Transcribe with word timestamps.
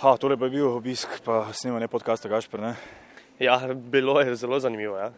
Ha, 0.00 0.16
tole 0.16 0.36
pa 0.40 0.48
je 0.48 0.50
bil 0.50 0.64
obisk, 0.64 1.08
pa 1.24 1.42
snemanje 1.52 1.88
podcasta 1.92 2.28
Gašpr. 2.28 2.60
Ne? 2.60 2.74
Ja, 3.38 3.58
bilo 3.74 4.20
je 4.20 4.36
zelo 4.36 4.60
zanimivo. 4.60 4.96
Ja. 4.96 5.10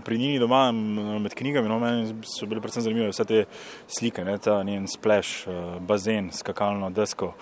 Pri 0.00 0.18
njih 0.18 0.40
doma, 0.40 0.72
med 0.72 1.34
knjigami, 1.34 1.68
no, 1.68 1.78
so 2.26 2.46
bile 2.48 2.60
predvsem 2.64 2.82
zanimive 2.82 3.12
vse 3.12 3.24
te 3.28 3.44
slike, 3.86 4.24
ne, 4.24 4.38
ta 4.38 4.62
njen 4.66 4.88
splash, 4.88 5.44
bazen, 5.80 6.32
skakalno 6.32 6.90
desko. 6.90 7.34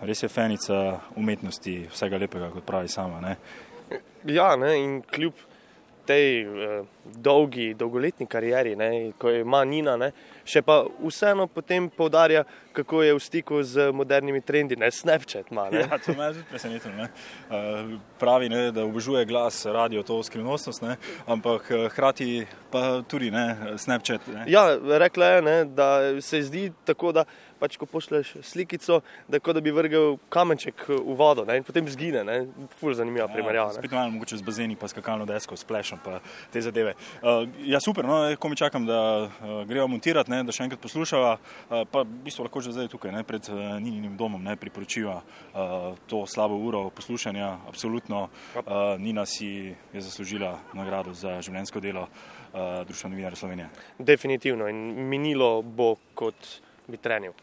Res 0.00 0.22
je 0.22 0.28
fenica 0.28 1.00
umetnosti, 1.16 1.88
vsega 1.90 2.20
lepega, 2.22 2.50
kot 2.52 2.66
pravi 2.68 2.92
sama. 2.92 3.18
Ne. 3.24 3.36
Ja, 4.28 4.52
ne, 4.56 4.76
in 4.78 5.00
kljub 5.02 5.34
tej 6.06 6.46
uh, 6.46 6.86
dolgi, 7.04 7.74
dolgoletni 7.74 8.26
karieri, 8.26 8.76
ne, 8.76 9.12
ko 9.18 9.30
je 9.30 9.42
ima 9.42 9.64
Nina, 9.64 9.96
ne, 9.96 10.10
še 10.44 10.62
pa 10.66 10.82
vseeno 11.02 11.46
potem 11.46 11.88
povdarja, 11.90 12.44
kako 12.72 13.02
je 13.04 13.14
v 13.14 13.20
stiku 13.20 13.60
z 13.62 13.90
modernimi 13.92 14.40
trendi, 14.40 14.76
ne 14.80 14.90
Snapchat. 14.90 15.50
Ma, 15.52 15.68
ne. 15.70 15.84
Ja, 15.92 15.98
to 15.98 16.14
me 16.16 16.30
zelo 16.32 16.46
presenetilo. 16.50 17.08
Uh, 17.50 17.94
pravi, 18.18 18.48
ne, 18.48 18.62
da 18.72 18.86
obožuje 18.86 19.24
glas, 19.28 19.64
radio, 19.66 20.02
to 20.02 20.22
skrivnostnost, 20.22 20.82
ne, 20.82 20.96
ampak 21.26 21.70
uh, 21.70 21.86
hkrati 21.92 22.46
pa 22.72 23.02
tudi 23.08 23.30
ne, 23.30 23.76
Snapchat. 23.78 24.28
Ne. 24.32 24.46
Ja, 24.50 24.66
rekla 24.78 25.36
je, 25.36 25.42
ne, 25.42 25.56
da 25.64 25.88
se 26.20 26.42
zdi 26.42 26.70
tako, 26.84 27.12
da 27.12 27.26
pač 27.62 27.78
ko 27.78 27.86
pošleš 27.86 28.34
slikico, 28.42 29.00
da 29.30 29.38
je 29.38 29.44
kot 29.46 29.54
da 29.54 29.62
bi 29.62 29.70
vrgel 29.70 30.16
kamenček 30.32 30.88
v 30.90 31.14
vodo 31.14 31.44
ne, 31.46 31.60
in 31.60 31.66
potem 31.66 31.86
zgine. 31.86 32.24
Ful 32.80 32.96
zanimiva 32.98 33.28
ja, 33.28 33.30
primerjava. 33.30 33.76
Spet 33.76 33.94
malo 33.94 34.10
mogoče 34.16 34.40
z 34.40 34.46
bazeni, 34.46 34.74
pa 34.78 34.90
skakalno 34.90 35.26
desko, 35.28 35.54
splešom 35.58 36.02
pa 36.02 36.18
te 36.50 36.62
zadeve. 36.64 36.96
Uh, 37.22 37.46
ja, 37.62 37.78
super, 37.82 38.06
no, 38.08 38.18
ko 38.34 38.50
mi 38.50 38.58
čakam, 38.58 38.88
da 38.88 38.98
uh, 39.28 39.62
gremo 39.68 39.86
montirati, 39.94 40.32
ne, 40.32 40.42
da 40.46 40.54
še 40.54 40.66
enkrat 40.66 40.82
poslušava, 40.82 41.36
uh, 41.38 41.84
pa 41.86 42.02
v 42.02 42.18
bistvu 42.26 42.48
lahko 42.48 42.64
že 42.64 42.74
zdaj 42.74 42.90
tukaj, 42.90 43.14
ne, 43.14 43.22
pred 43.26 43.46
uh, 43.52 43.78
Nininim 43.78 44.18
domom, 44.18 44.42
ne, 44.42 44.56
priporočiva 44.58 45.20
uh, 45.22 45.94
to 46.10 46.24
slabo 46.26 46.58
uro 46.58 46.88
poslušanja. 46.90 47.52
Absolutno, 47.70 48.26
uh, 48.26 48.66
Nina 48.98 49.26
si 49.28 49.70
je 49.70 50.02
zaslužila 50.02 50.56
nagrado 50.74 51.14
za 51.14 51.38
življenjsko 51.44 51.80
delo 51.84 52.08
uh, 52.08 52.82
Društva 52.88 53.14
novinarjev 53.14 53.38
Slovenije. 53.38 53.70
Definitivno 53.98 54.66
in 54.68 54.82
minilo 55.08 55.62
bo 55.62 55.94
kot 56.18 56.58
bi 56.88 56.98
trenil. 56.98 57.36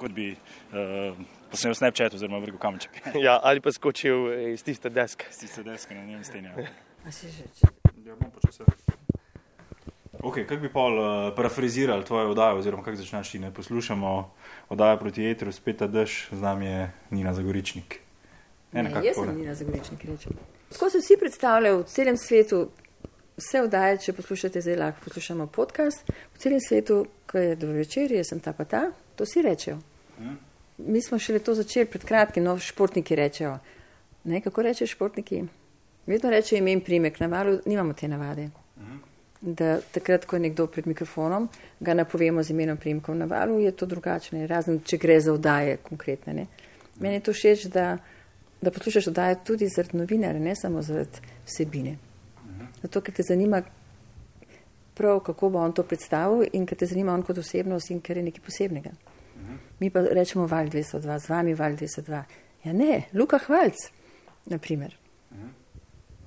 Kot 0.00 0.14
bi 0.16 0.30
uh, 0.32 1.18
posnel 1.52 1.74
Snapchat 1.76 2.14
oziroma 2.16 2.40
vrgel 2.40 2.60
kamenček. 2.60 3.02
ja, 3.26 3.38
ali 3.42 3.60
pa 3.60 3.72
skočil 3.72 4.30
iz 4.52 4.64
tiste 4.64 4.88
deske. 4.88 5.28
Iz 5.30 5.42
tiste 5.44 5.64
deske 5.66 5.94
na 5.94 6.04
njem 6.04 6.24
stenja. 6.24 6.54
A 7.06 7.12
si 7.12 7.28
že? 7.32 7.44
Ja, 8.04 8.16
bom 8.16 8.30
počasal. 8.32 8.66
Ok, 10.22 10.34
kako 10.44 10.60
bi 10.60 10.68
pa 10.72 10.80
uh, 10.80 11.36
parafrazirali 11.36 12.04
tvojo 12.04 12.30
oddajo, 12.30 12.58
oziroma 12.58 12.82
kako 12.84 12.96
začneš 12.96 13.30
ti 13.30 13.38
ne 13.38 13.54
poslušamo 13.54 14.34
oddajo 14.68 14.98
proti 14.98 15.24
etru, 15.30 15.52
spet 15.52 15.78
ta 15.78 15.86
dež, 15.86 16.28
z 16.32 16.40
nami 16.42 16.66
je 16.66 16.90
Nina 17.10 17.32
Zagoričnik. 17.34 18.00
Ne, 18.72 18.82
ne, 18.82 18.90
jaz 19.04 19.16
sem 19.16 19.36
Nina 19.36 19.54
Zagoričnik, 19.54 20.04
rečem. 20.04 20.36
Tako 20.72 20.90
se 20.90 20.98
vsi 20.98 21.16
predstavljajo 21.20 21.78
v 21.78 21.84
celem 21.84 22.16
svetu, 22.16 22.68
vse 23.40 23.62
oddaje, 23.64 23.98
če 24.04 24.12
poslušate 24.12 24.60
zdaj, 24.60 24.76
lahko 24.76 25.04
poslušamo 25.08 25.46
podcast, 25.46 26.04
v 26.34 26.38
celem 26.38 26.60
svetu, 26.68 27.06
ko 27.26 27.38
je 27.38 27.56
do 27.56 27.72
večer, 27.72 28.12
jaz 28.12 28.34
sem 28.34 28.40
ta 28.44 28.52
pa 28.52 28.64
ta, 28.64 28.90
to 29.16 29.26
si 29.26 29.42
rečejo. 29.42 29.80
Mi 30.78 31.02
smo 31.02 31.18
šele 31.18 31.38
to 31.38 31.54
začeli 31.54 31.86
pred 31.86 32.04
kratkim, 32.04 32.44
no 32.44 32.58
športniki 32.58 33.16
rečejo. 33.16 33.58
Ne, 34.24 34.40
kako 34.40 34.62
rečejo 34.62 34.88
športniki? 34.88 35.42
Vedno 36.06 36.30
rečejo 36.30 36.58
ime 36.58 36.72
in 36.72 36.80
primek, 36.80 37.20
na 37.20 37.26
valu 37.26 37.58
nimamo 37.66 37.92
te 37.92 38.08
navade. 38.08 38.48
Hmm. 38.76 39.00
Da 39.40 39.80
takrat, 39.92 40.24
ko 40.24 40.36
je 40.36 40.40
nekdo 40.40 40.66
pred 40.66 40.86
mikrofonom, 40.86 41.48
ga 41.80 41.94
napovemo 41.94 42.42
z 42.42 42.50
imenom 42.50 42.76
primkom 42.76 43.18
na 43.18 43.24
valu, 43.24 43.60
je 43.60 43.72
to 43.72 43.86
drugačne, 43.86 44.46
razen 44.46 44.80
če 44.84 44.98
gre 44.98 45.20
za 45.20 45.32
oddaje 45.32 45.76
konkretne. 45.82 46.34
Ne. 46.34 46.46
Meni 47.00 47.14
je 47.14 47.26
to 47.28 47.32
všeč, 47.32 47.66
da, 47.72 47.98
da 48.60 48.70
poslušaš 48.70 49.06
oddaje 49.12 49.38
tudi 49.44 49.68
zaradi 49.68 49.96
novinarja, 49.96 50.40
ne 50.40 50.56
samo 50.56 50.82
zaradi 50.82 51.24
vsebine. 51.46 51.96
Zato, 52.82 53.00
ker 53.00 53.14
te 53.14 53.22
zanima, 53.22 53.62
prav, 54.94 55.20
kako 55.20 55.48
bo 55.50 55.58
on 55.58 55.72
to 55.72 55.82
predstavil 55.82 56.44
in 56.52 56.66
ker 56.66 56.78
te 56.78 56.86
zanima 56.86 57.14
on 57.14 57.22
kot 57.22 57.38
osebnost 57.38 57.90
in 57.90 58.00
ker 58.00 58.16
je 58.16 58.26
nekaj 58.28 58.44
posebnega. 58.44 58.92
Mi 59.80 59.90
pa 59.90 60.00
rečemo 60.00 60.46
val 60.46 60.68
202, 60.68 61.18
z 61.18 61.28
vami 61.28 61.54
val 61.54 61.72
202. 61.72 62.22
Ja 62.64 62.72
ne, 62.72 63.02
Luka 63.14 63.38
Hvalc, 63.38 63.88
naprimer. 64.46 64.96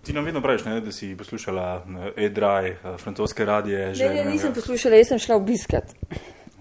Ti 0.04 0.14
nam 0.14 0.26
vedno 0.26 0.42
praviš, 0.42 0.66
ne, 0.66 0.82
da 0.82 0.92
si 0.92 1.16
poslušala 1.18 1.86
E-Draj, 2.18 2.70
eh, 2.70 2.98
francoske 2.98 3.46
radije. 3.46 3.94
Že, 3.96 4.10
ne, 4.10 4.24
ne, 4.24 4.32
nisem 4.32 4.54
poslušala, 4.54 4.96
jaz 5.00 5.08
sem 5.08 5.20
šla 5.20 5.36
obiskat. 5.36 5.94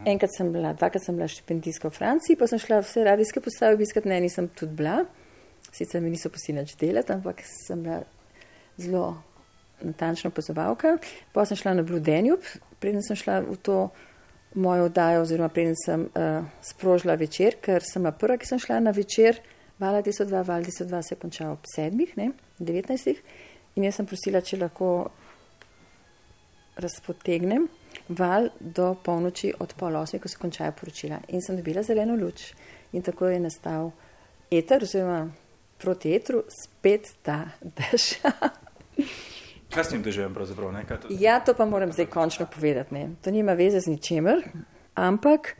Enkrat 0.06 0.30
sem 0.36 0.52
bila, 0.52 0.72
dvakrat 0.72 1.04
sem 1.04 1.16
bila 1.16 1.28
štipendijska 1.28 1.88
v 1.88 1.96
Franciji, 1.96 2.36
pa 2.38 2.46
sem 2.46 2.58
šla 2.58 2.80
vse 2.82 3.04
radijske 3.04 3.40
postave 3.40 3.74
obiskat, 3.74 4.04
ne, 4.04 4.20
nisem 4.20 4.48
tudi 4.48 4.76
bila. 4.78 5.04
Sicer 5.72 6.02
mi 6.02 6.10
niso 6.10 6.30
pustili 6.30 6.60
nič 6.60 6.76
delati, 6.78 7.12
ampak 7.12 7.42
sem 7.66 7.82
bila 7.82 8.02
zelo 8.76 9.22
natančno 9.82 10.30
opazovalka. 10.30 10.96
Pa 11.32 11.46
sem 11.46 11.56
šla 11.56 11.74
na 11.74 11.82
Blue 11.82 12.00
Danube, 12.00 12.46
preden 12.78 13.02
sem 13.02 13.16
šla 13.16 13.40
v 13.46 13.56
to 13.62 13.78
mojo 14.54 14.84
oddajo, 14.90 15.22
oziroma 15.22 15.48
preden 15.48 15.76
sem 15.78 16.06
uh, 16.06 16.44
sprožila 16.62 17.14
večer, 17.14 17.56
ker 17.62 17.84
sem 17.86 18.06
prva, 18.18 18.36
ki 18.38 18.48
sem 18.48 18.60
šla 18.62 18.80
na 18.80 18.94
večer, 18.96 19.40
Vala 19.82 20.02
202, 20.02 20.42
Val 20.46 20.62
202 20.62 21.02
se 21.02 21.14
je 21.14 21.18
končal 21.18 21.52
ob 21.52 21.64
sedmih, 21.66 22.16
ne, 22.16 22.30
19. 22.60 23.16
In 23.74 23.86
jaz 23.88 23.96
sem 23.98 24.06
prosila, 24.06 24.42
če 24.44 24.60
lahko 24.60 24.90
razpotegnem 26.78 27.66
val 28.08 28.48
do 28.60 28.92
polnoči 29.04 29.52
od 29.58 29.74
pol 29.78 29.96
osmi, 29.98 30.20
ko 30.22 30.28
se 30.28 30.38
končajo 30.38 30.76
poročila. 30.78 31.18
In 31.34 31.42
sem 31.42 31.58
dobila 31.58 31.82
zeleno 31.82 32.16
luč. 32.16 32.52
In 32.92 33.02
tako 33.02 33.32
je 33.32 33.40
nastal 33.40 33.90
eter, 34.50 34.84
oziroma 34.86 35.24
proti 35.82 36.14
etru, 36.14 36.44
spet 36.46 37.14
ta 37.22 37.44
dež. 37.62 38.12
Kaj 39.74 39.84
s 39.84 39.88
tem 39.88 40.02
doživljam 40.02 40.34
pravzaprav? 40.34 40.72
Ne? 40.72 40.84
To... 40.84 41.08
Ja, 41.10 41.40
to 41.40 41.54
pa 41.54 41.64
moram 41.64 41.92
zdaj 41.92 42.06
končno 42.06 42.46
povedati. 42.46 42.94
Ne? 42.94 43.10
To 43.24 43.30
nima 43.30 43.52
veze 43.52 43.80
z 43.80 43.86
ničemer, 43.86 44.42
ampak 44.94 45.56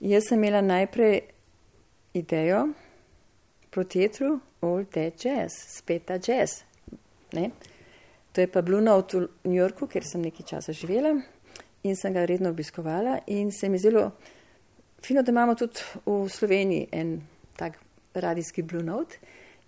jaz 0.00 0.28
sem 0.28 0.38
imela 0.38 0.60
najprej 0.60 1.20
idejo 2.14 2.68
proti 3.70 4.04
etru 4.04 4.38
All 4.60 4.84
Dead 4.94 5.12
Jazz, 5.24 5.52
spet 5.68 6.04
ta 6.04 6.14
jazz. 6.14 6.62
Ne? 7.32 7.50
To 8.32 8.40
je 8.40 8.46
pa 8.46 8.62
Blue 8.62 8.80
Note 8.80 9.18
v 9.18 9.28
New 9.44 9.58
Yorku, 9.58 9.86
kjer 9.86 10.04
sem 10.04 10.22
nekaj 10.22 10.46
časa 10.46 10.72
živela 10.72 11.12
in 11.82 11.96
sem 11.96 12.14
ga 12.14 12.24
redno 12.24 12.50
obiskovala 12.50 13.18
in 13.26 13.52
se 13.52 13.68
mi 13.68 13.78
zelo 13.78 14.10
fino, 15.04 15.22
da 15.22 15.32
imamo 15.32 15.54
tudi 15.54 15.80
v 16.06 16.28
Sloveniji 16.28 16.88
en 16.92 17.20
tak 17.56 17.78
radijski 18.14 18.62
Blue 18.62 18.82
Note. 18.82 19.18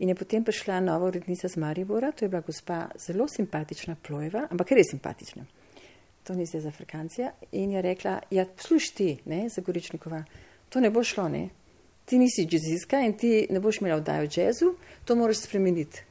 In 0.02 0.10
je 0.10 0.14
potem 0.18 0.42
prišla 0.44 0.80
nova 0.82 1.06
urednica 1.06 1.48
z 1.48 1.56
Maribora, 1.62 2.10
to 2.12 2.24
je 2.24 2.28
bila 2.28 2.42
gospa 2.42 2.88
zelo 2.98 3.28
simpatična 3.28 3.94
plojeva, 4.02 4.48
ampak 4.50 4.72
res 4.74 4.90
simpatična. 4.90 5.44
To 6.26 6.34
ni 6.34 6.46
zdaj 6.46 6.60
za 6.60 6.68
Afrikancija. 6.68 7.30
In 7.52 7.70
je 7.70 7.82
rekla, 7.82 8.20
ja, 8.30 8.46
sluš 8.56 8.90
ti, 8.98 9.18
ne, 9.24 9.48
za 9.48 9.62
Goričnikova, 9.62 10.24
to 10.68 10.80
ne 10.80 10.90
bo 10.90 11.04
šlo, 11.04 11.28
ne. 11.28 11.48
Ti 12.04 12.18
nisi 12.18 12.48
jazzista 12.50 12.98
in 13.00 13.14
ti 13.18 13.46
ne 13.50 13.60
boš 13.60 13.78
imela 13.80 14.00
vdajo 14.00 14.26
jazzu, 14.26 14.72
to 15.04 15.14
moraš 15.14 15.44
spremeniti. 15.46 16.02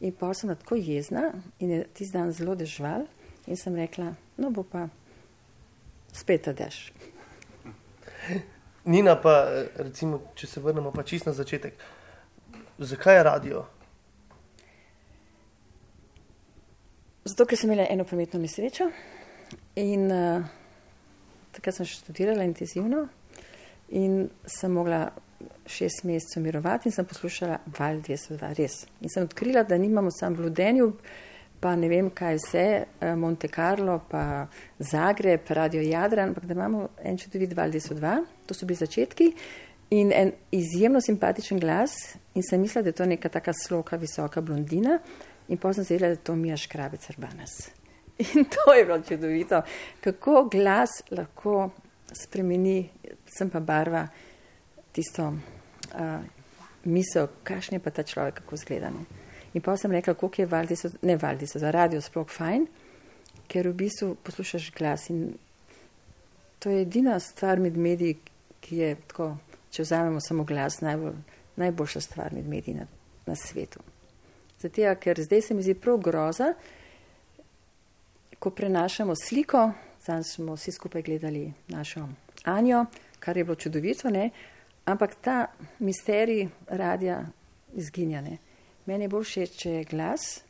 In 0.00 0.12
pa 0.12 0.34
sem 0.34 0.54
tako 0.54 0.78
jezna 0.78 1.32
in 1.58 1.70
je 1.70 1.84
ti 1.94 2.06
dan 2.12 2.32
zelo 2.32 2.54
dežval 2.54 3.06
in 3.46 3.56
sem 3.56 3.74
rekla, 3.76 4.14
no 4.36 4.50
bo 4.50 4.62
pa 4.62 4.86
spet 6.12 6.46
dež. 6.46 6.92
Nina 8.84 9.16
pa, 9.22 9.34
recimo, 9.76 10.22
če 10.34 10.46
se 10.46 10.60
vrnemo 10.60 10.90
pa 10.94 11.02
čist 11.02 11.26
na 11.26 11.32
začetek. 11.32 11.74
Zakaj 12.84 13.16
je 13.16 13.22
radio? 13.22 13.64
Zato, 17.24 17.46
ker 17.46 17.58
sem 17.58 17.70
imela 17.70 17.86
eno 17.90 18.04
prometno 18.04 18.40
nesrečo 18.42 18.88
in 19.78 20.08
uh, 20.10 20.42
takrat 21.54 21.76
sem 21.76 21.86
študirala 21.86 22.42
intenzivno 22.42 23.04
in 23.94 24.24
sem 24.46 24.72
mogla 24.72 25.04
šest 25.66 26.02
mesecev 26.04 26.42
mirovati 26.42 26.88
in 26.88 26.96
sem 26.96 27.06
poslušala 27.06 27.60
Val 27.78 28.02
202, 28.02 28.54
res. 28.58 28.80
In 29.00 29.14
sem 29.14 29.28
odkrila, 29.28 29.62
da 29.62 29.78
nimamo 29.78 30.10
samo 30.10 30.40
v 30.40 30.48
Ludenju, 30.48 30.92
pa 31.62 31.76
ne 31.78 31.88
vem 31.88 32.10
kaj 32.10 32.40
vse, 32.40 32.68
uh, 32.82 33.12
Monte 33.14 33.48
Carlo, 33.48 34.00
pa 34.10 34.48
Zagreb, 34.78 35.46
Radio 35.54 35.82
Jadran, 35.82 36.32
ampak 36.32 36.50
da 36.50 36.58
imamo 36.58 36.88
en 37.04 37.18
čudovit 37.18 37.54
Val 37.54 37.70
202, 37.70 38.16
to 38.46 38.54
so 38.58 38.66
bili 38.66 38.82
začetki. 38.82 39.34
In 39.92 40.12
en 40.16 40.32
izjemno 40.50 41.00
simpatičen 41.04 41.60
glas, 41.60 41.92
in 42.34 42.42
sem 42.42 42.60
mislila, 42.60 42.82
da 42.82 42.88
je 42.88 42.96
to 42.96 43.06
neka 43.06 43.28
taka 43.28 43.52
sloka, 43.52 43.96
visoka 44.00 44.40
blondina, 44.40 44.98
in 45.48 45.58
pa 45.60 45.72
sem 45.76 45.84
zvedela, 45.84 46.14
da 46.14 46.16
je 46.16 46.24
to 46.24 46.36
Mija 46.36 46.56
Škrabec 46.56 47.10
Urbanas. 47.10 47.68
In 48.34 48.44
to 48.44 48.72
je 48.72 48.84
bilo 48.84 49.00
čudovito, 49.08 49.62
kako 50.00 50.48
glas 50.52 50.90
lahko 51.10 51.70
spremeni, 52.12 52.88
sem 53.36 53.50
pa 53.50 53.60
barva 53.60 54.06
tisto 54.92 55.26
uh, 55.32 56.24
misel, 56.84 57.28
kakšen 57.44 57.76
je 57.76 57.82
pa 57.82 57.90
ta 57.90 58.02
človek, 58.02 58.40
kako 58.40 58.56
zgleda. 58.56 58.92
In 59.52 59.60
pa 59.60 59.76
sem 59.76 59.92
rekla, 59.92 60.14
koliko 60.14 60.42
je 60.42 60.46
Valdiso, 60.46 60.88
ne 61.02 61.16
Valdiso, 61.16 61.58
za 61.58 61.70
radio 61.70 62.00
sploh 62.00 62.28
fajn, 62.28 62.66
ker 63.48 63.68
v 63.68 63.76
bistvu 63.84 64.14
poslušaš 64.24 64.72
glas 64.72 65.10
in 65.10 65.34
to 66.62 66.70
je 66.70 66.82
edina 66.82 67.18
stvar 67.20 67.60
med 67.60 67.76
mediji, 67.76 68.20
ki 68.60 68.76
je 68.76 68.94
tako 69.08 69.34
če 69.72 69.82
vzamemo 69.82 70.20
samo 70.20 70.44
glas, 70.44 70.80
najbolj, 70.84 71.16
najboljša 71.56 72.00
stvar 72.00 72.32
med 72.32 72.48
mediji 72.48 72.74
na, 72.74 72.86
na 73.26 73.36
svetu. 73.36 73.80
Zato, 74.60 74.94
ker 75.00 75.20
zdaj 75.20 75.42
se 75.42 75.54
mi 75.54 75.62
zdi 75.64 75.74
prav 75.74 75.98
groza, 75.98 76.52
ko 78.38 78.50
prenašamo 78.50 79.16
sliko, 79.16 79.70
zdaj 80.02 80.22
smo 80.28 80.54
vsi 80.58 80.72
skupaj 80.72 81.02
gledali 81.02 81.52
našo 81.68 82.08
Anjo, 82.44 82.84
kar 83.18 83.36
je 83.36 83.44
bilo 83.44 83.54
čudovito, 83.54 84.10
ne? 84.10 84.30
ampak 84.84 85.14
ta 85.20 85.46
misterij 85.78 86.48
radija 86.68 87.26
izginjane. 87.74 88.38
Meni 88.86 89.04
je 89.04 89.08
bolj 89.08 89.24
všeč, 89.24 89.58
če 89.62 89.70
je 89.70 89.84
glas, 89.84 90.42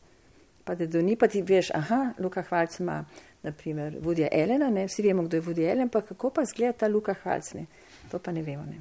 pa 0.65 0.75
da 0.75 0.87
do 0.87 1.03
ni 1.03 1.17
pa 1.17 1.29
ti 1.29 1.43
veš, 1.43 1.71
aha, 1.77 2.15
Luka 2.19 2.43
Hvalc 2.43 2.79
ima, 2.81 3.05
naprimer, 3.43 3.99
vodja 4.01 4.29
Elena, 4.33 4.71
ne? 4.71 4.87
vsi 4.87 5.03
vemo, 5.03 5.27
kdo 5.29 5.37
je 5.37 5.47
vodja 5.51 5.73
Elena, 5.73 5.91
pa 5.93 6.01
kako 6.01 6.31
pa 6.31 6.45
zgleda 6.49 6.73
ta 6.73 6.89
Luka 6.89 7.15
Hvalc, 7.15 7.53
ne? 7.55 7.67
to 8.11 8.19
pa 8.19 8.33
ne 8.33 8.43
vemo. 8.43 8.65
Ne? 8.65 8.81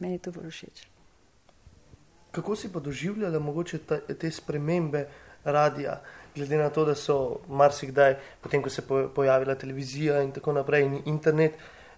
Meni 0.00 0.14
je 0.14 0.24
to 0.26 0.32
bolj 0.32 0.50
všeč. 0.50 0.86
Kako 2.30 2.56
si 2.56 2.72
pa 2.72 2.80
doživljala 2.80 3.38
mogoče 3.38 3.78
ta, 3.78 3.98
te 4.00 4.30
spremembe 4.30 5.06
radija, 5.44 6.00
glede 6.34 6.56
na 6.56 6.70
to, 6.70 6.84
da 6.84 6.94
so 6.94 7.40
marsikdaj, 7.48 8.16
potem 8.40 8.62
ko 8.62 8.70
se 8.70 8.82
je 8.82 9.08
pojavila 9.14 9.54
televizija 9.54 10.22
in 10.22 10.32
tako 10.32 10.52
naprej, 10.52 10.84
in 10.84 11.00
internet, 11.04 11.52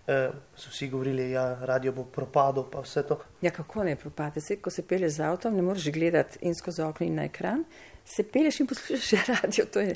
eh, 0.06 0.30
so 0.56 0.70
vsi 0.70 0.88
govorili, 0.88 1.22
da 1.22 1.28
ja, 1.28 1.58
radio 1.66 1.92
bo 1.92 2.04
propadel, 2.04 2.64
pa 2.70 2.80
vse 2.80 3.02
to. 3.02 3.20
Ja, 3.42 3.50
kako 3.50 3.84
ne 3.84 3.96
propade? 3.96 4.40
Se, 4.40 4.56
ko 4.56 4.70
se 4.70 4.86
peleš 4.86 5.12
z 5.12 5.20
avtom, 5.28 5.56
ne 5.56 5.62
moreš 5.62 5.90
gledati 5.92 6.38
in 6.40 6.54
skozi 6.54 6.82
okno 6.82 7.06
in 7.06 7.14
na 7.14 7.24
ekran, 7.24 7.64
se 8.04 8.22
peleš 8.22 8.60
in 8.60 8.66
poslušaš 8.66 9.26
radio. 9.42 9.64
To 9.72 9.80
je 9.80 9.94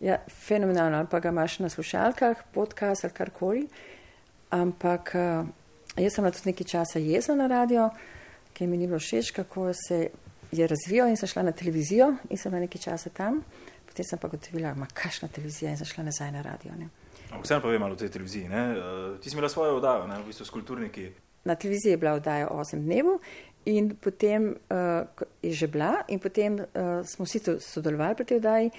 ja, 0.00 0.18
fenomenalno. 0.28 0.98
Ali 0.98 1.06
pa 1.10 1.20
ga 1.20 1.28
imaš 1.28 1.58
na 1.58 1.68
slušalkah, 1.68 2.36
podcast 2.52 3.04
ali 3.04 3.14
karkoli. 3.14 3.68
Ampak 4.50 5.14
uh, 5.14 5.46
jaz 6.02 6.14
sem 6.14 6.24
na 6.24 6.30
tudi 6.30 6.50
nekaj 6.50 6.66
časa 6.66 6.98
jezla 6.98 7.34
na 7.34 7.46
radio, 7.46 7.90
ker 8.52 8.68
mi 8.68 8.76
ni 8.76 8.86
bilo 8.86 8.98
všeč, 8.98 9.30
kako 9.30 9.72
se 9.72 10.08
je 10.52 10.66
razvijal 10.66 11.08
in 11.08 11.16
sem 11.16 11.28
šla 11.28 11.42
na 11.42 11.52
televizijo 11.52 12.14
in 12.30 12.38
sem 12.38 12.52
na 12.52 12.60
nekaj 12.60 12.82
časa 12.82 13.10
tam. 13.10 13.42
Potem 13.86 14.04
sem 14.04 14.18
pa 14.18 14.28
gotovila, 14.28 14.74
ma 14.74 14.86
kakšna 14.86 15.28
televizija 15.28 15.70
in 15.70 15.78
sem 15.78 15.86
šla 15.86 16.04
nazaj 16.04 16.32
na 16.32 16.42
radio. 16.42 16.72
Ne. 16.78 16.88
Vseeno 17.42 17.62
pa 17.62 17.68
vem 17.68 17.80
malo 17.80 17.94
o 17.94 17.98
tej 17.98 18.08
televiziji. 18.08 18.48
Ne? 18.48 18.62
Uh, 18.76 19.20
ti 19.20 19.30
si 19.30 19.36
imela 19.36 19.48
svojo 19.48 19.76
oddajo, 19.76 20.06
ne? 20.06 20.20
v 20.20 20.26
bistvu 20.26 20.44
s 20.46 20.50
kulturniki. 20.50 21.10
Na 21.44 21.54
televiziji 21.54 21.90
je 21.90 21.96
bila 21.96 22.12
oddaja 22.12 22.48
o 22.50 22.60
8 22.60 22.84
dnevu 22.84 23.18
in 23.64 23.96
potem 23.96 24.54
uh, 24.70 25.24
je 25.42 25.52
že 25.52 25.66
bila 25.66 26.04
in 26.08 26.20
potem 26.20 26.54
uh, 26.54 27.06
smo 27.06 27.24
vsi 27.24 27.40
sodelovali 27.60 28.14
pri 28.14 28.24
tej 28.24 28.36
oddaji. 28.36 28.70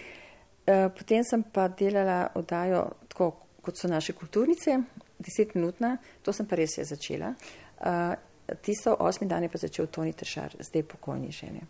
Uh, 0.67 0.91
potem 0.97 1.23
sem 1.23 1.43
pa 1.43 1.67
delala 1.67 2.27
oddajo 2.35 2.91
tako, 3.07 3.31
kot 3.61 3.77
so 3.77 3.87
naše 3.87 4.13
kulturnice, 4.13 4.79
10 5.19 5.55
minutna, 5.55 5.97
to 6.21 6.33
sem 6.33 6.45
pa 6.45 6.55
res 6.55 6.77
je 6.77 6.85
začela. 6.85 7.33
Uh, 7.79 8.13
tisto 8.61 8.95
osmi 8.99 9.27
dan 9.27 9.43
je 9.43 9.49
pa 9.49 9.57
začel 9.57 9.87
Toni 9.87 10.13
Tršar, 10.13 10.55
zdaj 10.59 10.83
pokojni 10.83 11.31
žene. 11.31 11.61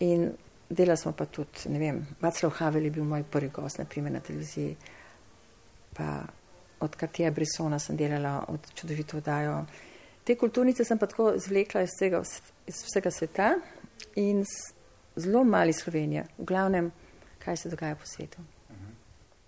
In 0.00 0.30
delala 0.70 0.96
smo 0.96 1.12
pa 1.12 1.26
tudi, 1.26 1.68
ne 1.68 1.78
vem, 1.78 2.00
Vaclav 2.20 2.52
Havel 2.58 2.84
je 2.84 2.90
bil 2.90 3.04
moj 3.04 3.24
prvi 3.30 3.48
gost, 3.48 3.78
naprimer 3.78 4.12
na 4.12 4.20
televiziji. 4.20 4.76
Pa 5.94 6.22
od 6.80 6.96
Katija 6.96 7.30
Brisona 7.30 7.78
sem 7.78 7.96
delala, 7.96 8.44
od 8.48 8.72
čudovito 8.74 9.16
oddajo. 9.16 9.64
Te 10.24 10.36
kulturnice 10.36 10.84
sem 10.84 10.98
pa 10.98 11.06
tako 11.06 11.34
zvlekla 11.36 11.82
iz 11.82 11.90
vsega, 11.96 12.22
iz 12.66 12.84
vsega 12.86 13.10
sveta 13.10 13.50
in 14.16 14.44
zelo 15.16 15.44
mali 15.44 15.72
Slovenija, 15.72 16.24
v 16.38 16.44
glavnem, 16.44 16.92
kaj 17.38 17.56
se 17.56 17.68
dogaja 17.68 17.94
po 17.94 18.06
svetu. 18.06 18.38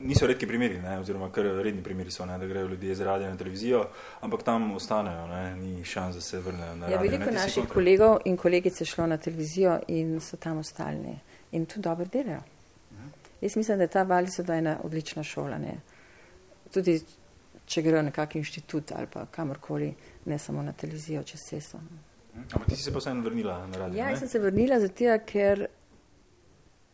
Niso 0.02 0.26
redki 0.26 0.46
primeri, 0.46 0.78
ne, 0.82 0.98
oziroma 0.98 1.28
kar 1.32 1.46
redni 1.64 1.82
primeri 1.82 2.10
so, 2.10 2.26
ne, 2.26 2.38
da 2.38 2.46
grejo 2.46 2.68
ljudje 2.68 2.94
z 2.94 3.04
radio 3.04 3.30
na 3.30 3.36
televizijo, 3.36 3.84
ampak 4.20 4.42
tam 4.42 4.72
ostanejo, 4.76 5.26
ne, 5.26 5.56
ni 5.56 5.84
šans, 5.84 6.14
da 6.14 6.20
se 6.20 6.40
vrnejo 6.40 6.74
na 6.76 6.88
ja, 6.88 6.96
radio. 6.96 7.10
Veliko 7.10 7.34
naših 7.34 7.68
kolegov 7.68 8.18
in 8.24 8.36
kolegic 8.36 8.80
je 8.80 8.86
šlo 8.86 9.06
na 9.06 9.16
televizijo 9.16 9.78
in 9.88 10.20
so 10.20 10.36
tam 10.36 10.58
ostali 10.58 11.18
in 11.52 11.66
tu 11.66 11.80
dobro 11.80 12.06
delajo. 12.12 12.40
-huh. 12.40 13.08
Jaz 13.40 13.56
mislim, 13.56 13.78
da 13.78 13.84
je 13.84 13.88
ta 13.88 14.02
Valica 14.02 14.42
da 14.42 14.54
ena 14.54 14.78
odlična 14.82 15.22
šola. 15.22 15.58
Ne. 15.58 15.76
Tudi 16.74 17.00
če 17.66 17.82
grejo 17.82 18.02
na 18.02 18.10
kak 18.10 18.36
inštitut 18.36 18.92
ali 18.96 19.06
pa 19.12 19.26
kamorkoli, 19.26 19.94
ne 20.24 20.38
samo 20.38 20.62
na 20.62 20.72
televizijo, 20.72 21.22
čez 21.22 21.40
seso. 21.48 21.78
Ampak 22.52 22.68
ti 22.68 22.76
si 22.76 22.82
se 22.82 22.92
pa 22.92 22.98
vseeno 22.98 23.22
vrnila 23.22 23.66
na 23.66 23.78
radio? 23.78 23.98
Ja, 23.98 24.10
jaz 24.10 24.18
sem 24.18 24.28
se 24.28 24.38
vrnila 24.38 24.80
zato, 24.80 25.18
ker 25.26 25.66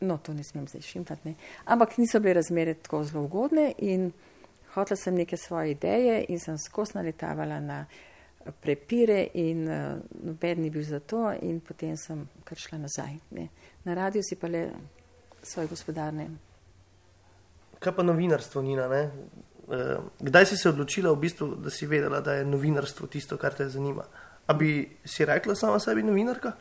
no, 0.01 0.19
to 0.19 0.35
ne 0.35 0.45
smem 0.45 0.69
zdaj 0.69 0.83
šimtati, 0.83 1.29
ne. 1.29 1.35
ampak 1.65 1.99
niso 1.99 2.21
bile 2.21 2.35
razmere 2.35 2.75
tako 2.75 3.05
zelo 3.05 3.25
ugodne 3.25 3.73
in 3.79 4.13
hotela 4.75 4.97
sem 4.97 5.15
neke 5.15 5.37
svoje 5.37 5.71
ideje 5.71 6.25
in 6.29 6.41
sem 6.41 6.59
skos 6.59 6.95
naletavala 6.95 7.61
na 7.61 7.85
prepire 8.61 9.29
in 9.35 9.69
uh, 9.69 9.99
noben 10.25 10.61
ni 10.63 10.71
bil 10.71 10.83
za 10.83 11.01
to 11.01 11.33
in 11.43 11.61
potem 11.61 11.97
sem 11.97 12.29
kar 12.45 12.59
šla 12.59 12.79
nazaj. 12.79 13.19
Ne. 13.31 13.49
Na 13.85 13.95
radiju 13.95 14.23
si 14.23 14.37
pa 14.37 14.49
le 14.49 14.71
svoje 15.43 15.69
gospodarne. 15.69 16.29
Kaj 17.79 17.95
pa 17.95 18.03
novinarstvo, 18.03 18.63
Nina? 18.63 18.89
Ne? 18.89 19.03
Uh, 19.69 20.05
kdaj 20.21 20.47
si 20.47 20.57
se 20.57 20.69
odločila, 20.69 21.13
v 21.13 21.21
bistvu, 21.21 21.55
da 21.63 21.71
si 21.71 21.87
vedela, 21.87 22.21
da 22.21 22.39
je 22.39 22.45
novinarstvo 22.45 23.07
tisto, 23.07 23.37
kar 23.37 23.55
te 23.55 23.69
zanima? 23.69 24.05
A 24.47 24.55
bi 24.55 24.89
si 25.05 25.25
rekla 25.25 25.55
sama 25.55 25.79
sebi 25.79 26.03
novinarka? 26.03 26.53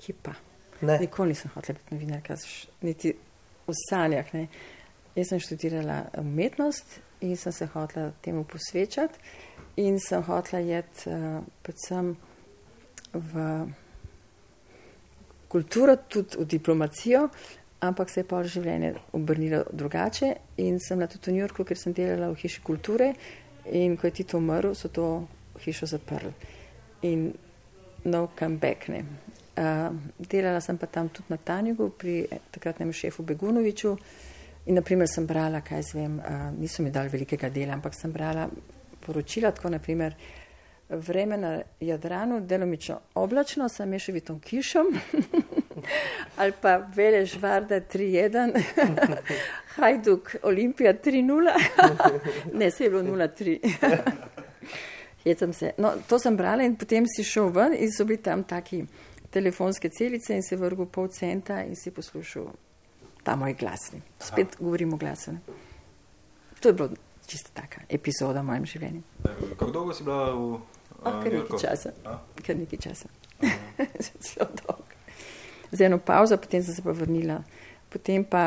Kje 0.00 0.14
pa? 0.22 0.34
Ne. 0.80 0.98
Nikoli 0.98 1.28
nisem 1.28 1.50
hotela 1.54 1.78
biti 1.78 1.94
novinarka, 1.94 2.36
niti 2.82 3.14
v 3.66 3.76
sanjah. 3.88 4.34
Ne. 4.34 4.48
Jaz 5.14 5.30
sem 5.30 5.40
študirala 5.40 6.04
umetnost 6.18 6.98
in 7.20 7.36
sem 7.36 7.52
se 7.52 7.66
hotela 7.66 8.12
temu 8.22 8.44
posvečati 8.44 9.18
in 9.76 9.98
sem 10.00 10.22
hotela 10.22 10.62
jeti 10.62 11.10
uh, 11.10 11.42
predvsem 11.62 12.16
v 13.14 13.44
kulturo, 15.48 15.96
tudi 15.96 16.36
v 16.38 16.46
diplomacijo, 16.50 17.28
ampak 17.80 18.10
se 18.10 18.20
je 18.20 18.26
pa 18.26 18.42
življenje 18.42 18.94
obrnilo 19.14 19.62
drugače 19.70 20.32
in 20.64 20.80
sem 20.82 20.98
na 20.98 21.06
tudi 21.06 21.30
v 21.30 21.36
New 21.36 21.44
Yorku, 21.44 21.64
ker 21.64 21.78
sem 21.78 21.94
delala 21.94 22.32
v 22.32 22.40
hiši 22.42 22.62
kulture 22.66 23.12
in 23.70 23.96
ko 23.96 24.08
je 24.08 24.16
Tito 24.18 24.38
umrl, 24.38 24.74
so 24.74 24.90
to 24.90 25.06
hišo 25.62 25.86
zaprli. 25.86 26.34
In 27.06 27.30
no 28.04 28.28
come 28.36 28.58
back. 28.58 28.88
Ne. 28.88 29.04
Uh, 29.54 29.94
delala 30.18 30.60
sem 30.60 30.78
pa 30.78 30.86
tam 30.86 31.08
tudi 31.08 31.30
na 31.30 31.36
Tanjugu 31.36 31.90
pri 31.98 32.26
takratnem 32.50 32.92
šefu 32.92 33.22
Begunoviču. 33.22 33.96
In 34.66 34.74
naprimer 34.74 35.08
sem 35.08 35.26
brala, 35.26 35.60
kaj 35.60 35.82
zvem, 35.82 36.18
uh, 36.18 36.48
niso 36.58 36.82
mi 36.82 36.90
dali 36.90 37.08
velikega 37.08 37.48
dela, 37.48 37.74
ampak 37.74 37.94
sem 37.94 38.12
brala 38.12 38.48
poročila, 39.06 39.52
tako 39.52 39.68
naprimer 39.68 40.16
vreme 40.88 41.36
na 41.36 41.60
Jadranu, 41.80 42.40
delomično 42.40 42.98
oblačno, 43.14 43.68
sa 43.68 43.86
mešovitom 43.86 44.40
kišom 44.40 44.86
ali 46.38 46.52
pa 46.60 46.76
vele 46.94 47.24
žvarda 47.26 47.80
3-1, 47.80 48.62
Hajduk 49.74 50.36
Olimpija 50.42 50.94
3-0, 50.94 51.50
ne, 52.58 52.70
se 52.70 52.84
je 52.84 52.90
bilo 52.90 53.02
0-3. 53.02 53.58
no, 55.78 55.92
to 56.08 56.18
sem 56.18 56.36
brala 56.36 56.62
in 56.62 56.76
potem 56.76 57.06
si 57.06 57.24
šel 57.24 57.48
ven 57.48 57.74
in 57.78 57.92
so 57.92 58.04
bili 58.04 58.22
tam 58.22 58.44
taki 58.44 58.84
telefonske 59.34 59.90
celice 59.90 60.36
in 60.36 60.42
se 60.42 60.56
vrgel 60.56 60.86
pol 60.86 61.08
centa 61.10 61.62
in 61.66 61.74
si 61.76 61.90
poslušal 61.90 62.46
ta 63.24 63.36
moj 63.36 63.54
glasni. 63.58 64.02
Spet 64.20 64.54
Aha. 64.54 64.60
govorimo 64.60 64.96
glasno. 64.96 65.38
To 66.60 66.68
je 66.68 66.72
bilo 66.72 66.88
čisto 67.26 67.50
taka 67.54 67.80
epizoda 67.88 68.40
v 68.40 68.44
mojem 68.44 68.66
življenju. 68.66 69.02
Kako 69.58 69.70
dolgo 69.70 69.94
si 69.94 70.04
bila 70.04 70.30
v 70.34 70.44
uh, 70.52 70.60
Kar 71.04 71.32
nekaj 71.32 71.60
časa. 71.60 71.92
Kar 72.44 72.56
nekaj 72.56 72.80
časa. 72.84 73.08
Zelo 74.28 74.50
dolgo. 74.60 74.92
Z 75.72 75.80
eno 75.88 75.98
pauzo, 75.98 76.38
potem 76.38 76.62
sem 76.62 76.76
se 76.76 76.84
pa 76.84 76.92
vrnila. 76.92 77.40
Potem 77.90 78.24
pa 78.24 78.44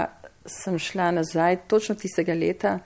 sem 0.47 0.77
šla 0.79 1.11
nazaj, 1.11 1.65
točno 1.67 1.97
tistega 1.99 2.33
leta, 2.33 2.77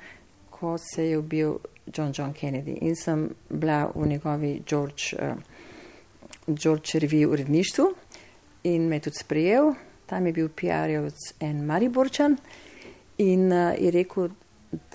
ko 0.50 0.77
se 0.81 1.12
je 1.12 1.20
ubil 1.20 1.60
John 1.86 2.13
John 2.15 2.34
Kennedy 2.34 2.79
in 2.81 2.96
sem 2.96 3.29
bila 3.50 3.91
v 3.96 4.08
njegovi 4.08 4.62
George. 4.65 5.13
Uh, 5.20 5.38
George 6.55 7.00
Review 7.00 7.31
uredništvu 7.31 7.93
in 8.63 8.88
me 8.88 8.96
je 8.96 9.00
tudi 9.00 9.15
sprejel. 9.20 9.74
Tam 10.05 10.25
je 10.25 10.34
bil 10.34 10.50
PR-jevc 10.50 11.34
en 11.39 11.65
Mariborčan 11.65 12.38
in 13.17 13.51
uh, 13.51 13.74
je 13.79 13.91
rekel, 13.91 14.29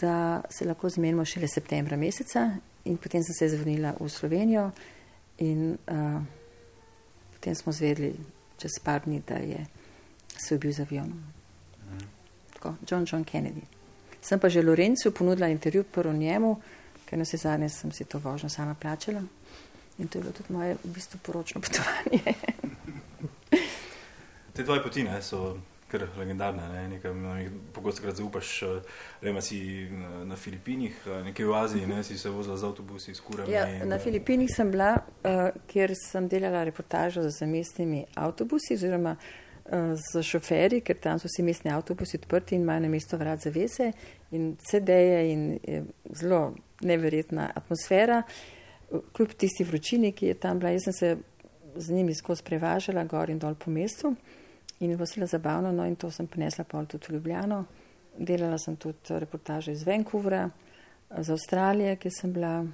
da 0.00 0.42
se 0.50 0.64
lahko 0.64 0.88
zmenimo 0.88 1.24
šele 1.24 1.48
septembra 1.48 1.96
meseca 1.96 2.50
in 2.84 2.96
potem 2.96 3.22
sem 3.22 3.34
se 3.34 3.48
zvrnila 3.56 3.94
v 4.00 4.08
Slovenijo 4.08 4.70
in 5.38 5.76
uh, 5.90 6.22
potem 7.32 7.54
smo 7.54 7.72
zvedli 7.72 8.12
čez 8.58 8.78
par 8.84 9.02
dni, 9.04 9.22
da 9.26 9.34
je 9.34 9.66
se 10.38 10.54
ubil 10.54 10.72
z 10.72 10.80
avionom. 10.80 11.24
Tako, 12.52 12.74
John 12.90 13.06
John 13.12 13.24
Kennedy. 13.24 13.62
Sem 14.20 14.40
pa 14.40 14.48
že 14.48 14.62
Lorencu 14.62 15.10
ponudila 15.10 15.48
intervju 15.48 15.84
prvo 15.84 16.12
njemu, 16.12 16.56
ker 17.06 17.18
na 17.18 17.24
vse 17.24 17.36
zadnje 17.36 17.68
sem 17.68 17.92
si 17.92 18.04
to 18.04 18.18
vožnjo 18.18 18.48
sama 18.48 18.74
plačala. 18.74 19.22
In 19.98 20.08
to 20.08 20.18
je 20.18 20.22
bilo 20.22 20.32
tudi 20.32 20.52
moje 20.52 20.76
v 20.84 20.92
bistvu 20.94 21.18
poročno 21.22 21.60
potovanje. 21.64 22.34
Te 24.52 24.64
tvoje 24.64 24.82
poti 24.82 25.04
ne, 25.04 25.22
so 25.22 25.56
kar 25.88 26.08
legendarne. 26.18 26.68
Ne? 26.68 26.88
Nekaj, 26.88 27.50
pogosto 27.72 28.02
krat 28.02 28.16
zaupaš, 28.16 28.60
da 29.22 29.40
si 29.40 29.88
na 30.24 30.36
Filipinih, 30.36 31.06
nekaj 31.24 31.46
v 31.46 31.54
Aziji, 31.54 31.86
ne? 31.86 32.02
si 32.04 32.18
se 32.18 32.30
vozila 32.30 32.56
z 32.56 32.64
avtobusi, 32.64 33.14
s 33.14 33.20
kurami. 33.20 33.52
Ja, 33.52 33.68
in, 33.70 33.88
na 33.88 33.98
Filipinih 33.98 34.50
sem 34.56 34.70
bila, 34.70 34.96
uh, 34.96 35.48
kjer 35.66 35.94
sem 35.96 36.28
delala 36.28 36.64
reportažo 36.64 37.22
z 37.30 37.46
mestnimi 37.46 38.04
avtobusi 38.14 38.74
oziroma 38.74 39.16
uh, 39.16 39.94
z 39.94 40.22
šoferji, 40.22 40.82
ker 40.82 40.98
tam 41.00 41.22
so 41.22 41.30
vsi 41.30 41.46
mestni 41.46 41.70
avtobusi 41.70 42.18
odprti 42.18 42.58
in 42.58 42.66
imajo 42.66 42.86
na 42.86 42.92
mesto 42.92 43.16
vrat 43.16 43.46
zavese 43.46 43.92
in 44.30 44.56
CD-je 44.56 45.22
in 45.32 45.48
zelo 46.12 46.54
neverjetna 46.80 47.50
atmosfera. 47.54 48.22
Kljub 48.86 49.32
tisti 49.34 49.64
vročini, 49.64 50.12
ki 50.12 50.26
je 50.26 50.34
tam 50.34 50.58
bila, 50.58 50.70
jaz 50.70 50.84
sem 50.84 50.92
se 50.92 51.16
z 51.76 51.92
njimi 51.92 52.14
skozi 52.14 52.42
prevažala 52.42 53.04
gor 53.04 53.30
in 53.30 53.38
dol 53.38 53.54
po 53.54 53.70
mestu 53.70 54.14
in 54.80 54.90
je 54.90 54.96
bilo 54.96 55.06
zelo 55.06 55.26
zabavno, 55.26 55.72
no 55.72 55.86
in 55.86 55.96
to 55.96 56.10
sem 56.10 56.26
prinesla 56.26 56.64
pol 56.64 56.86
tudi 56.86 57.08
v 57.08 57.14
Ljubljano. 57.14 57.64
Delala 58.18 58.58
sem 58.58 58.76
tudi 58.76 58.96
reportaže 59.08 59.72
iz 59.72 59.84
Vancouvra, 59.86 60.50
z 61.10 61.30
Avstralije, 61.30 61.96
kjer 61.96 62.12
sem 62.12 62.32
bila, 62.32 62.64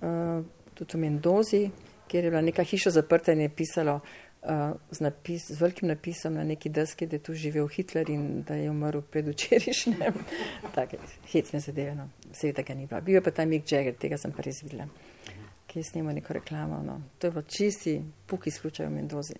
uh, 0.00 0.44
tudi 0.74 0.96
v 0.96 1.00
Mendozi, 1.00 1.70
kjer 2.08 2.24
je 2.24 2.30
bila 2.30 2.42
neka 2.42 2.62
hiša 2.62 2.90
zaprta 2.90 3.32
in 3.32 3.40
je 3.40 3.48
pisalo 3.48 4.00
z, 4.44 5.00
napis, 5.00 5.48
z 5.48 5.60
velikim 5.60 5.88
napisom 5.88 6.34
na 6.36 6.44
neki 6.44 6.68
deski, 6.68 7.06
da 7.06 7.16
je 7.16 7.22
tu 7.24 7.34
živel 7.34 7.68
Hitler 7.68 8.10
in 8.10 8.42
da 8.44 8.58
je 8.60 8.70
umrl 8.70 9.00
predvčerajšnjem. 9.00 10.20
Take 10.76 11.00
hecne 11.32 11.60
zadeve, 11.64 11.94
no. 11.96 12.10
seveda 12.32 12.62
ga 12.62 12.76
ni 12.76 12.86
bilo. 12.86 13.00
Bil 13.00 13.20
je 13.20 13.24
pa 13.24 13.32
tam 13.32 13.48
Mick 13.48 13.72
Jagger, 13.72 13.96
tega 13.96 14.20
sem 14.20 14.32
pa 14.32 14.44
res 14.44 14.62
videla 14.62 14.88
ki 15.74 15.80
je 15.80 15.84
snimal 15.84 16.14
neko 16.14 16.32
reklamo. 16.32 16.82
No. 16.86 17.02
To 17.18 17.26
je 17.26 17.30
bilo 17.30 17.42
čisti 17.42 18.02
puki 18.26 18.50
slučaj 18.50 18.86
v 18.86 18.90
Mendozi. 18.90 19.34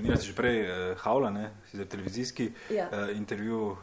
Mira 0.00 0.16
si 0.16 0.26
že 0.26 0.34
prej 0.36 0.58
uh, 0.64 0.96
havla, 0.98 1.30
ne? 1.30 1.50
si 1.70 1.76
za 1.76 1.84
televizijski 1.84 2.52
ja. 2.70 2.88
uh, 2.88 3.16
intervju, 3.16 3.60
uh, 3.60 3.76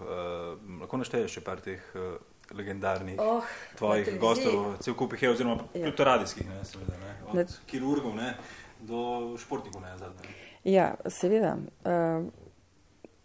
lahko 0.82 0.98
našteješ 0.98 1.38
še 1.38 1.44
par 1.46 1.62
teh 1.62 1.82
uh, 1.94 2.18
legendarnih 2.54 3.20
oh, 3.20 3.44
tvojih 3.78 4.20
gostov, 4.20 4.76
cel 4.84 4.96
kup 4.98 5.14
jih 5.14 5.24
je, 5.24 5.30
oziroma 5.30 5.58
ja. 5.74 5.92
tudi 5.92 6.04
radijskih, 6.04 6.50
ne, 6.50 6.66
seveda, 6.66 6.98
ne? 7.02 7.16
od 7.28 7.36
na... 7.36 7.46
kirurgov 7.66 8.16
ne? 8.16 8.34
do 8.82 9.02
športnikov. 9.38 9.82
Ne, 9.82 9.98
zadnje. 9.98 10.36
Ja, 10.64 10.94
seveda. 11.10 11.58
Uh, 11.86 12.30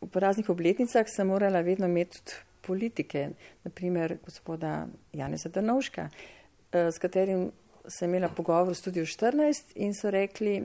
v 0.01 0.21
raznih 0.21 0.49
obletnicah 0.53 1.09
sem 1.09 1.29
morala 1.29 1.61
vedno 1.65 1.89
imeti 1.89 2.21
tudi 2.21 2.43
politike, 2.67 3.29
naprimer 3.65 4.19
gospoda 4.25 4.87
Janeza 5.13 5.49
Drnovška, 5.49 6.09
uh, 6.11 6.89
s 6.91 6.99
katerim 6.99 7.51
sem 7.89 8.11
imela 8.11 8.29
pogovor 8.29 8.73
v 8.73 8.79
studiu 8.79 9.07
14 9.07 9.77
in 9.77 9.95
so 9.95 10.11
rekli, 10.11 10.65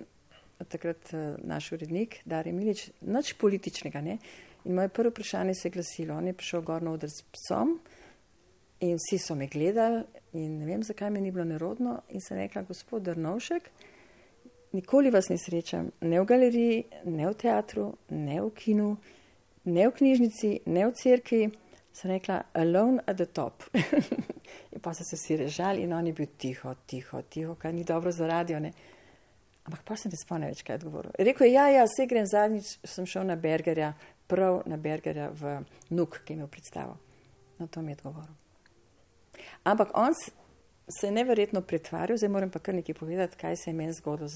takrat 0.67 1.13
eh, 1.13 1.35
naš 1.43 1.71
urednik, 1.71 2.21
Dari 2.25 2.51
Milič, 2.51 2.89
nič 3.01 3.33
političnega. 3.37 4.01
Ne? 4.01 4.17
In 4.65 4.75
moje 4.75 4.89
prvo 4.89 5.09
vprašanje 5.09 5.55
se 5.55 5.67
je 5.67 5.71
glasilo, 5.71 6.17
on 6.17 6.27
je 6.27 6.33
prišel 6.33 6.61
gor 6.61 6.83
na 6.83 6.93
odr 6.93 7.09
s 7.09 7.23
psom 7.33 7.79
in 8.81 8.97
vsi 8.97 9.17
so 9.21 9.35
me 9.35 9.47
gledali 9.47 10.03
in 10.33 10.59
ne 10.59 10.65
vem, 10.65 10.83
zakaj 10.83 11.09
mi 11.09 11.21
ni 11.21 11.31
bilo 11.31 11.45
nerodno 11.45 12.01
in 12.09 12.21
sem 12.21 12.37
rekla, 12.37 12.63
gospod 12.67 13.03
Drnovšek, 13.03 13.69
nikoli 14.71 15.11
vas 15.11 15.29
ne 15.29 15.37
srečam, 15.37 15.91
ne 16.01 16.21
v 16.21 16.25
galeriji, 16.25 16.83
ne 17.05 17.27
v 17.27 17.33
teatru, 17.37 17.91
ne 18.09 18.41
v 18.41 18.49
kinu, 18.55 18.95
ne 19.65 19.87
v 19.87 19.95
knjižnici, 19.97 20.53
ne 20.65 20.87
v 20.87 20.95
cerkvi, 20.95 21.41
sem 21.93 22.11
rekla, 22.11 22.41
alone 22.53 23.03
at 23.05 23.17
the 23.17 23.25
top. 23.25 23.63
In 24.71 24.79
pa 24.79 24.93
so 24.93 25.03
se 25.03 25.15
vsi 25.15 25.37
režali 25.37 25.83
in 25.83 25.93
on 25.93 26.07
je 26.07 26.13
bil 26.13 26.27
tiho, 26.37 26.73
tiho, 26.87 27.21
tiho, 27.21 27.55
kar 27.55 27.73
ni 27.73 27.83
dobro 27.83 28.11
za 28.11 28.27
radio. 28.27 28.59
Ne? 28.59 28.71
Ampak 29.63 29.83
pa 29.85 29.95
se 29.95 30.09
ne 30.09 30.19
spomnim 30.19 30.49
več, 30.51 30.63
kaj 30.63 30.75
je 30.75 30.79
odgovoril. 30.79 31.15
Rekl 31.19 31.45
je, 31.45 31.51
ja, 31.53 31.67
ja, 31.71 31.85
vse 31.87 32.07
grem 32.07 32.27
zadnjič, 32.27 32.77
sem 32.87 33.07
šel 33.07 33.27
na 33.27 33.35
Bergerja, 33.35 33.93
prav 34.31 34.63
na 34.65 34.79
Bergerja 34.79 35.29
v 35.35 35.59
Nuk, 35.91 36.21
ki 36.23 36.33
je 36.33 36.39
imel 36.39 36.51
predstavo. 36.51 36.97
Na 37.59 37.67
to 37.67 37.83
mi 37.83 37.91
je 37.91 37.99
odgovoril. 37.99 38.40
Ampak 39.63 39.91
on 39.93 40.13
se 40.13 41.07
je 41.07 41.11
neverjetno 41.11 41.61
pretvarjal, 41.61 42.17
zdaj 42.17 42.29
moram 42.29 42.49
pa 42.49 42.59
kar 42.59 42.75
nekaj 42.75 42.95
povedati, 42.95 43.37
kaj 43.37 43.55
se 43.55 43.69
je 43.69 43.73
meni 43.73 43.93
zgodilo 43.93 44.27
v 44.27 44.31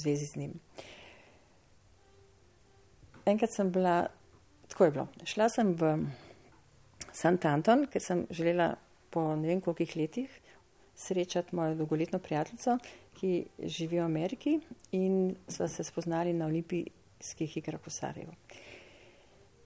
zvezi 0.00 0.26
z 0.34 0.36
njim. 0.36 0.52
Enkrat 3.26 3.52
sem 3.52 3.72
bila, 3.72 4.06
tako 4.68 4.84
je 4.84 4.90
bilo, 4.90 5.08
šla 5.24 5.48
sem 5.52 5.74
v 5.76 5.96
Sant 7.12 7.44
Anton, 7.44 7.86
ker 7.90 8.02
sem 8.02 8.26
želela 8.30 8.76
po 9.10 9.34
ne 9.36 9.48
vem 9.48 9.60
kolikih 9.60 9.96
letih 9.96 10.40
srečati 10.98 11.56
mojo 11.56 11.74
dolgoletno 11.74 12.18
prijateljico, 12.18 12.78
ki 13.18 13.44
živi 13.58 13.98
v 13.98 14.04
Ameriki 14.04 14.58
in 14.92 15.34
sva 15.48 15.68
se 15.68 15.84
spoznali 15.84 16.32
na 16.32 16.46
olimpijskih 16.46 17.56
igrah 17.56 17.80
v 17.86 17.90
Sarajevu. 17.90 18.34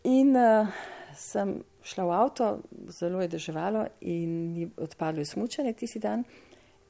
In 0.05 0.37
uh, 0.37 0.69
sem 1.17 1.59
šla 1.85 2.05
v 2.05 2.15
avto, 2.17 2.49
zelo 2.89 3.21
je 3.23 3.29
deževalo 3.29 3.87
in 4.01 4.57
je 4.57 4.69
odpadlo 4.77 5.23
iz 5.23 5.35
smučanja 5.35 5.73
tisti 5.73 5.99
dan. 5.99 6.25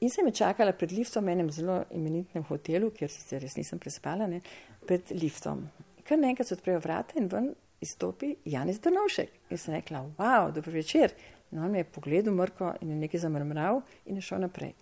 In 0.01 0.09
sem 0.09 0.27
jo 0.27 0.35
čakala 0.35 0.73
pred 0.75 0.91
liftom 0.91 1.25
v 1.25 1.35
enem 1.35 1.51
zelo 1.51 1.83
imenitnem 1.91 2.43
hotelu, 2.43 2.91
kjer 2.91 3.11
sicer 3.11 3.41
res 3.41 3.55
nisem 3.57 3.79
prespala, 3.79 4.27
ne, 4.27 4.41
pred 4.87 5.13
liftom. 5.15 5.67
Kar 6.03 6.19
naenkrat 6.19 6.47
se 6.47 6.57
odprejo 6.57 6.81
vrata 6.83 7.15
in 7.19 7.29
ven 7.31 7.53
izstopi 7.83 8.33
Janis 8.45 8.81
Drnovšek. 8.83 9.39
In 9.49 9.57
sem 9.57 9.75
rekla, 9.75 10.03
wow, 10.17 10.51
dobro 10.51 10.71
večer, 10.71 11.15
No, 11.53 11.65
on 11.65 11.71
me 11.71 11.77
je 11.77 11.83
pogledal 11.83 12.33
mrko 12.33 12.73
in 12.81 12.89
je 12.89 12.95
nekaj 12.95 13.19
zamrmral 13.19 13.81
in 14.05 14.15
je 14.15 14.21
šel 14.21 14.39
naprej. 14.41 14.73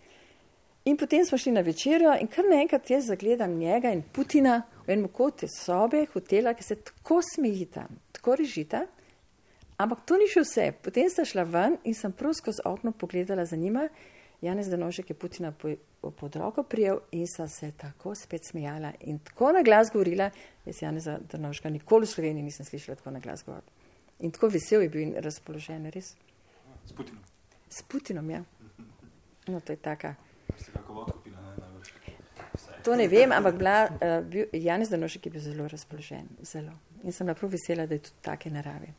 In 0.85 0.97
potem 0.97 1.25
smo 1.25 1.37
šli 1.37 1.51
na 1.51 1.61
večerjo 1.61 2.13
in 2.21 2.27
kar 2.27 2.45
naenkrat 2.49 2.89
jaz 2.89 3.05
zagledam 3.05 3.57
njega 3.59 3.91
in 3.91 4.01
Putina 4.01 4.61
v 4.87 4.93
enem 4.93 5.07
kotu 5.07 5.47
sobe, 5.51 6.05
hotela, 6.13 6.53
ki 6.53 6.63
se 6.63 6.75
tako 6.75 7.19
smejita, 7.33 7.83
tako 8.11 8.35
režita. 8.35 8.85
Ampak 9.81 10.05
to 10.05 10.17
ni 10.21 10.27
še 10.29 10.43
vse. 10.45 10.71
Potem 10.85 11.09
sta 11.09 11.25
šla 11.25 11.45
ven 11.49 11.77
in 11.89 11.95
sem 11.97 12.13
prav 12.13 12.35
skozi 12.37 12.61
okno 12.65 12.91
pogledala 12.91 13.45
za 13.45 13.57
njima. 13.57 13.87
Janez 14.41 14.69
Danošek 14.69 15.09
je 15.09 15.15
Putina 15.15 15.51
po, 15.51 15.69
pod 16.17 16.35
roko 16.35 16.63
prijel 16.63 16.99
in 17.11 17.27
sta 17.27 17.47
se 17.47 17.71
tako 17.77 18.15
spet 18.15 18.45
smejala 18.45 18.91
in 18.99 19.19
tako 19.19 19.51
na 19.51 19.61
glas 19.61 19.91
govorila. 19.93 20.29
Jaz 20.65 20.81
Janez 20.81 21.07
Danoška 21.31 21.69
nikoli 21.69 22.05
v 22.05 22.09
Sloveniji 22.09 22.43
nisem 22.43 22.65
slišala 22.65 22.95
tako 22.95 23.11
na 23.11 23.19
glas 23.19 23.43
govoriti. 23.45 23.71
In 24.19 24.31
tako 24.31 24.47
vesel 24.53 24.81
je 24.81 24.89
bil 24.89 25.01
in 25.01 25.13
razpoložen, 25.17 25.89
res. 25.93 26.13
S 26.85 26.93
Putinom. 26.93 27.23
S 27.69 27.81
Putinom, 27.81 28.29
ja. 28.29 28.43
No, 29.47 29.59
to 29.59 29.73
je 29.73 29.77
taka. 29.77 30.15
Odkupila, 30.89 31.41
ne? 31.41 31.71
To 32.83 32.95
ne 32.95 33.07
vem, 33.07 33.31
ampak 33.31 33.55
bila, 33.55 33.89
uh, 33.89 34.25
bil, 34.25 34.45
Janis 34.53 34.89
Danošek 34.89 35.25
je 35.25 35.31
bil 35.31 35.41
zelo 35.41 35.67
razpoložen, 35.67 36.27
zelo. 36.41 36.73
In 37.03 37.13
sem 37.13 37.25
bila 37.25 37.37
prav 37.37 37.51
vesela, 37.51 37.85
da 37.85 37.97
je 37.97 38.09
tudi 38.09 38.21
take 38.21 38.49
narave. 38.49 38.93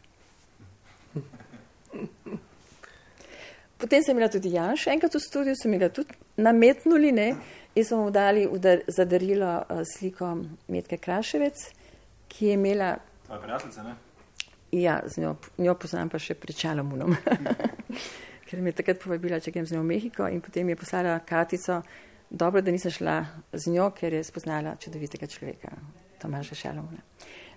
Potem 3.82 4.02
sem 4.02 4.14
imela 4.14 4.30
tudi 4.30 4.52
Janša, 4.54 4.92
enkrat 4.94 5.14
v 5.14 5.20
studiu 5.20 5.54
so 5.58 5.68
mi 5.68 5.78
ga 5.78 5.88
tudi 5.90 6.14
nametnuli, 6.38 7.10
ne, 7.12 7.34
in 7.74 7.84
smo 7.84 8.04
mu 8.04 8.10
dali 8.14 8.46
udar, 8.46 8.84
zadarilo 8.86 9.56
uh, 9.58 9.82
sliko 9.82 10.36
Metke 10.68 10.96
Kraševec, 11.02 11.64
ki 12.28 12.46
je 12.46 12.52
imela... 12.54 12.92
Tvoja 13.26 13.40
prijateljica, 13.40 13.82
ne? 13.82 13.94
Ja, 14.72 15.00
z 15.06 15.20
njo, 15.20 15.34
njo 15.58 15.74
poznam 15.74 16.08
pa 16.08 16.20
še 16.22 16.38
pred 16.38 16.56
Čalomunom, 16.56 17.16
ker 18.46 18.62
mi 18.62 18.70
je 18.70 18.78
takrat 18.78 19.02
povabila, 19.02 19.40
če 19.42 19.50
grem 19.50 19.66
z 19.66 19.74
njo 19.74 19.82
v 19.82 19.88
Mehiko 19.90 20.30
in 20.30 20.40
potem 20.40 20.64
mi 20.66 20.72
je 20.72 20.80
poslala 20.80 21.18
kartico, 21.26 21.80
dobro, 22.30 22.62
da 22.62 22.70
nisem 22.70 22.94
šla 22.94 23.18
z 23.52 23.74
njo, 23.74 23.90
ker 23.98 24.14
je 24.14 24.22
spoznala 24.24 24.76
čudovitega 24.78 25.26
človeka, 25.26 25.74
Tomaža 26.22 26.54
Čalomuna. 26.54 27.02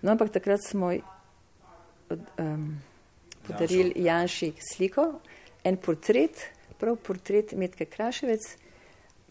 No, 0.01 0.11
ampak 0.11 0.33
takrat 0.33 0.65
smo 0.65 0.89
um, 0.89 2.67
podarili 3.47 3.93
Janši 4.05 4.51
sliko, 4.73 5.07
en 5.63 5.77
portret, 5.77 6.45
prav 6.79 6.95
portret 6.95 7.53
Metke 7.57 7.85
Kraševec, 7.85 8.47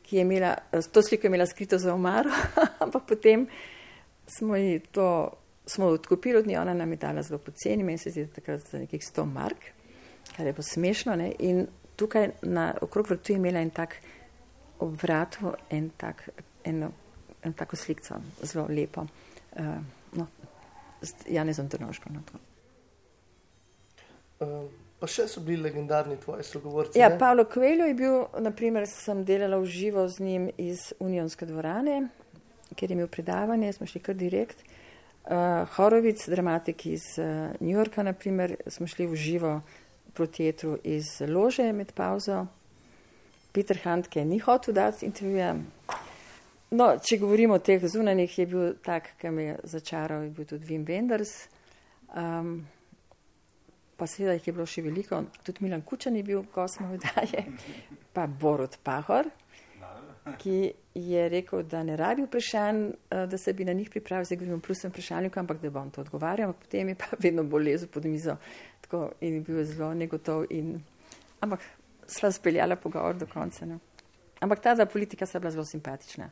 ki 0.04 0.16
je 0.16 0.22
imela, 0.22 0.54
to 0.92 1.02
sliko 1.02 1.26
je 1.26 1.32
imela 1.32 1.46
skrito 1.46 1.78
za 1.78 1.94
omaro, 1.94 2.30
ampak 2.84 3.06
potem 3.08 3.48
smo 4.26 4.56
ji 4.56 4.78
to 4.92 5.08
smo 5.66 5.86
odkupili 5.86 6.38
od 6.38 6.46
nje, 6.46 6.60
ona 6.60 6.74
nam 6.74 6.90
je 6.90 6.96
dala 6.96 7.22
zelo 7.22 7.38
poceni, 7.38 7.84
meni 7.84 7.98
se 7.98 8.10
zdi, 8.10 8.26
takrat 8.26 8.60
za 8.60 8.78
nekih 8.78 9.00
100 9.00 9.24
mark, 9.32 9.56
kar 10.36 10.46
je 10.46 10.52
bilo 10.52 10.62
smešno. 10.62 11.16
Ne? 11.16 11.32
In 11.38 11.66
tukaj 11.96 12.30
na 12.42 12.74
okrog 12.80 13.10
vrtu 13.10 13.32
je 13.32 13.36
imela 13.36 13.60
en 13.60 13.70
tak 13.70 13.96
ob 14.78 15.02
vratu, 15.02 15.54
en 15.70 15.90
tak, 15.96 16.28
eno, 16.64 16.90
en 17.42 17.52
tako 17.52 17.76
slikco, 17.76 18.14
zelo 18.42 18.66
lepo. 18.68 19.06
Uh, 19.56 19.64
no, 20.12 20.26
ja, 21.28 21.44
ne 21.44 21.52
znam 21.52 21.68
trnoško 21.68 22.10
na 22.12 22.22
to. 22.32 22.38
Uh, 24.44 24.84
pa 25.00 25.08
še 25.10 25.26
so 25.28 25.42
bili 25.44 25.64
legendarni 25.66 26.16
tvoji 26.20 26.46
sogovorci. 26.48 26.98
Ja, 26.98 27.10
ne? 27.12 27.18
Pavlo 27.20 27.44
Kveljo 27.50 27.88
je 27.90 27.96
bil, 27.98 28.14
naprimer, 28.40 28.86
sem 28.88 29.24
delala 29.28 29.58
v 29.60 29.68
živo 29.68 30.06
z 30.08 30.24
njim 30.24 30.46
iz 30.56 30.92
Unionske 31.00 31.46
dvorane, 31.46 32.06
kjer 32.74 32.90
je 32.90 32.96
imel 32.96 33.10
predavanje, 33.12 33.72
smo 33.76 33.88
šli 33.90 34.00
kar 34.00 34.16
direkt. 34.16 34.64
Uh, 35.24 35.64
Horovic, 35.76 36.24
dramatik 36.28 36.86
iz 36.86 37.14
uh, 37.18 37.52
New 37.60 37.72
Yorka, 37.72 38.04
naprimer, 38.04 38.56
smo 38.68 38.86
šli 38.88 39.06
v 39.08 39.16
živo 39.16 39.54
proti 40.14 40.48
etru 40.48 40.78
iz 40.84 41.18
lože 41.28 41.72
med 41.72 41.92
pauzo. 41.92 42.46
Peter 43.52 43.78
je 44.14 44.24
ni 44.24 44.38
hotel 44.38 44.74
dati 44.74 45.06
intervjuja. 45.06 45.54
No, 46.70 46.86
če 46.98 47.18
govorimo 47.22 47.54
o 47.54 47.62
teh 47.62 47.82
zunanjih, 47.86 48.38
je 48.38 48.46
bil 48.50 48.72
tak, 48.82 49.12
ki 49.20 49.30
me 49.30 49.44
je 49.44 49.58
začaral, 49.76 50.24
je 50.26 50.30
bil 50.34 50.46
tudi 50.48 50.66
Wim 50.66 50.86
Wenders. 50.88 51.46
Um, 52.14 52.66
pa 53.96 54.06
seveda 54.06 54.34
jih 54.38 54.48
je 54.48 54.52
bilo 54.52 54.66
še 54.66 54.82
veliko, 54.82 55.22
tudi 55.46 55.64
Milan 55.64 55.82
Kučan 55.82 56.16
je 56.16 56.22
bil, 56.26 56.44
ko 56.54 56.66
smo 56.68 56.90
vdaje, 56.94 57.44
pa 58.12 58.26
Borod 58.26 58.78
Pahor, 58.82 59.30
ki 60.40 60.72
je 60.94 61.28
rekel, 61.28 61.62
da 61.68 61.82
ne 61.82 61.96
rabi 61.96 62.24
vprašanj, 62.24 62.84
eh, 63.10 63.26
da 63.26 63.38
se 63.38 63.52
bi 63.52 63.64
na 63.64 63.72
njih 63.72 63.90
pripravil, 63.90 64.24
zdaj 64.24 64.38
govorim 64.38 64.58
o 64.58 64.62
plusem 64.62 64.90
vprašanju, 64.90 65.30
ampak 65.36 65.60
da 65.60 65.70
bom 65.70 65.90
to 65.90 66.00
odgovarjal, 66.00 66.52
potem 66.52 66.88
je 66.88 66.94
pa 66.94 67.16
vedno 67.24 67.44
bolj 67.44 67.70
lezel 67.70 67.88
pod 67.88 68.04
mizo 68.04 68.36
tako, 68.80 69.10
in 69.20 69.34
je 69.34 69.40
bil 69.40 69.64
zelo 69.64 69.94
negotov. 69.94 70.46
In, 70.50 70.80
ampak 71.40 71.60
sva 72.06 72.32
speljala 72.32 72.76
pogovor 72.76 73.16
do 73.16 73.26
konca. 73.26 73.66
Ne. 73.66 73.78
Ampak 74.40 74.60
ta 74.60 74.76
za 74.76 74.86
politika 74.86 75.26
sta 75.26 75.38
bila 75.38 75.50
zelo 75.50 75.64
simpatična. 75.64 76.30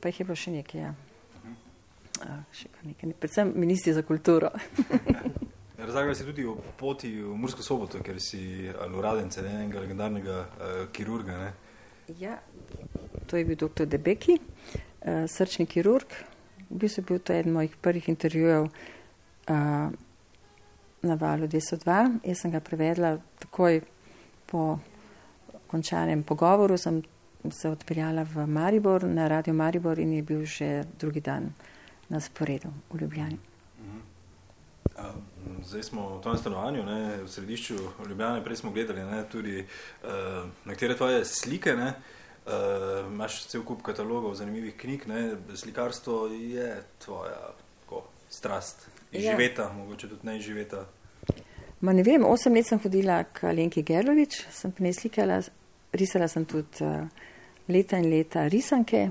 Pa 0.00 0.08
jih 0.08 0.20
je 0.20 0.24
bilo 0.24 0.36
še 0.36 0.50
nekaj. 0.50 0.80
Ja. 0.80 0.94
A, 2.20 2.42
še 2.52 2.68
nekaj. 2.84 3.14
Predvsem 3.20 3.52
ministri 3.56 3.92
za 3.92 4.02
kulturo. 4.02 4.50
Razlagali 5.80 6.14
si 6.14 6.24
tudi 6.24 6.44
o 6.44 6.56
poti 6.76 7.08
v 7.22 7.36
Mursko 7.36 7.62
soboto, 7.62 8.02
ker 8.04 8.20
si 8.20 8.68
uradence 8.68 9.40
enega 9.40 9.80
legendarnega 9.80 10.36
uh, 10.40 10.82
kirurga. 10.92 11.38
Ne? 11.38 11.52
Ja, 12.18 12.36
to 13.26 13.36
je 13.36 13.44
bil 13.48 13.56
dr. 13.56 13.86
Debeki, 13.88 14.36
uh, 14.36 15.24
srčni 15.24 15.66
kirurg. 15.66 16.12
V 16.68 16.82
bistvu 16.84 17.00
je 17.00 17.06
bil 17.08 17.18
to 17.24 17.32
eden 17.32 17.56
mojih 17.56 17.76
prvih 17.80 18.08
intervjujev 18.08 18.68
uh, 18.68 19.88
na 21.02 21.14
valu 21.14 21.48
202. 21.48 21.96
Jaz 22.28 22.44
sem 22.44 22.52
ga 22.52 22.60
prevedla 22.60 23.16
takoj 23.40 23.80
po 24.46 24.78
končanem 25.70 26.22
pogovoru, 26.22 26.76
sem 26.76 27.02
se 27.50 27.70
odpeljala 27.70 28.26
v 28.28 28.46
Maribor, 28.46 29.08
na 29.08 29.28
radio 29.28 29.54
Maribor 29.54 29.98
in 29.98 30.12
je 30.12 30.22
bil 30.22 30.44
že 30.44 30.84
drugi 30.98 31.20
dan 31.20 31.54
na 32.08 32.20
sporedu 32.20 32.68
v 32.92 33.00
Ljubljani. 33.00 33.38
Zdaj 35.64 35.82
smo 35.82 36.18
v 36.18 36.22
tem 36.22 36.36
stanovanju, 36.38 36.82
ne, 36.82 37.22
v 37.24 37.28
središču 37.28 37.74
Ljubljana, 38.08 38.40
prej 38.44 38.56
smo 38.56 38.70
gledali 38.70 39.04
ne, 39.04 39.24
tudi 39.28 39.60
uh, 39.60 40.46
nekatere 40.64 40.96
tvoje 40.96 41.24
slike. 41.24 41.74
Ne, 41.76 41.92
uh, 42.46 42.52
imaš 43.12 43.44
cel 43.46 43.62
kup 43.64 43.82
katalogov, 43.82 44.34
zanimivih 44.34 44.76
knjig, 44.76 45.06
ne, 45.08 45.36
slikarstvo 45.54 46.26
je 46.26 46.82
tvoja 47.04 47.52
ko, 47.86 48.04
strast, 48.30 48.88
živeta, 49.12 49.62
ja. 49.62 49.72
mogoče 49.72 50.08
tudi 50.08 50.26
ne 50.26 50.40
živeta. 50.40 50.84
Ma 51.80 51.92
ne 51.92 52.02
vem, 52.02 52.24
osem 52.24 52.54
let 52.54 52.68
sem 52.68 52.80
hodila 52.80 53.22
k 53.24 53.48
Alenki 53.50 53.82
Gerlovič, 53.82 54.42
sem 54.52 54.72
pa 54.72 54.84
ne 54.84 54.92
slikala, 54.92 55.40
risala 55.92 56.28
sem 56.28 56.44
tudi 56.44 56.84
uh, 56.84 57.04
leta 57.68 57.98
in 57.98 58.10
leta 58.10 58.46
risanke. 58.48 59.10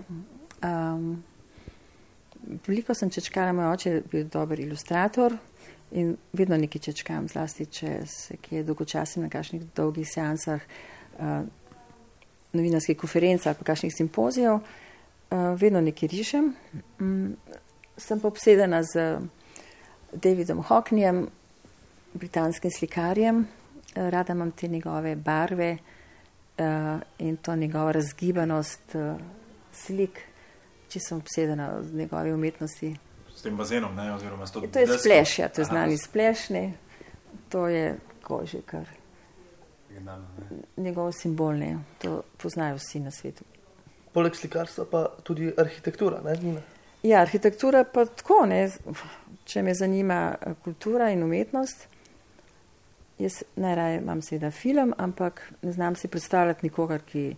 Um, 0.66 1.24
veliko 2.68 2.94
sem 2.94 3.10
čečkala, 3.10 3.54
moj 3.54 3.74
oče 3.74 3.94
je 3.94 4.02
bil 4.12 4.28
dober 4.32 4.60
ilustrator 4.60 5.38
in 5.92 6.18
vedno 6.34 6.58
nekaj 6.58 6.82
čečkam, 6.82 7.28
zlasti 7.28 7.66
če 7.66 7.94
se 8.06 8.38
kje 8.38 8.64
dolgočasim 8.64 9.24
na 9.24 9.30
kakšnih 9.30 9.64
dolgih 9.76 10.08
seansah, 10.08 10.62
uh, 11.20 11.42
novinarskih 12.54 12.98
konferencah, 12.98 13.58
pa 13.58 13.66
kakšnih 13.66 13.94
simpozijev, 13.96 14.60
uh, 14.60 15.38
vedno 15.58 15.82
nekaj 15.82 16.10
rišem. 16.14 16.54
Um, 17.00 17.36
sem 17.98 18.20
pa 18.20 18.28
obsedena 18.28 18.84
z 18.84 19.20
Davidom 20.14 20.64
Hockneyjem, 20.64 21.26
britanskim 22.14 22.72
slikarjem, 22.72 23.44
uh, 23.44 24.10
rada 24.10 24.34
imam 24.34 24.52
te 24.52 24.68
njegove 24.68 25.16
barve 25.16 25.78
uh, 25.78 27.02
in 27.18 27.38
to 27.38 27.56
njegovo 27.56 27.92
razgibanost 27.92 28.96
uh, 28.96 29.18
slik, 29.74 30.22
če 30.90 31.00
sem 31.00 31.18
obsedena 31.18 31.74
z 31.84 31.94
njegove 31.94 32.34
umetnosti 32.34 32.96
s 33.40 33.42
tem 33.42 33.58
bazenom, 33.58 33.96
ne, 33.96 34.12
to 34.54 34.62
To 34.62 34.80
je 34.80 34.88
spleš, 35.00 35.40
ja, 35.40 35.48
to 35.50 35.62
je 35.62 35.66
znani 35.66 35.98
splešni, 35.98 36.74
to 37.50 37.68
je 37.68 37.98
koži 38.24 38.62
kar. 38.66 38.90
Njegov 40.78 41.12
simbol, 41.12 41.56
ne, 41.56 41.78
to 42.02 42.22
poznajo 42.38 42.76
vsi 42.76 43.00
na 43.00 43.12
svetu. 43.12 43.44
Poleg 44.14 44.36
slikarstva 44.36 44.86
pa 44.92 45.06
tudi 45.24 45.54
arhitektura, 45.58 46.20
ne? 46.26 46.62
Ja, 47.04 47.22
arhitektura 47.22 47.86
pa 47.88 48.06
tako, 48.06 48.44
ne, 48.46 48.66
če 49.48 49.64
me 49.64 49.74
zanima 49.74 50.36
eh, 50.36 50.60
kultura 50.64 51.10
in 51.16 51.24
umetnost, 51.24 51.88
jaz 53.20 53.40
najraje 53.56 54.04
imam 54.04 54.22
seveda 54.22 54.52
film, 54.52 54.94
ampak 54.98 55.46
ne 55.62 55.72
znam 55.72 55.96
si 55.96 56.12
predstavljati 56.12 56.68
nikogar, 56.68 57.08
ki 57.08 57.36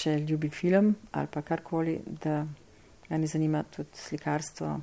če 0.00 0.18
ljubi 0.18 0.48
film 0.48 0.94
ali 1.12 1.28
pa 1.32 1.42
karkoli, 1.42 2.00
da 2.24 2.46
ga 3.08 3.18
ne 3.18 3.26
zanima 3.26 3.62
tudi 3.62 4.00
slikarstvo 4.08 4.78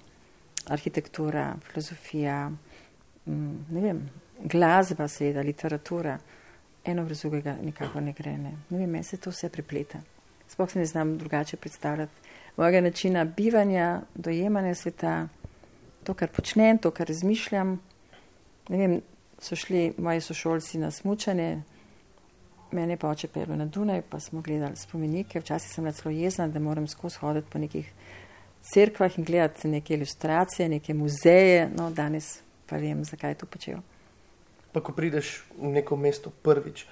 arhitektura, 0.70 1.56
filozofija, 1.68 2.50
mm, 3.26 3.66
ne 3.70 3.82
vem, 3.82 4.10
glasba, 4.44 5.08
seveda, 5.08 5.42
literatura, 5.42 6.18
eno 6.86 7.06
brez 7.06 7.22
drugega 7.22 7.56
nikako 7.62 8.02
ne 8.02 8.14
gre. 8.14 8.38
Ne, 8.38 8.52
ne 8.70 8.78
vem, 8.78 8.90
meni 8.90 9.04
se 9.04 9.18
to 9.18 9.32
vse 9.32 9.50
prepleta. 9.50 10.02
Sploh 10.48 10.72
se 10.72 10.80
ne 10.80 10.86
znam 10.86 11.18
drugače 11.18 11.58
predstavljati 11.58 12.14
mojega 12.58 12.82
načina 12.82 13.26
bivanja, 13.26 14.02
dojemanja 14.16 14.76
sveta, 14.76 15.28
to, 16.04 16.14
kar 16.14 16.30
počnem, 16.30 16.78
to, 16.78 16.92
kar 16.92 17.08
razmišljam. 17.08 17.80
Ne 18.70 18.78
vem, 18.78 19.02
so 19.40 19.56
šli 19.56 19.94
moji 19.98 20.22
sošolci 20.22 20.78
na 20.78 20.92
smučanje, 20.92 21.62
mene 22.72 22.98
pa 22.98 23.10
oče 23.10 23.28
pelo 23.28 23.56
na 23.56 23.66
Dunaj, 23.66 24.02
pa 24.10 24.20
smo 24.20 24.42
gledali 24.42 24.76
spomenike. 24.76 25.40
Včasih 25.40 25.72
sem 25.72 25.84
bila 25.84 25.94
celo 25.94 26.12
jezna, 26.12 26.48
da 26.48 26.60
moram 26.60 26.88
skozi 26.88 27.18
hoditi 27.20 27.48
po 27.50 27.60
nekih 27.60 27.92
crkvah 28.64 29.18
in 29.18 29.24
gledati 29.24 29.68
neke 29.68 29.94
ilustracije, 29.94 30.70
neke 30.70 30.94
muzeje, 30.94 31.70
no 31.76 31.90
danes 31.92 32.40
pa 32.66 32.78
vem, 32.78 33.04
zakaj 33.06 33.32
je 33.32 33.36
to 33.36 33.46
počel. 33.46 33.80
Pa 34.72 34.82
ko 34.82 34.96
prideš 34.96 35.44
v 35.58 35.76
neko 35.76 35.98
mesto 36.00 36.32
prvič, 36.32 36.86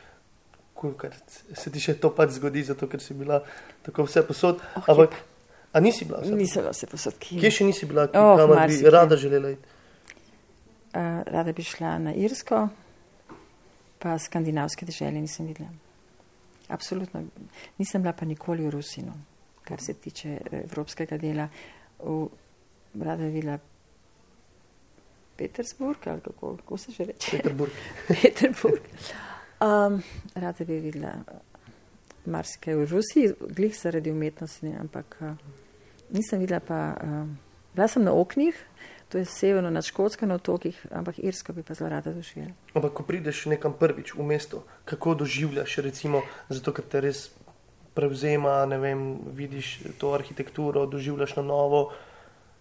kolikor 0.74 1.16
se 1.54 1.72
ti 1.72 1.82
še 1.82 1.96
to 2.02 2.12
pač 2.14 2.36
zgodi, 2.38 2.64
zato 2.68 2.90
ker 2.92 3.02
si 3.02 3.16
bila 3.18 3.42
tako 3.86 4.06
vse 4.06 4.26
posod. 4.28 4.62
Oh, 4.76 4.90
Ampak, 4.94 5.16
a 5.74 5.80
nisi 5.80 6.06
bila 6.06 6.22
vse? 6.22 6.36
Nisem 6.36 6.66
bila 6.66 6.76
vse 6.76 6.92
posod. 6.92 7.18
Kje, 7.24 7.40
kje 7.42 7.54
še 7.58 7.70
nisi 7.72 7.90
bila, 7.90 8.06
oh, 8.12 8.36
kamor 8.38 8.62
bi 8.68 8.94
rada 8.94 9.18
želela 9.18 9.56
iti? 9.56 9.80
Uh, 10.92 11.24
rada 11.32 11.56
bi 11.56 11.64
šla 11.64 11.96
na 12.04 12.14
Irsko, 12.20 12.66
pa 14.04 14.20
skandinavske 14.20 14.86
države 14.86 15.24
nisem 15.24 15.48
videla. 15.48 15.72
Absolutno. 16.68 17.24
Nisem 17.80 18.04
bila 18.04 18.14
pa 18.14 18.28
nikoli 18.28 18.68
v 18.68 18.76
Rusinu 18.76 19.16
kar 19.72 19.80
se 19.80 19.94
tiče 19.94 20.38
evropskega 20.52 21.18
dela, 21.18 21.48
v 22.04 23.04
rada 23.04 23.28
vila 23.32 23.58
Petersburg, 25.38 26.08
ali 26.08 26.22
kako, 26.22 26.58
kako 26.58 26.78
se 26.78 26.92
že 26.92 27.06
reče? 27.06 27.38
Peterburg. 27.38 27.72
Peterburg. 28.08 28.82
Um, 29.62 30.02
rada 30.36 30.66
bi 30.66 30.80
videla 30.80 31.14
marsikaj 32.26 32.76
v 32.76 32.90
Rusiji, 32.92 33.34
glih 33.50 33.78
zaradi 33.78 34.12
umetnosti, 34.12 34.66
ne, 34.66 34.76
ampak 34.80 35.18
uh, 35.22 35.32
nisem 36.10 36.44
videla 36.44 36.60
pa, 36.60 36.82
uh, 37.00 37.32
bila 37.74 37.88
sem 37.88 38.04
na 38.04 38.12
oknih, 38.12 38.60
to 39.10 39.18
je 39.18 39.26
severno 39.26 39.70
nad 39.70 39.86
Škotsko 39.88 40.26
na 40.26 40.36
otokih, 40.36 40.86
ampak 40.92 41.20
Irsko 41.20 41.54
bi 41.54 41.64
pa 41.64 41.74
zelo 41.74 41.90
rada 41.90 42.12
doživela. 42.14 42.52
Ampak 42.74 42.94
ko 42.94 43.04
prideš 43.04 43.46
nekam 43.46 43.74
prvič 43.80 44.14
v 44.16 44.28
mesto, 44.28 44.66
kako 44.86 45.16
doživljaš, 45.24 45.78
recimo, 45.78 46.22
zato 46.50 46.74
ker 46.74 46.86
te 46.86 47.02
res 47.02 47.30
prevzema, 47.94 48.66
ne 48.66 48.78
vem, 48.78 49.20
vidiš 49.36 49.80
to 50.00 50.14
arhitekturo, 50.14 50.86
doživljaš 50.86 51.36
na 51.36 51.44
novo. 51.44 51.82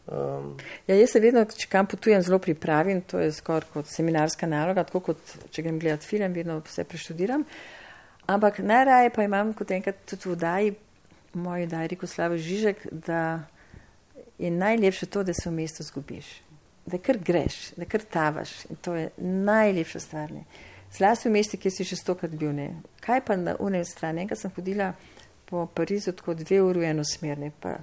Um. 0.06 0.56
Ja, 0.86 0.96
jaz 0.96 1.12
se 1.12 1.20
vedno, 1.22 1.44
če 1.44 1.68
kam 1.70 1.86
potujem, 1.86 2.22
zelo 2.26 2.40
pripravim, 2.42 3.02
to 3.06 3.20
je 3.20 3.30
skoraj 3.32 3.68
kot 3.74 3.90
seminarska 3.90 4.48
naloga, 4.50 4.82
tako 4.88 5.04
kot 5.10 5.36
če 5.54 5.62
grem 5.62 5.78
gledati 5.78 6.08
film, 6.08 6.34
vedno 6.34 6.58
vse 6.66 6.84
preštudiram. 6.84 7.44
Ampak 8.30 8.58
najraje 8.58 9.12
pa 9.14 9.26
imam 9.26 9.52
kot 9.54 9.70
enkrat 9.74 10.02
tudi 10.10 10.32
v 10.32 10.36
daji, 10.40 10.74
moj 11.38 11.66
daji 11.70 11.92
rekel 11.94 12.10
Slavo 12.10 12.38
Žižek, 12.38 12.88
da 12.90 13.46
je 14.38 14.50
najlepše 14.50 15.06
to, 15.06 15.22
da 15.22 15.34
se 15.34 15.50
v 15.50 15.52
mestu 15.52 15.86
zgubiš, 15.86 16.26
da 16.86 16.98
kar 16.98 17.18
greš, 17.18 17.72
da 17.76 17.86
kar 17.86 18.02
tavaš 18.02 18.64
in 18.70 18.78
to 18.82 18.94
je 18.94 19.10
najlepša 19.18 20.00
stvar. 20.00 20.34
Zlasti 20.90 21.28
v 21.28 21.32
mesti, 21.32 21.58
kjer 21.60 21.72
si 21.72 21.84
že 21.84 21.96
stokrat 21.96 22.34
bil. 22.34 22.50
Ne. 22.52 22.82
Kaj 23.00 23.22
pa 23.26 23.36
na 23.38 23.54
unej 23.58 23.84
strani? 23.86 24.24
Enkrat 24.24 24.40
sem 24.42 24.50
hodila 24.56 24.90
po 25.50 25.66
Parizu 25.66 26.12
tako 26.12 26.34
dve 26.34 26.62
uri 26.62 26.80
v 26.80 26.90
eno 26.90 27.04
smer, 27.04 27.38
ne, 27.38 27.50
pa 27.60 27.76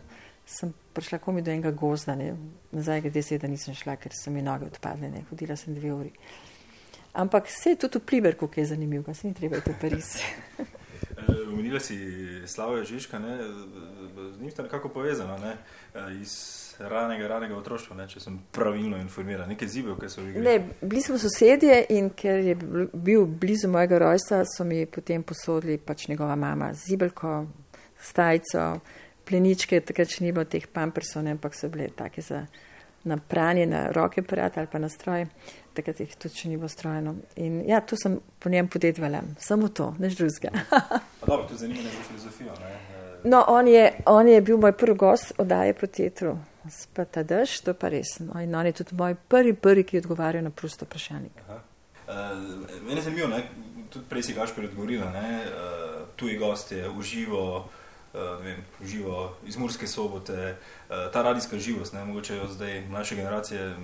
sem 0.47 0.73
prišla 0.93 1.19
komi 1.19 1.41
do 1.41 1.51
enega 1.51 1.71
gozda, 1.71 2.15
ne, 2.15 2.35
nazaj 2.71 3.01
glede 3.01 3.23
se, 3.23 3.37
da 3.37 3.47
nisem 3.47 3.75
šla, 3.75 3.97
ker 3.99 4.15
so 4.15 4.31
mi 4.31 4.41
noge 4.41 4.69
odpadle, 4.71 5.09
ne, 5.11 5.23
hodila 5.29 5.55
sem 5.55 5.75
dve 5.75 5.93
uri. 5.93 6.13
Ampak 7.17 7.49
se 7.49 7.73
je 7.73 7.81
tudi 7.83 7.99
v 7.99 8.05
Pliberku, 8.05 8.47
ki 8.47 8.61
je 8.61 8.71
zanimiv, 8.73 9.03
pa 9.03 9.13
se 9.13 9.27
ni 9.27 9.33
treba 9.33 9.57
iti 9.57 9.73
v 9.73 9.79
Pariz. 9.81 10.15
Umenila 11.53 11.79
si 11.79 11.97
Slavo 12.47 12.83
Žižka, 12.83 13.19
ne, 13.19 13.37
z 14.35 14.39
njim 14.41 14.51
sta 14.51 14.63
nekako 14.63 14.89
povezana, 14.89 15.37
ne, 15.37 15.57
iz 16.21 16.66
ranega, 16.79 17.27
ranega 17.27 17.57
otroštva, 17.57 17.95
ne, 17.97 18.07
če 18.09 18.21
sem 18.21 18.37
pravilno 18.53 18.99
informiran, 19.01 19.49
nekaj 19.49 19.69
zibev, 19.71 19.97
ki 19.99 20.09
so 20.11 20.23
bili. 20.25 20.43
Ne, 20.45 20.57
bili 20.81 21.01
smo 21.01 21.17
sosedje 21.21 21.79
in 21.95 22.11
ker 22.17 22.43
je 22.45 22.55
bil 22.93 23.25
blizu 23.25 23.69
mojega 23.71 23.99
rojstva, 24.05 24.43
so 24.49 24.65
mi 24.67 24.83
potem 24.85 25.23
posodili 25.23 25.77
pač 25.77 26.07
njegova 26.11 26.35
mama 26.35 26.71
zibelko, 26.77 27.39
stajco, 28.09 28.69
pleničke, 29.27 29.81
takrat 29.85 30.13
še 30.13 30.25
ni 30.25 30.33
bilo 30.35 30.45
teh 30.45 30.67
pampersov, 30.71 31.25
ne, 31.25 31.35
ampak 31.37 31.57
so 31.57 31.69
bile 31.73 31.89
take 31.97 32.21
za 32.21 32.45
na 33.07 33.17
pranje, 33.17 33.65
na 33.65 33.87
roke 33.95 34.21
aparat 34.21 34.57
ali 34.57 34.67
pa 34.71 34.79
na 34.79 34.89
stroj, 34.89 35.25
takrat 35.73 36.01
jih 36.03 36.15
tudi 36.19 36.41
še 36.41 36.49
ni 36.51 36.57
bilo 36.57 36.69
strojeno. 36.69 37.15
In 37.39 37.61
ja, 37.67 37.79
to 37.81 37.95
sem 37.99 38.19
po 38.39 38.51
njem 38.51 38.67
podedvala, 38.67 39.23
samo 39.39 39.69
to, 39.69 39.93
než 39.99 40.17
drugega. 40.19 40.51
Dobro, 41.27 41.47
je 41.51 41.57
zanimivo 41.57 41.89
za 41.89 42.03
filozofijo. 42.09 42.57
Ne? 42.59 42.75
No, 43.23 43.43
on 43.47 43.67
je, 43.67 43.93
on 44.05 44.27
je 44.27 44.41
bil 44.41 44.57
moj 44.57 44.75
prvi 44.77 44.95
gost 44.95 45.33
oddaje 45.37 45.73
po 45.73 45.87
teatru. 45.87 46.37
Spata 46.71 47.23
dež, 47.23 47.61
to 47.61 47.73
pa 47.73 47.89
res. 47.89 48.19
No, 48.19 48.37
in 48.41 48.55
on 48.55 48.65
je 48.65 48.73
tudi 48.81 48.95
moj 48.97 49.15
prvi, 49.29 49.53
prvi, 49.53 49.83
ki 49.83 49.97
je 49.97 50.03
odgovarjal 50.05 50.43
na 50.43 50.51
prosto 50.51 50.85
vprašanje. 50.85 51.29
Uh, 51.47 51.61
mene 52.87 52.99
je 53.01 53.07
zanimivo, 53.09 53.27
ne? 53.27 53.43
tudi 53.89 54.05
prej 54.09 54.23
si 54.23 54.33
Gašpor 54.33 54.65
odgovorila, 54.67 55.07
uh, 55.07 56.07
tuji 56.15 56.37
gost 56.37 56.71
je 56.71 56.89
uživo, 56.89 57.69
uh, 58.13 58.43
vem, 58.43 58.59
uživo 58.83 59.37
iz 59.47 59.57
Murske 59.57 59.87
sobote, 59.87 60.55
uh, 60.55 61.07
ta 61.13 61.23
radijska 61.23 61.59
živost, 61.59 61.93
ne? 61.93 62.05
mogoče 62.05 62.35
jo 62.35 62.47
zdaj 62.47 62.81
mlajše 62.89 63.15
generacije 63.15 63.75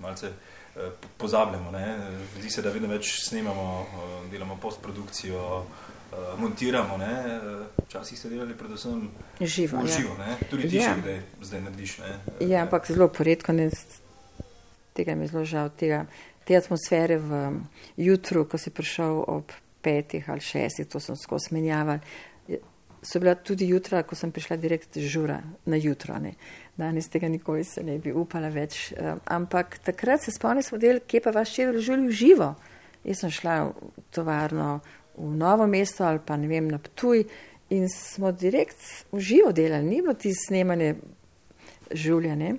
malce 0.00 0.28
uh, 0.28 0.82
pozabljamo. 1.16 1.70
Ne? 1.70 1.98
Zdi 2.38 2.50
se, 2.50 2.62
da 2.62 2.70
vedno 2.70 2.88
več 2.88 3.12
snemamo, 3.28 3.80
uh, 3.80 4.30
delamo 4.30 4.58
postprodukcijo, 4.62 5.44
uh, 5.58 5.95
montiramo. 6.38 6.96
Ne? 6.96 7.40
Včasih 7.86 8.18
ste 8.18 8.28
delali 8.28 8.54
predvsem 8.58 9.08
živo. 9.40 9.82
V 9.82 9.86
živo 9.86 10.16
ja. 10.18 10.36
Tudi 10.50 10.68
ti, 10.68 10.76
ja. 10.76 10.94
zdaj, 11.00 11.20
zdaj 11.42 11.60
narediš. 11.60 11.98
Ne? 11.98 12.12
Ja, 12.48 12.62
ampak 12.62 12.86
zelo 12.86 13.08
poredko, 13.08 13.52
ne, 13.52 13.70
tega 14.94 15.14
mi 15.14 15.24
je 15.24 15.34
zelo 15.34 15.44
žal. 15.44 15.70
Tega, 15.76 16.04
te 16.44 16.56
atmosfere 16.56 17.18
v 17.18 17.42
jutru, 17.96 18.46
ko 18.48 18.58
si 18.58 18.70
prišel 18.70 19.22
ob 19.26 19.52
petih 19.82 20.26
ali 20.30 20.42
šestih, 20.42 20.88
to 20.90 21.00
sem 21.00 21.16
skozi 21.16 21.54
menjaval. 21.54 22.02
So 23.06 23.20
bila 23.22 23.36
tudi 23.38 23.68
jutra, 23.70 24.02
ko 24.02 24.16
sem 24.18 24.32
prišla 24.34 24.56
direkt 24.58 24.98
žura 24.98 25.38
na 25.66 25.78
jutro. 25.78 26.18
Ne. 26.18 26.34
Danes 26.76 27.06
tega 27.08 27.28
nikoli 27.30 27.64
se 27.64 27.84
ne 27.86 28.00
bi 28.02 28.10
upala 28.10 28.48
več. 28.50 28.90
Ampak 29.30 29.78
takrat 29.86 30.24
se 30.24 30.34
spomnim, 30.34 30.64
smo 30.66 30.78
delali, 30.78 31.04
kje 31.06 31.22
pa 31.22 31.30
vaš 31.30 31.54
čevlj 31.54 32.08
v 32.08 32.10
živo. 32.10 32.54
Jaz 33.06 33.22
sem 33.22 33.30
šla 33.30 33.60
v 33.70 34.06
tovarno 34.10 34.80
v 35.16 35.36
novo 35.36 35.66
mesto 35.66 36.04
ali 36.04 36.20
pa 36.24 36.36
ne 36.36 36.48
vem 36.48 36.68
na 36.68 36.78
Ptuj 36.78 37.24
in 37.70 37.88
smo 37.88 38.32
direkt 38.32 38.78
v 39.12 39.20
živo 39.20 39.52
delali, 39.52 39.84
ni 39.84 40.00
bilo 40.02 40.14
ti 40.14 40.32
snemanje 40.34 40.94
življenje. 41.90 42.56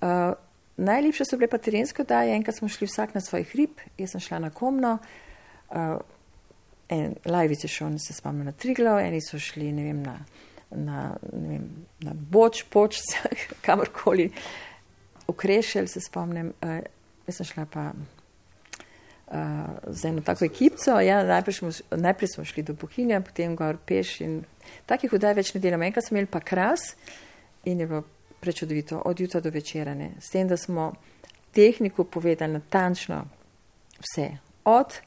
Uh, 0.00 0.32
najlepše 0.76 1.26
so 1.26 1.38
bile 1.40 1.50
pa 1.52 1.60
terenske 1.60 2.04
daje, 2.08 2.34
enkrat 2.36 2.58
smo 2.58 2.68
šli 2.68 2.88
vsak 2.88 3.14
na 3.16 3.20
svoj 3.24 3.46
hrib, 3.52 3.80
jaz 3.98 4.14
sem 4.14 4.24
šla 4.24 4.40
na 4.46 4.50
Komno, 4.54 4.96
uh, 4.96 5.96
en 6.92 7.16
Lajvic 7.26 7.64
je 7.64 7.72
šel, 7.72 7.96
se 8.00 8.16
spomnim 8.16 8.48
na 8.48 8.52
Triglav, 8.52 9.00
eni 9.04 9.20
so 9.24 9.40
šli, 9.42 9.72
ne 9.76 9.88
vem, 9.88 10.02
na, 10.04 10.18
na, 10.70 11.06
ne 11.32 11.48
vem, 11.56 11.70
na 12.04 12.14
Boč, 12.14 12.64
Poč, 12.72 13.02
kamorkoli, 13.66 14.30
v 15.26 15.34
Krešelj 15.36 15.90
se 15.90 16.04
spomnim, 16.04 16.52
uh, 16.62 16.78
jaz 17.26 17.40
sem 17.40 17.52
šla 17.52 17.66
pa 17.72 17.90
uh, 19.26 19.36
z 19.86 20.04
eno 20.04 20.20
tako 20.20 20.44
ekipco. 20.44 21.00
Ja, 21.00 21.22
najprej, 21.24 21.54
smo, 21.54 21.70
najprej 21.90 22.28
smo 22.28 22.44
šli 22.44 22.62
do 22.62 22.74
Bohinja, 22.74 23.20
potem 23.20 23.56
gor 23.56 23.76
peš 23.86 24.20
in 24.20 24.44
takih 24.86 25.12
vdaj 25.12 25.34
več 25.34 25.54
ne 25.54 25.60
delamo. 25.60 25.84
Enkrat 25.84 26.06
smo 26.06 26.16
imeli 26.16 26.30
pa 26.30 26.40
kras 26.40 26.94
in 27.64 27.80
je 27.80 27.86
bilo 27.86 28.02
prečudovito 28.40 29.02
od 29.04 29.20
jutra 29.20 29.40
do 29.40 29.50
večerane. 29.50 30.10
S 30.20 30.30
tem, 30.30 30.48
da 30.48 30.56
smo 30.56 30.92
tehniko 31.52 32.04
povedali 32.04 32.52
natančno 32.52 33.24
vse. 33.98 34.30
Od 34.64 35.00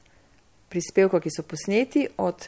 prispevkov, 0.70 1.22
ki 1.22 1.32
so 1.34 1.44
posneti, 1.44 2.08
od 2.18 2.48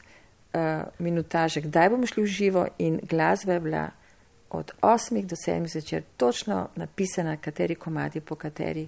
uh, 0.53 0.84
minutaže, 0.99 1.62
kdaj 1.62 1.89
bomo 1.89 2.07
šli 2.10 2.23
v 2.23 2.27
živo 2.27 2.65
in 2.77 2.99
glasba 3.03 3.53
je 3.53 3.60
bila 3.60 3.89
od 4.51 4.71
8 4.81 5.25
do 5.25 5.36
7 5.36 5.67
zvečer 5.67 6.03
točno 6.17 6.67
napisana, 6.75 7.38
kateri 7.38 7.75
komadi 7.75 8.19
po 8.19 8.36
kateri, 8.36 8.88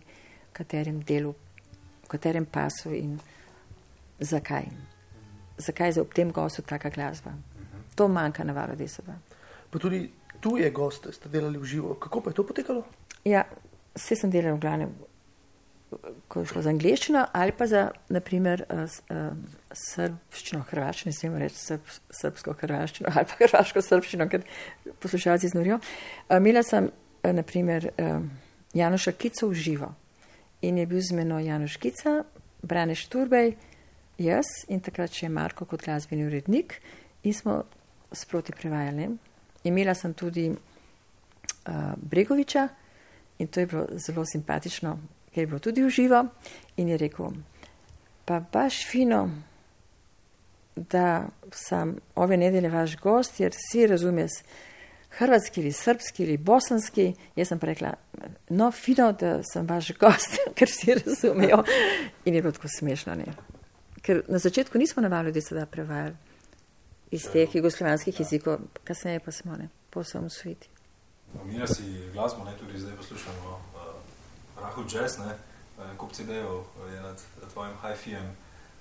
katerem 0.54 1.00
delu 1.02 1.34
katerem 2.14 2.46
pasu 2.46 2.94
in 2.94 3.18
zakaj. 4.20 4.70
Zakaj 5.58 5.96
je 5.96 6.02
ob 6.02 6.14
tem 6.14 6.32
gostu 6.32 6.62
taka 6.62 6.90
glasba? 6.90 7.34
To 7.96 8.08
manjka 8.08 8.44
na 8.44 8.54
valu 8.54 8.76
desova. 8.76 9.16
Pa 9.70 9.80
tudi 9.80 10.06
tu 10.42 10.58
je 10.58 10.70
gost, 10.72 11.08
ste 11.12 11.30
delali 11.30 11.58
v 11.58 11.66
živo. 11.66 11.96
Kako 11.96 12.22
pa 12.22 12.30
je 12.30 12.36
to 12.36 12.46
potekalo? 12.46 12.84
Ja, 13.26 13.46
vse 13.96 14.18
sem 14.20 14.32
delal 14.34 14.58
v 14.58 14.62
glavnem, 14.62 14.94
ko 16.28 16.42
je 16.42 16.50
šlo 16.50 16.64
za 16.66 16.72
angliščino 16.74 17.22
ali 17.38 17.54
pa 17.54 17.68
za, 17.70 17.84
naprimer, 18.10 18.66
uh, 18.66 18.84
uh, 19.14 19.34
srbščino, 19.78 20.64
hrvaščino, 20.70 21.14
ne 21.14 21.18
smemo 21.18 21.42
reči 21.42 21.60
srb, 21.62 21.94
srbsko 22.22 22.58
hrvaščino 22.62 23.14
ali 23.14 23.30
pa 23.30 23.40
hrvaško 23.46 23.86
srbščino, 23.86 24.30
ker 24.30 24.46
poslušalci 25.06 25.54
znorijo. 25.54 25.80
Uh, 25.80 26.38
imela 26.38 26.66
sem, 26.66 26.90
naprimer, 27.24 27.94
Janoša 28.76 29.14
Kico 29.16 29.48
v 29.48 29.56
živo 29.56 29.94
in 30.64 30.78
je 30.78 30.86
bil 30.88 31.02
z 31.02 31.12
menoj 31.12 31.46
Janoš 31.46 31.78
Kica, 31.78 32.24
Brane 32.64 32.96
Šturbej, 32.96 33.56
jaz 34.18 34.48
in 34.72 34.80
takrat 34.80 35.12
še 35.12 35.30
Marko 35.30 35.68
kot 35.68 35.84
glasbeni 35.84 36.24
urednik 36.26 36.78
in 37.24 37.36
smo 37.36 37.64
sproti 38.14 38.56
prevajali. 38.56 39.10
Imela 39.68 39.96
sem 39.96 40.14
tudi 40.14 40.48
uh, 40.52 41.94
Bregoviča 41.98 42.68
in 43.40 43.48
to 43.48 43.60
je 43.60 43.68
bilo 43.68 43.88
zelo 44.00 44.24
simpatično, 44.26 44.98
ker 45.34 45.44
je 45.44 45.48
bilo 45.48 45.60
tudi 45.60 45.84
uživo 45.84 46.24
in 46.78 46.94
je 46.94 46.98
rekel, 46.98 47.34
pa 48.26 48.40
baš 48.40 48.86
fino, 48.88 49.26
da 50.76 51.28
sem 51.52 51.98
ove 52.16 52.38
nedelje 52.38 52.70
vaš 52.70 52.96
gost, 52.98 53.40
jer 53.40 53.52
vsi 53.52 53.88
razumeš, 53.88 54.40
hrvatski 55.18 55.62
ali 55.62 55.72
srpski 55.72 56.24
ali 56.24 56.38
bosanski. 56.38 57.14
Jaz 57.36 57.48
sem 57.48 57.60
rekla, 57.62 57.94
no, 58.50 58.72
fino, 58.72 59.12
da 59.12 59.40
sem 59.44 59.68
vaš 59.68 59.94
gost, 60.00 60.38
ker 60.58 60.68
vsi 60.70 60.96
razumejo. 61.00 61.64
In 62.26 62.36
je 62.36 62.42
bilo 62.42 62.52
tako 62.52 62.68
smešno. 62.78 63.16
Ne? 63.16 63.34
Ker 64.02 64.24
na 64.28 64.40
začetku 64.40 64.78
nismo 64.78 65.02
navali, 65.02 65.32
da 65.32 65.42
se 65.42 65.56
da 65.56 65.66
prevajali 65.66 66.16
iz 67.12 67.28
teh 67.30 67.56
jugoslovanskih 67.56 68.20
jezikov, 68.20 68.58
kasneje 68.84 69.20
pa 69.20 69.32
smo 69.32 69.56
ne, 69.56 69.70
posebno 69.90 70.30
sveti. 70.30 70.70
Omenja 71.42 71.68
si 71.68 72.10
glasbo, 72.14 72.44
ne, 72.44 72.58
tudi 72.58 72.80
zdaj 72.80 72.96
poslušamo 72.96 73.50
uh, 73.50 74.62
Rahul 74.62 74.86
Jazz, 74.90 75.18
ne, 75.18 75.36
kup 75.98 76.12
CD-ov 76.12 76.66
je 76.94 77.02
nad 77.02 77.22
tvojim 77.54 77.74
hi-fijem. 77.82 78.26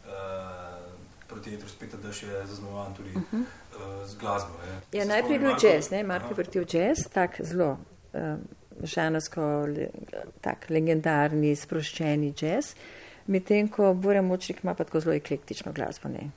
Uh, 0.05 1.02
proti 1.33 1.55
etru 1.55 1.69
spet, 1.69 1.95
da 2.03 2.13
še 2.13 2.27
je 2.27 2.47
zaznamovan 2.47 2.95
tudi 2.95 3.15
uh 3.17 3.23
-huh. 3.23 3.45
uh, 3.45 4.09
z 4.09 4.19
glasbo. 4.21 4.59
Je. 4.67 4.99
Ja, 4.99 5.05
najprej 5.05 5.39
bil 5.39 5.55
jazz, 5.63 5.91
ne, 5.91 6.03
Marko 6.05 6.29
je 6.29 6.35
vrtil 6.35 6.65
jazz, 6.73 7.07
tak 7.13 7.41
zelo 7.41 7.79
um, 8.13 8.45
žanarsko, 8.83 9.43
le, 9.67 9.89
tak 10.41 10.71
legendarni, 10.71 11.57
sproščeni 11.57 12.35
jazz, 12.43 12.75
medtem 13.27 13.69
ko 13.69 13.95
Bore 13.95 14.23
Močnik 14.23 14.65
ima 14.65 14.75
pa 14.75 14.85
tako 14.85 15.01
zelo 15.01 15.15
eklektično 15.15 15.73
glasbo, 15.73 16.09
ne, 16.09 16.31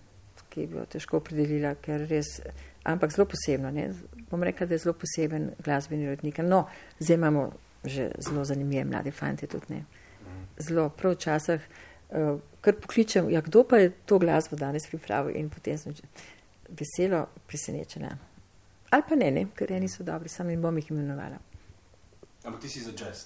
ki 0.49 0.67
bi 0.67 0.77
jo 0.77 0.85
težko 0.85 1.17
opredelila, 1.17 1.75
ker 1.75 2.07
res, 2.09 2.41
ampak 2.83 3.11
zelo 3.11 3.25
posebno, 3.25 3.71
ne, 3.71 3.93
bom 4.29 4.43
rekla, 4.43 4.67
da 4.67 4.73
je 4.73 4.77
zelo 4.77 4.93
poseben 4.93 5.51
glasbeni 5.63 6.09
rodnik. 6.09 6.37
No, 6.37 6.67
zdaj 6.99 7.15
imamo 7.15 7.51
že 7.85 8.11
zelo 8.17 8.45
zanimive 8.45 8.83
mlade 8.83 9.11
fante 9.11 9.47
tudi, 9.47 9.65
ne. 9.69 9.85
Zelo, 10.57 10.89
prav 10.89 11.13
včasih 11.13 11.61
kar 12.61 12.77
pokličem, 12.81 13.29
ja, 13.29 13.41
kdo 13.41 13.63
pa 13.63 13.77
je 13.77 13.91
to 14.05 14.19
glasbo 14.19 14.57
danes 14.57 14.87
pripravil 14.87 15.35
in 15.35 15.49
potem 15.49 15.77
sem 15.77 15.93
veselo 16.69 17.25
presenečena. 17.47 18.17
Ali 18.89 19.03
pa 19.09 19.15
ne, 19.15 19.31
ne, 19.31 19.45
ker 19.55 19.71
eni 19.75 19.89
so 19.91 20.03
dobri, 20.03 20.29
sam 20.29 20.49
jim 20.49 20.61
bom 20.61 20.77
jih 20.77 20.91
imenovala. 20.91 21.37
Ampak 22.45 22.61
ti 22.61 22.69
si 22.69 22.79
za 22.79 22.91
jazz? 22.91 23.25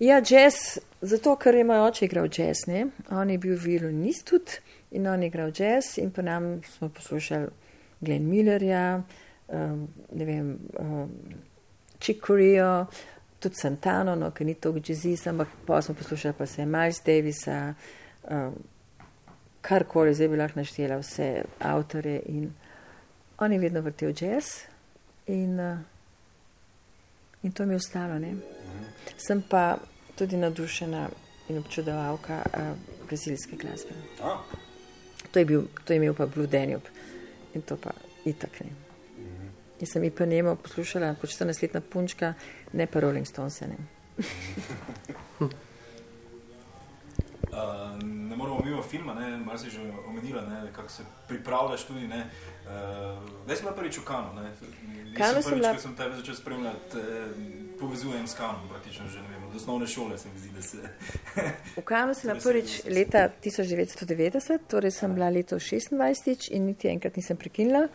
Ja, 0.00 0.20
jazz, 0.20 0.80
zato 1.00 1.36
ker 1.36 1.54
je 1.54 1.64
moj 1.64 1.86
oče 1.90 2.06
igral 2.06 2.28
jazz, 2.32 2.64
ne. 2.66 2.86
On 3.10 3.30
je 3.30 3.38
bil 3.38 3.56
violinist 3.60 4.24
tudi 4.30 4.60
in 4.96 5.06
on 5.06 5.22
je 5.22 5.28
igral 5.28 5.52
jazz 5.52 5.98
in 5.98 6.10
pa 6.10 6.22
nam 6.22 6.62
smo 6.64 6.88
poslušali 6.88 7.48
Glenn 8.00 8.28
Millerja, 8.28 9.02
um, 9.48 9.88
ne 10.12 10.24
vem, 10.24 10.58
um, 10.80 11.10
Chick 12.00 12.26
Corea, 12.26 12.86
tudi 13.38 13.56
Santano, 13.56 14.14
no, 14.16 14.30
ker 14.30 14.46
ni 14.46 14.54
to 14.54 14.72
jazzist, 14.72 15.26
ampak 15.26 15.48
pa 15.66 15.82
smo 15.82 15.94
poslušali 15.94 16.34
pa 16.38 16.46
se 16.46 16.66
Miles 16.66 17.02
Davisa, 17.06 17.74
um, 18.30 18.54
karkoli 19.60 20.14
zdaj 20.14 20.28
bi 20.28 20.36
lahko 20.36 20.60
naštela, 20.60 20.98
vse 20.98 21.44
avtore 21.58 22.20
in 22.26 22.50
on 23.38 23.52
je 23.52 23.58
vedno 23.58 23.80
vrtel 23.80 24.12
jazz 24.20 24.46
in, 25.26 25.60
uh, 25.60 25.78
in 27.42 27.52
to 27.52 27.66
mi 27.66 27.72
je 27.74 27.76
ostalo. 27.76 28.18
Ne? 28.18 28.34
Sem 29.16 29.42
pa 29.42 29.78
tudi 30.18 30.36
nadušena 30.36 31.08
in 31.48 31.58
občudovalka 31.58 32.42
uh, 32.46 32.76
brazilske 33.06 33.56
glasbe. 33.56 33.94
To 35.30 35.38
je, 35.38 35.44
bil, 35.44 35.62
to 35.84 35.92
je 35.92 35.96
imel 35.96 36.14
pa 36.14 36.26
Blue 36.26 36.46
Danube 36.46 36.90
in 37.54 37.62
to 37.62 37.76
pa 37.76 37.90
itak 38.24 38.60
ne. 38.60 38.70
Jaz 39.80 39.92
sem 39.92 40.04
Ipanemo 40.04 40.56
poslušala 40.56 41.14
kot 41.14 41.30
14-letna 41.30 41.80
punčka, 41.80 42.34
ne 42.72 42.86
pa 42.86 43.00
Rolling 43.00 43.26
Stones. 43.26 43.60
Ne. 43.60 43.76
Uh, 47.50 48.02
ne 48.02 48.36
moramo 48.36 48.60
mimo 48.64 48.82
filma, 48.82 49.14
ne, 49.14 49.36
malo 49.36 49.58
si 49.58 49.70
že 49.70 49.80
omenila, 50.08 50.42
kako 50.72 50.88
se 50.88 51.02
pripravljaš 51.28 51.84
tudi. 51.84 52.06
Ne, 52.06 52.30
uh, 52.66 53.18
ne 53.46 53.56
sem 53.56 53.64
bila 53.64 53.76
prvič 53.76 53.98
v 53.98 54.04
Kanu. 54.04 54.34
Ne, 54.34 54.52
Kanu 55.16 55.42
sem 55.42 55.58
bila. 55.58 55.74
Ko 55.74 55.80
sem 55.80 55.96
tebe 55.96 56.16
začel 56.16 56.34
spremljati, 56.34 56.98
eh, 56.98 57.80
povezujem 57.80 58.26
s 58.26 58.34
Kanom, 58.34 58.68
praktično 58.68 59.08
že 59.08 59.22
ne 59.22 59.28
vem, 59.28 59.48
od 59.48 59.56
osnovne 59.56 59.86
šole 59.86 60.18
se 60.18 60.28
mi 60.28 60.38
zdi, 60.38 60.50
da 60.54 60.62
se. 60.62 60.78
v 61.76 61.82
Kanu 61.82 62.14
sem 62.14 62.30
bila 62.30 62.40
prvič 62.48 62.84
leta 62.86 63.28
1990, 63.42 64.58
torej 64.70 64.90
sem 64.90 65.14
bila 65.14 65.28
leto 65.28 65.56
26 65.56 66.54
in 66.54 66.66
niti 66.66 66.88
enkrat 66.88 67.16
nisem 67.16 67.36
prekinila. 67.36 67.88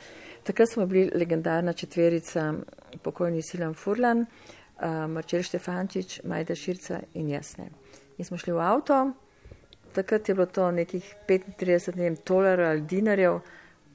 Takrat 0.43 0.69
smo 0.69 0.85
bili 0.85 1.11
legendarna 1.15 1.73
četverica 1.73 2.53
pokojni 3.03 3.41
Silam 3.41 3.73
Furlan, 3.73 4.25
uh, 4.25 5.07
Marčel 5.07 5.43
Štefančič, 5.43 6.21
Majda 6.23 6.55
Širca 6.55 6.99
in 7.13 7.29
jasne. 7.29 7.69
In 8.17 8.25
smo 8.25 8.37
šli 8.37 8.53
v 8.53 8.59
avto, 8.59 9.13
takrat 9.95 10.29
je 10.29 10.35
bilo 10.35 10.45
to 10.45 10.71
nekih 10.71 11.15
35 11.27 11.95
ne 11.95 12.03
vem, 12.03 12.15
tolarjev 12.15 12.69
ali 12.69 12.81
dinarjev, 12.81 13.39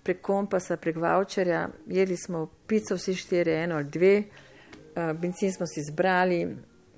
prek 0.03 0.23
kompasa, 0.25 0.77
prek 0.77 0.97
voucherja, 0.97 1.69
jedli 1.87 2.17
smo 2.17 2.47
pico, 2.67 2.97
vsi 2.97 3.15
štiri, 3.15 3.53
eno 3.65 3.77
ali 3.77 3.91
dve, 3.93 4.15
uh, 4.23 5.13
benzin 5.21 5.53
smo 5.53 5.67
si 5.67 5.85
zbrali, 5.85 6.47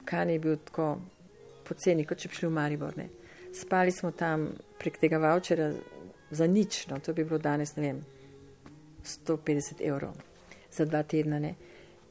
kan 0.05 0.31
je 0.31 0.39
bil 0.39 0.57
tako 0.65 0.95
poceni, 1.69 2.07
kot 2.07 2.19
če 2.19 2.31
bi 2.31 2.39
šli 2.39 2.49
v 2.49 2.53
Mariborne. 2.53 3.09
Spali 3.55 3.93
smo 3.93 4.11
tam 4.11 4.49
prek 4.79 4.99
tega 5.03 5.19
voucherja 5.19 5.73
za 6.31 6.47
nič, 6.47 6.87
no, 6.89 7.01
to 7.01 7.13
bi 7.13 7.25
bilo 7.25 7.39
danes, 7.39 7.77
ne 7.77 7.83
vem, 7.83 8.01
150 9.05 9.83
evrov 9.83 10.15
za 10.73 10.85
dva 10.85 11.03
tedna. 11.03 11.39
Ne. 11.39 11.55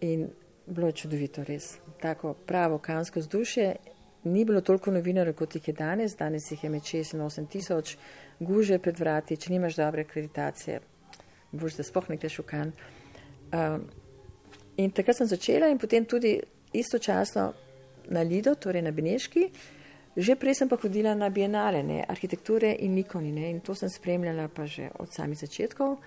In 0.01 0.27
bilo 0.65 0.88
je 0.88 0.93
čudovito, 1.04 1.43
res. 1.43 1.77
Tako 2.01 2.34
pravo 2.34 2.77
kansko 2.77 3.19
vzdušje. 3.19 3.75
Ni 4.23 4.45
bilo 4.45 4.62
toliko 4.62 4.91
novinarjev, 4.91 5.34
kot 5.36 5.55
jih 5.55 5.67
je 5.67 5.73
danes, 5.73 6.15
danes 6.17 6.51
jih 6.51 6.63
je 6.63 6.69
med 6.69 6.81
6 6.86 7.15
in 7.15 7.21
8 7.25 7.47
tisoč, 7.49 7.95
guže 8.39 8.77
pred 8.79 8.99
vrati, 8.99 9.38
če 9.38 9.49
nimaš 9.53 9.79
dobre 9.81 10.05
akreditacije, 10.05 10.79
boš 11.51 11.79
da 11.79 11.84
spoh 11.84 12.10
nekaj 12.10 12.29
šukan. 12.29 12.71
Um, 13.51 13.88
in 14.77 14.93
takrat 14.93 15.17
sem 15.17 15.27
začela 15.27 15.71
in 15.71 15.81
potem 15.81 16.05
tudi 16.05 16.38
istočasno 16.73 17.53
na 18.13 18.21
Lido, 18.21 18.55
torej 18.55 18.86
na 18.86 18.91
Beneški, 18.91 19.49
že 20.15 20.36
prej 20.36 20.60
sem 20.60 20.69
pa 20.69 20.77
hodila 20.77 21.15
na 21.15 21.29
bienale, 21.29 21.84
ne, 21.84 22.03
arhitekture 22.07 22.75
in 22.79 22.97
ikonine 22.97 23.49
in 23.49 23.60
to 23.65 23.75
sem 23.75 23.89
spremljala 23.89 24.47
pa 24.53 24.65
že 24.65 24.91
od 24.99 25.10
samih 25.10 25.39
začetkov. 25.39 25.97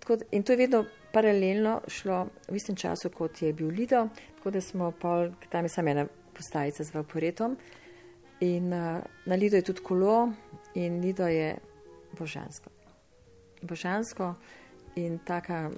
Tako, 0.00 0.18
in 0.32 0.42
to 0.42 0.52
je 0.52 0.56
vedno 0.56 0.84
paralelno 1.12 1.80
šlo 1.88 2.26
v 2.48 2.56
istem 2.56 2.76
času, 2.76 3.10
kot 3.10 3.42
je 3.42 3.52
bil 3.52 3.68
Lido, 3.68 4.08
tako 4.36 4.50
da 4.50 4.60
smo 4.60 4.90
pol, 4.90 5.30
tam 5.50 5.64
je 5.64 5.68
samo 5.68 5.90
ena 5.90 6.06
postajica 6.34 6.84
z 6.84 6.94
vaporetom. 6.94 7.56
In 8.40 8.72
uh, 8.72 9.00
na 9.26 9.34
Lido 9.34 9.56
je 9.56 9.62
tudi 9.62 9.80
kolo 9.80 10.32
in 10.74 11.00
Lido 11.00 11.26
je 11.26 11.56
božansko. 12.18 12.70
Božansko 13.62 14.34
in 14.96 15.18
taka 15.18 15.70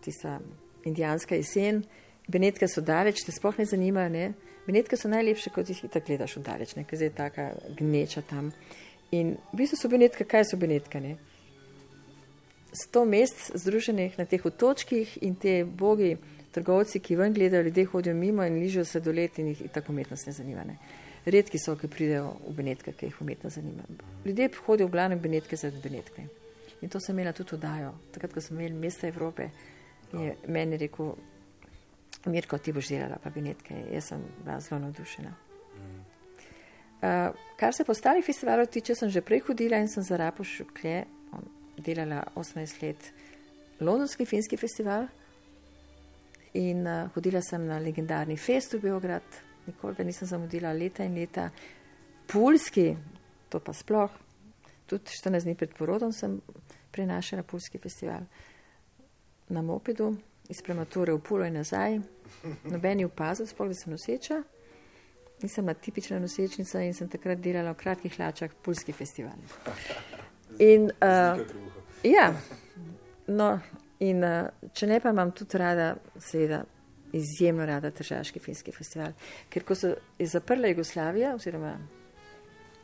tista 0.00 0.40
indijanska 0.84 1.34
jesen. 1.34 1.84
Benetke 2.28 2.68
so 2.68 2.80
daleč, 2.80 3.22
te 3.24 3.32
sploh 3.32 3.58
ne 3.58 3.64
zanimajo. 3.64 4.08
Ne? 4.12 4.32
Benetke 4.66 4.96
so 4.96 5.08
najlepše, 5.08 5.50
kot 5.50 5.68
jih 5.68 5.80
tako 5.88 6.06
gledaš 6.06 6.36
v 6.36 6.42
daleč, 6.44 6.74
ker 6.76 7.02
je 7.02 7.10
taka 7.10 7.50
gneča 7.76 8.22
tam. 8.28 8.52
In 9.10 9.36
v 9.52 9.62
bistvu 9.62 9.78
so 9.80 9.88
benetke, 9.88 10.26
kaj 10.28 10.50
so 10.50 10.58
benetke? 10.60 11.00
Ne? 11.00 11.16
Sto 12.76 13.06
mest 13.08 13.48
združenih 13.56 14.18
na 14.20 14.26
teh 14.28 14.44
otočkih 14.44 15.18
in 15.24 15.38
te 15.40 15.62
bogi 15.64 16.16
trgovci, 16.58 17.00
ki 17.00 17.16
ven 17.16 17.32
gledajo, 17.34 17.62
ljudje 17.62 17.84
hodijo 17.92 18.14
mimo 18.14 18.44
in 18.44 18.58
ližijo 18.58 18.84
se 18.84 19.00
do 19.00 19.12
let 19.12 19.38
in 19.38 19.52
jih 19.54 19.62
tako 19.72 19.92
umetnost 19.92 20.26
ne 20.26 20.32
zanima. 20.32 20.64
Ne. 20.64 20.76
Redki 21.26 21.58
so, 21.58 21.76
ki 21.76 21.88
pridejo 21.88 22.34
v 22.48 22.54
Benetke, 22.56 22.92
ki 22.92 23.08
jih 23.08 23.22
umetnost 23.22 23.56
zanima. 23.56 23.86
Ljudje 24.24 24.50
hodijo 24.66 24.88
v 24.88 24.90
glavne 24.90 25.16
Benetke 25.16 25.56
za 25.56 25.70
Benetke. 25.82 26.28
In 26.80 26.88
to 26.88 27.00
sem 27.00 27.16
imela 27.16 27.32
tudi 27.32 27.56
vdajo. 27.56 27.92
Takrat, 28.14 28.32
ko 28.34 28.40
smo 28.40 28.60
imeli 28.60 28.74
mesta 28.74 29.08
Evrope, 29.08 29.50
je 30.12 30.36
meni 30.46 30.76
rekel, 30.76 31.14
Mirko, 32.26 32.58
ti 32.58 32.72
boš 32.72 32.88
delala 32.88 33.18
pa 33.22 33.30
Benetke. 33.30 33.74
Jaz 33.92 34.10
sem 34.12 34.24
bila 34.44 34.60
zelo 34.60 34.80
navdušena. 34.80 35.34
Uh, 36.98 37.34
kar 37.56 37.74
se 37.74 37.84
po 37.84 37.92
ostalih 37.92 38.24
festivalov 38.26 38.66
tiče, 38.66 38.94
sem 38.94 39.10
že 39.10 39.20
prej 39.22 39.44
hodila 39.46 39.78
in 39.78 39.88
sem 39.88 40.02
za 40.02 40.16
Rapoš 40.16 40.62
Kle 40.74 41.04
delala 41.78 42.24
18 42.34 42.82
let 42.82 43.12
Londonski 43.80 44.26
finski 44.26 44.56
festival. 44.56 45.06
In 46.54 46.86
uh, 46.86 47.10
hodila 47.14 47.42
sem 47.42 47.66
na 47.66 47.78
legendarni 47.78 48.36
fest 48.36 48.74
v 48.74 48.86
Beograd, 48.88 49.42
nikoli 49.66 49.94
ga 49.94 50.04
nisem 50.04 50.28
zamudila, 50.28 50.72
leta 50.72 51.04
in 51.04 51.14
leta. 51.14 51.50
Pulski, 52.28 52.96
to 53.48 53.60
pa 53.60 53.72
sploh, 53.72 54.10
tudi 54.86 55.12
14 55.12 55.44
dni 55.44 55.54
pred 55.56 55.74
porodom 55.76 56.12
sem 56.12 56.40
prenašala 56.92 57.42
Pulski 57.42 57.78
festival 57.78 58.24
na 59.48 59.62
mopedu 59.62 60.14
iz 60.48 60.62
premature 60.62 61.12
v 61.12 61.20
Pulo 61.20 61.44
in 61.44 61.54
nazaj. 61.60 62.00
Nobeni 62.64 63.04
upazil, 63.04 63.46
sploh 63.46 63.68
da 63.68 63.74
sem 63.74 63.92
noseča. 63.92 64.42
Nisem 65.42 65.64
bila 65.64 65.74
tipična 65.74 66.18
nosečnica 66.18 66.80
in 66.82 66.94
sem 66.94 67.08
takrat 67.08 67.40
delala 67.40 67.72
v 67.72 67.80
kratkih 67.82 68.16
hlačah 68.16 68.50
Pulski 68.62 68.92
festival. 68.92 69.36
In, 70.58 70.90
uh, 70.90 71.38
ja, 72.02 72.32
no, 73.26 73.58
In 74.06 74.22
uh, 74.22 74.70
če 74.72 74.86
ne, 74.86 75.00
pa 75.02 75.10
imam 75.10 75.32
tudi 75.34 75.58
rada, 75.58 75.92
seveda, 76.22 76.62
izjemno 77.16 77.64
rada 77.66 77.90
Tržaški 77.90 78.40
finski 78.42 78.72
festival. 78.72 79.14
Ker 79.48 79.64
ko 79.64 79.74
se 79.74 79.94
je 80.18 80.26
zaprla 80.28 80.68
Jugoslavija, 80.68 81.32
oziroma 81.34 81.72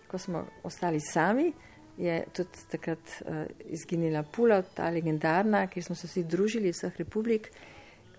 ko 0.08 0.18
smo 0.18 0.44
ostali 0.64 1.00
sami, 1.00 1.52
je 1.98 2.16
tudi 2.34 2.64
takrat 2.70 3.14
uh, 3.20 3.44
izginila 3.70 4.22
Pula, 4.22 4.62
ta 4.62 4.88
legendarna, 4.90 5.66
kjer 5.70 5.84
smo 5.84 5.96
se 5.96 6.10
vsi 6.10 6.24
družili, 6.24 6.72
vseh 6.74 6.96
republik. 6.98 7.50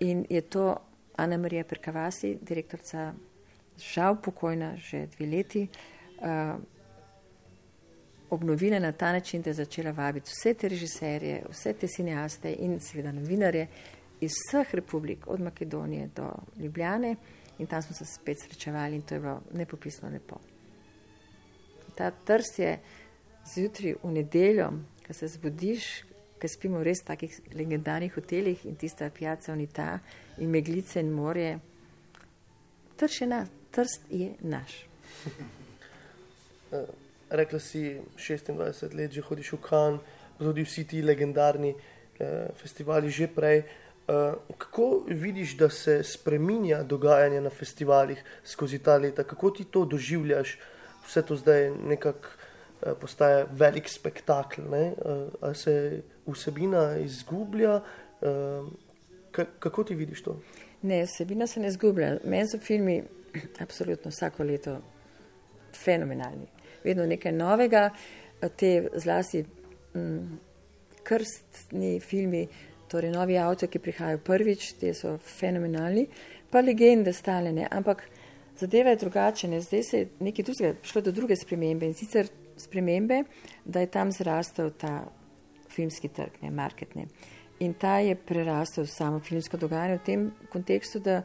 In 0.00 0.24
je 0.30 0.40
to 0.40 0.70
Ana 1.16 1.36
Marija 1.40 1.64
Perkavasi, 1.64 2.36
direktorica, 2.40 3.10
žal 3.80 4.16
pokojna, 4.22 4.74
že 4.76 5.06
dve 5.16 5.28
leti. 5.32 5.66
Uh, 6.20 6.56
obnovila 8.30 8.78
na 8.78 8.92
ta 8.92 9.12
način, 9.12 9.42
da 9.42 9.50
je 9.50 9.54
začela 9.54 9.90
vabiti 9.90 10.30
vse 10.30 10.54
te 10.54 10.68
režiserje, 10.68 11.42
vse 11.50 11.72
te 11.72 11.86
cineaste 11.86 12.52
in 12.58 12.80
seveda 12.80 13.12
novinarje 13.12 13.66
iz 14.20 14.32
vseh 14.32 14.74
republik, 14.74 15.26
od 15.26 15.40
Makedonije 15.40 16.08
do 16.16 16.32
Ljubljane 16.58 17.16
in 17.58 17.66
tam 17.66 17.82
smo 17.82 17.94
se 17.94 18.04
spet 18.04 18.36
srečevali 18.44 18.96
in 18.96 19.02
to 19.02 19.14
je 19.14 19.20
bilo 19.20 19.42
nepopisno 19.52 20.08
lepo. 20.08 20.36
Ta 21.94 22.10
trst 22.10 22.58
je 22.58 22.78
zjutraj 23.54 23.94
v 24.02 24.12
nedeljo, 24.12 24.72
ko 25.06 25.12
se 25.12 25.28
zbudiš, 25.28 26.02
ko 26.40 26.48
spimo 26.48 26.78
v 26.78 26.82
res 26.90 27.00
takih 27.04 27.40
legendarnih 27.54 28.14
hotelih 28.14 28.66
in 28.66 28.76
tista 28.76 29.10
pijaca 29.10 29.52
unita 29.52 29.98
in 30.38 30.50
meglice 30.50 31.00
in 31.00 31.10
morje. 31.10 31.58
Trst 32.96 33.20
je, 33.20 33.26
na, 33.26 33.46
trst 33.70 34.00
je 34.10 34.34
naš. 34.40 34.86
rekla 37.30 37.58
si, 37.58 38.00
26 38.16 38.94
let 38.94 39.12
že 39.12 39.20
hodiš 39.20 39.52
v 39.52 39.60
Kan, 39.62 39.98
tudi 40.38 40.62
vsi 40.62 40.84
ti 40.84 41.02
legendarni 41.02 41.74
eh, 41.74 42.48
festivali 42.54 43.10
že 43.10 43.26
prej. 43.26 43.58
Eh, 43.58 44.34
kako 44.58 45.04
vidiš, 45.06 45.56
da 45.56 45.70
se 45.70 46.02
spreminja 46.04 46.82
dogajanje 46.82 47.40
na 47.40 47.50
festivalih 47.50 48.22
skozi 48.44 48.78
ta 48.78 48.96
leta, 48.96 49.24
kako 49.24 49.50
ti 49.50 49.64
to 49.64 49.84
doživljaš, 49.84 50.58
vse 51.06 51.22
to 51.22 51.36
zdaj 51.36 51.70
nekako 51.70 52.28
eh, 52.82 52.94
postaje 53.00 53.46
velik 53.50 53.88
spektakel, 53.88 54.74
eh, 54.74 54.92
ali 55.40 55.54
se 55.54 56.02
vsebina 56.26 56.96
izgublja, 56.96 57.82
eh, 58.22 59.44
kako 59.58 59.84
ti 59.84 59.94
vidiš 59.94 60.22
to? 60.22 60.40
Ne, 60.82 61.04
vsebina 61.04 61.46
se 61.46 61.60
ne 61.60 61.68
izgublja. 61.68 62.18
Meni 62.24 62.48
so 62.48 62.58
filmi 62.58 63.02
absolutno 63.64 64.10
vsako 64.10 64.44
leto 64.44 64.78
fenomenalni 65.84 66.55
vedno 66.86 67.06
nekaj 67.06 67.34
novega. 67.34 67.90
Te 68.56 68.70
zlasti 69.00 69.42
m, 69.42 70.00
mm, 70.00 70.38
krstni 71.06 72.00
filmi, 72.00 72.46
torej 72.90 73.10
novi 73.10 73.38
avto, 73.38 73.68
ki 73.70 73.82
prihajajo 73.82 74.22
prvič, 74.24 74.72
te 74.80 74.92
so 74.94 75.16
fenomenalni, 75.18 76.06
pa 76.50 76.62
legende 76.62 77.12
stalene, 77.14 77.66
ampak 77.70 78.04
zadeva 78.58 78.94
je 78.94 79.02
drugačena. 79.02 79.60
Zdaj 79.60 79.82
se 79.82 79.98
je 79.98 80.08
nekaj 80.20 80.44
drugega, 80.44 80.74
šlo 80.82 81.02
do 81.02 81.12
druge 81.12 81.36
spremembe 81.36 81.86
in 81.86 81.94
sicer 81.94 82.28
spremembe, 82.56 83.22
da 83.64 83.80
je 83.80 83.90
tam 83.92 84.12
zrastel 84.12 84.70
ta 84.78 85.04
filmski 85.70 86.08
trg, 86.08 86.40
ne 86.42 86.50
marketne. 86.50 87.08
In 87.60 87.74
ta 87.74 87.98
je 87.98 88.14
prerastel 88.16 88.86
samo 88.86 89.20
filmsko 89.20 89.56
dogajanje 89.56 89.98
v 89.98 90.04
tem 90.04 90.30
kontekstu, 90.52 91.00
da 91.00 91.22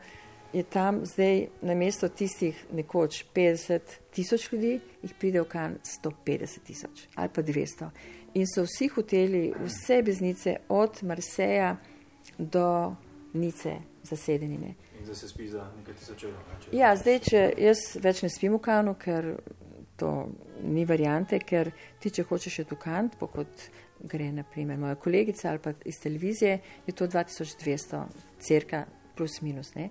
je 0.53 0.63
tam 0.63 1.05
zdaj 1.05 1.47
na 1.61 1.75
mesto 1.75 2.09
tistih 2.09 2.65
nekoč 2.71 3.25
50 3.35 3.79
tisoč 4.11 4.51
ljudi, 4.51 4.79
jih 5.01 5.13
pride 5.19 5.41
v 5.41 5.47
kan 5.47 5.77
150 5.83 6.63
tisoč 6.67 7.07
ali 7.15 7.29
pa 7.29 7.41
200. 7.41 7.89
In 8.33 8.47
so 8.47 8.63
vsi 8.63 8.87
hoteli, 8.87 9.53
vse 9.59 10.01
beznice, 10.03 10.55
od 10.69 11.03
Marseja 11.03 11.77
do 12.37 12.95
Nice 13.33 13.75
zasedenine. 14.03 14.75
In 14.99 15.05
zdaj 15.05 15.15
se 15.15 15.27
spi 15.27 15.47
za 15.47 15.65
nekaj 15.77 15.93
tisoč 15.93 16.23
evrov. 16.23 16.43
Ja, 16.71 16.95
zdaj, 16.95 17.19
če 17.27 17.41
jaz 17.57 17.83
več 18.03 18.23
ne 18.23 18.29
spim 18.29 18.55
v 18.55 18.61
kanu, 18.63 18.95
ker 18.99 19.33
to 19.99 20.11
ni 20.63 20.85
variante, 20.85 21.39
ker 21.39 21.71
ti, 21.99 22.11
če 22.11 22.25
hočeš 22.27 22.61
še 22.61 22.65
tukant, 22.69 23.17
po 23.19 23.27
kot 23.31 23.67
gre 24.01 24.31
naprimer 24.33 24.79
moja 24.81 24.95
kolegica 24.95 25.49
ali 25.51 25.61
pa 25.61 25.73
iz 25.85 25.99
televizije, 26.01 26.59
je 26.87 26.93
to 26.97 27.07
2200, 27.07 28.05
crka 28.39 28.85
plus 29.15 29.41
minus. 29.41 29.75
Ne. 29.75 29.89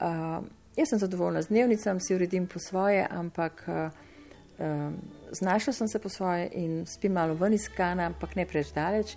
Uh, 0.00 0.44
jaz 0.76 0.88
sem 0.88 0.98
zadovoljna 0.98 1.42
z 1.42 1.48
dnevnicam, 1.48 2.00
si 2.00 2.14
uredim 2.14 2.46
po 2.46 2.58
svoje, 2.58 3.06
ampak 3.10 3.64
uh, 3.68 3.90
um, 4.58 4.96
znašla 5.32 5.72
sem 5.72 5.88
se 5.88 5.98
po 5.98 6.08
svoje 6.08 6.48
in 6.52 6.86
spim 6.86 7.12
malo 7.12 7.34
ven 7.34 7.52
iz 7.52 7.68
kana, 7.76 8.06
ampak 8.06 8.36
ne 8.36 8.46
preveč 8.46 8.72
daleč. 8.72 9.16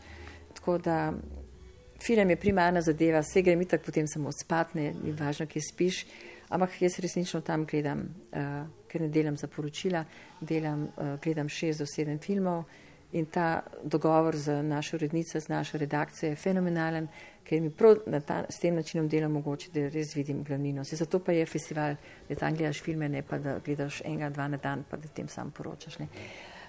Tako 0.53 0.77
da 0.77 1.13
film 2.03 2.29
je 2.29 2.35
primarna 2.35 2.81
zadeva, 2.81 3.21
vse 3.23 3.41
gre 3.41 3.55
mi 3.55 3.65
tako 3.65 3.85
potem 3.85 4.07
samo 4.07 4.31
spat, 4.31 4.75
ne, 4.75 4.93
ni 5.03 5.11
važno, 5.11 5.47
kje 5.47 5.61
spiš, 5.71 6.05
ampak 6.49 6.81
jaz 6.81 6.99
resnično 6.99 7.41
tam 7.41 7.65
gledam, 7.65 8.03
uh, 8.31 8.67
ker 8.91 9.01
ne 9.01 9.07
delam 9.07 9.37
za 9.37 9.47
poročila, 9.47 10.03
delam, 10.41 10.89
uh, 10.97 11.15
gledam 11.23 11.49
šest 11.49 11.79
do 11.79 11.87
sedem 11.87 12.19
filmov. 12.19 12.63
In 13.13 13.25
ta 13.25 13.61
dogovor 13.83 14.35
z 14.35 14.63
našo 14.63 14.97
urednico, 14.97 15.39
z 15.39 15.47
našo 15.47 15.77
redakcijo 15.77 16.29
je 16.29 16.35
fenomenalen, 16.35 17.07
ker 17.45 17.61
mi 17.61 17.69
prav 17.69 17.99
ta, 18.25 18.45
s 18.49 18.59
tem 18.59 18.75
načinom 18.75 19.07
dela 19.07 19.27
mogoče, 19.29 19.69
da 19.73 19.83
res 19.93 20.15
vidim 20.15 20.43
glavnino. 20.43 20.83
Se 20.83 20.95
zato 20.95 21.19
pa 21.19 21.31
je 21.31 21.45
festival, 21.45 21.95
da 22.29 22.35
tam 22.35 22.55
gledaš 22.55 22.81
filme, 22.81 23.09
ne 23.09 23.21
pa 23.21 23.37
da 23.37 23.59
gledaš 23.65 24.01
enega, 24.05 24.29
dva 24.29 24.47
na 24.47 24.57
dan, 24.57 24.83
pa 24.89 24.97
da 24.97 25.07
tem 25.07 25.27
sam 25.27 25.51
poročaš. 25.51 25.99
Ne. 25.99 26.07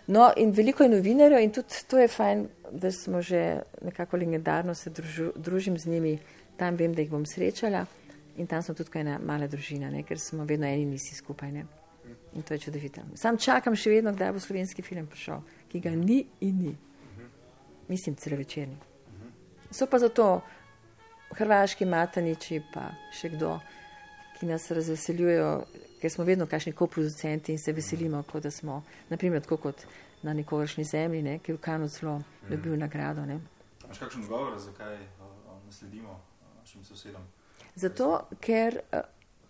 No, 0.06 0.32
in 0.36 0.50
veliko 0.52 0.84
je 0.84 0.88
novinarjev 0.92 1.40
in 1.40 1.52
tudi 1.52 1.80
to 1.88 1.98
je 1.98 2.08
fajn, 2.08 2.48
da 2.70 2.92
smo 2.92 3.22
že 3.22 3.62
nekako 3.82 4.16
legendarno 4.16 4.74
se 4.74 4.90
družu, 4.90 5.32
družim 5.36 5.78
z 5.78 5.86
njimi, 5.86 6.18
tam 6.56 6.76
vem, 6.76 6.92
da 6.94 7.00
jih 7.00 7.10
bom 7.10 7.24
srečala 7.26 7.86
in 8.36 8.46
tam 8.46 8.62
smo 8.62 8.74
tudi 8.74 8.90
kot 8.90 9.00
ena 9.00 9.18
mala 9.18 9.46
družina, 9.46 9.90
ne, 9.90 10.02
ker 10.02 10.20
smo 10.20 10.44
vedno 10.44 10.66
eni 10.66 10.84
nisi 10.84 11.14
skupaj. 11.14 11.52
Ne. 11.52 11.64
In 12.34 12.42
to 12.42 12.54
je 12.54 12.58
čudovito. 12.58 13.00
Sam 13.16 13.38
čakam 13.38 13.76
še 13.76 13.90
vedno, 13.90 14.12
kdaj 14.12 14.32
bo 14.32 14.40
slovenski 14.42 14.82
film 14.82 15.06
prišel 15.06 15.40
ki 15.74 15.80
ga 15.80 15.90
ni 15.90 16.26
in 16.40 16.58
ni. 16.62 16.76
Mislim, 17.88 18.14
celo 18.16 18.36
večerni. 18.36 18.76
So 19.70 19.86
pa 19.90 19.98
zato 19.98 20.40
hrvaški 21.34 21.84
mataniči, 21.84 22.60
pa 22.72 22.92
še 23.10 23.32
kdo, 23.32 23.56
ki 24.36 24.46
nas 24.46 24.68
razveseljujejo, 24.70 25.48
ker 25.98 26.12
smo 26.14 26.24
vedno 26.24 26.46
kakšni 26.46 26.76
koproducenti 26.78 27.50
in 27.52 27.58
se 27.58 27.74
veselimo, 27.74 28.22
kot 28.30 28.46
da 28.46 28.52
smo, 28.54 28.84
naprimer, 29.10 29.42
tako 29.42 29.56
kot 29.66 29.82
na 30.22 30.32
nekovršni 30.38 30.84
zemlji, 30.86 31.22
ne, 31.26 31.38
ki 31.42 31.52
je 31.52 31.58
v 31.58 31.62
Kanu 31.66 31.90
celo 31.90 32.20
dobil 32.46 32.78
nagrado. 32.78 33.26
Ne. 33.26 33.40
Imaš 33.82 33.98
kakšen 33.98 34.22
dogovor, 34.22 34.54
zakaj 34.62 34.94
nasledimo 35.66 36.20
našim 36.60 36.86
sosedom? 36.86 37.26
Zato, 37.74 38.28
ker, 38.38 38.78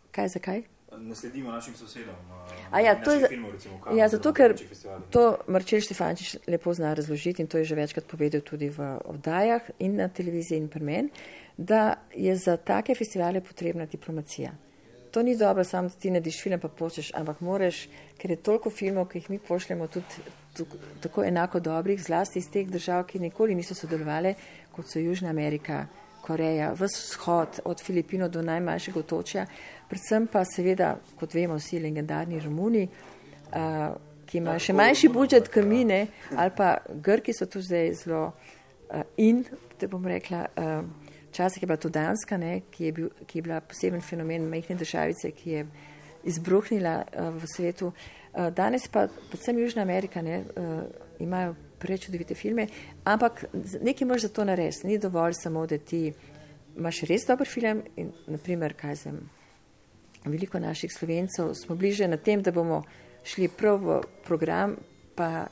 kaj, 0.08 0.38
zakaj? 0.38 0.64
Ne 0.98 1.14
sledimo 1.14 1.50
našim 1.50 1.74
sosedom. 1.74 2.14
Ja, 2.84 2.94
to 3.04 3.12
je, 3.12 3.28
filmov, 3.28 3.52
recimo, 3.52 3.80
kam, 3.84 3.96
ja, 3.98 4.08
zato, 4.08 4.32
ker 4.32 4.54
to 5.10 5.38
Marčel 5.46 5.80
Štefančič 5.80 6.36
lepo 6.46 6.74
zna 6.74 6.94
razložiti 6.94 7.42
in 7.42 7.48
to 7.48 7.58
je 7.58 7.64
že 7.64 7.78
večkrat 7.78 8.06
povedal 8.10 8.40
tudi 8.40 8.68
v 8.68 8.98
oddajah 9.04 9.70
in 9.78 9.96
na 9.96 10.08
televiziji 10.08 10.58
in 10.58 10.68
pri 10.68 10.84
meni, 10.84 11.10
da 11.56 11.94
je 12.14 12.36
za 12.36 12.56
take 12.56 12.94
festivale 12.94 13.40
potrebna 13.40 13.86
diplomacija. 13.86 14.52
To 15.14 15.22
ni 15.22 15.36
dobro, 15.36 15.64
samo 15.64 15.88
da 15.88 15.94
ti 15.94 16.10
nadiš 16.10 16.42
film 16.42 16.60
pa 16.60 16.68
počeš, 16.68 17.12
ampak 17.14 17.40
moraš, 17.40 17.88
ker 18.18 18.30
je 18.30 18.36
toliko 18.36 18.70
filmov, 18.70 19.06
ki 19.08 19.18
jih 19.18 19.30
mi 19.30 19.38
pošljemo, 19.38 19.86
tudi 19.86 20.06
tako 21.00 21.24
enako 21.24 21.60
dobrih, 21.60 22.02
zlasti 22.02 22.38
iz 22.38 22.50
teh 22.50 22.66
držav, 22.68 23.04
ki 23.06 23.18
nikoli 23.18 23.54
niso 23.54 23.74
sodelovali, 23.74 24.34
kot 24.72 24.90
so 24.90 24.98
Južna 24.98 25.30
Amerika, 25.30 25.86
Koreja, 26.24 26.72
vzhod, 26.78 27.60
od 27.68 27.82
Filipino 27.84 28.28
do 28.28 28.42
najmanjšega 28.42 29.00
otočja, 29.00 29.46
predvsem 29.90 30.26
pa 30.32 30.44
seveda, 30.48 30.94
kot 31.20 31.34
vemo, 31.36 31.58
vsi 31.60 31.82
legendarni 31.84 32.40
Romuni, 32.40 32.86
uh, 32.88 33.92
ki 34.24 34.40
imajo 34.40 34.62
še 34.64 34.76
manjši 34.76 35.10
budžet 35.12 35.50
kamine, 35.52 36.06
ali 36.32 36.54
pa 36.56 36.78
Grki 36.88 37.34
so 37.36 37.46
tu 37.50 37.60
zdaj 37.62 37.92
zelo 38.00 38.22
uh, 38.30 39.02
in, 39.20 39.44
te 39.78 39.88
bom 39.90 40.06
rekla, 40.08 40.46
včasih 41.28 41.60
uh, 41.60 41.62
je 41.62 41.68
bila 41.68 41.78
to 41.82 41.92
Danska, 41.92 42.40
ne, 42.40 42.62
ki, 42.72 42.88
je 42.88 42.96
bil, 42.96 43.12
ki 43.26 43.38
je 43.38 43.46
bila 43.50 43.60
poseben 43.60 44.00
fenomen 44.00 44.48
majhne 44.48 44.78
državice, 44.80 45.34
ki 45.36 45.50
je 45.58 45.66
izbruhnila 46.24 47.02
uh, 47.04 47.30
v 47.36 47.52
svetu. 47.52 47.92
Uh, 48.32 48.48
danes 48.48 48.88
pa 48.88 49.06
predvsem 49.28 49.60
Južna 49.60 49.84
Amerika 49.84 50.22
ne, 50.24 50.40
uh, 50.40 50.82
imajo 51.20 51.54
prečudovite 51.84 52.34
filme, 52.34 52.66
ampak 53.04 53.44
nekaj 53.84 54.08
moraš 54.08 54.28
za 54.28 54.32
to 54.32 54.44
narediti. 54.48 54.86
Ni 54.88 54.98
dovolj 54.98 55.36
samo, 55.36 55.66
da 55.68 55.78
ti 55.78 56.08
imaš 56.76 57.04
res 57.08 57.26
dober 57.28 57.48
film 57.48 57.82
in 58.00 58.12
naprimer, 58.26 58.72
kaj 58.78 58.96
sem, 59.04 59.18
veliko 60.24 60.58
naših 60.58 60.92
slovencev 60.92 61.52
smo 61.54 61.76
bliže 61.76 62.08
na 62.08 62.16
tem, 62.16 62.42
da 62.42 62.52
bomo 62.52 62.82
šli 63.24 63.48
prav 63.48 63.84
v 63.84 64.00
program, 64.24 64.76
pa 65.14 65.46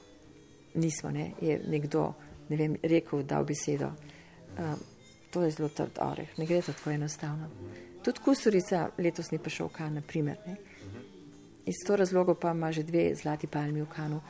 nismo, 0.74 1.10
ne, 1.10 1.32
je 1.40 1.60
nekdo, 1.68 2.12
ne 2.48 2.56
vem, 2.56 2.76
rekel, 2.82 3.22
dal 3.22 3.44
besedo. 3.44 3.92
Um, 4.58 4.80
to 5.32 5.42
je 5.44 5.50
zelo 5.50 5.68
trd 5.68 6.00
oreh, 6.04 6.38
ne 6.38 6.46
gre 6.46 6.60
tako 6.62 6.90
enostavno. 6.90 7.48
Tudi 8.04 8.20
kustorica 8.24 8.88
letos 8.98 9.30
ni 9.32 9.38
prišel 9.38 9.70
v 9.70 9.72
kan, 9.72 9.94
naprimer. 9.94 10.36
Ne. 10.46 10.56
Iz 11.66 11.84
to 11.86 11.96
razlogo 11.96 12.34
pa 12.34 12.50
ima 12.50 12.72
že 12.72 12.82
dve 12.82 13.14
zlati 13.14 13.46
palmi 13.46 13.82
v 13.82 13.86
kanu. 13.86 14.20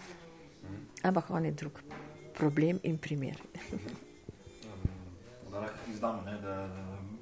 Ampak 1.03 1.31
on 1.31 1.45
je 1.45 1.51
drug 1.51 1.83
problem 2.35 2.79
in 2.83 2.99
primer. 2.99 3.37
izdamo, 5.93 6.23
ne, 6.23 6.39
da 6.41 6.69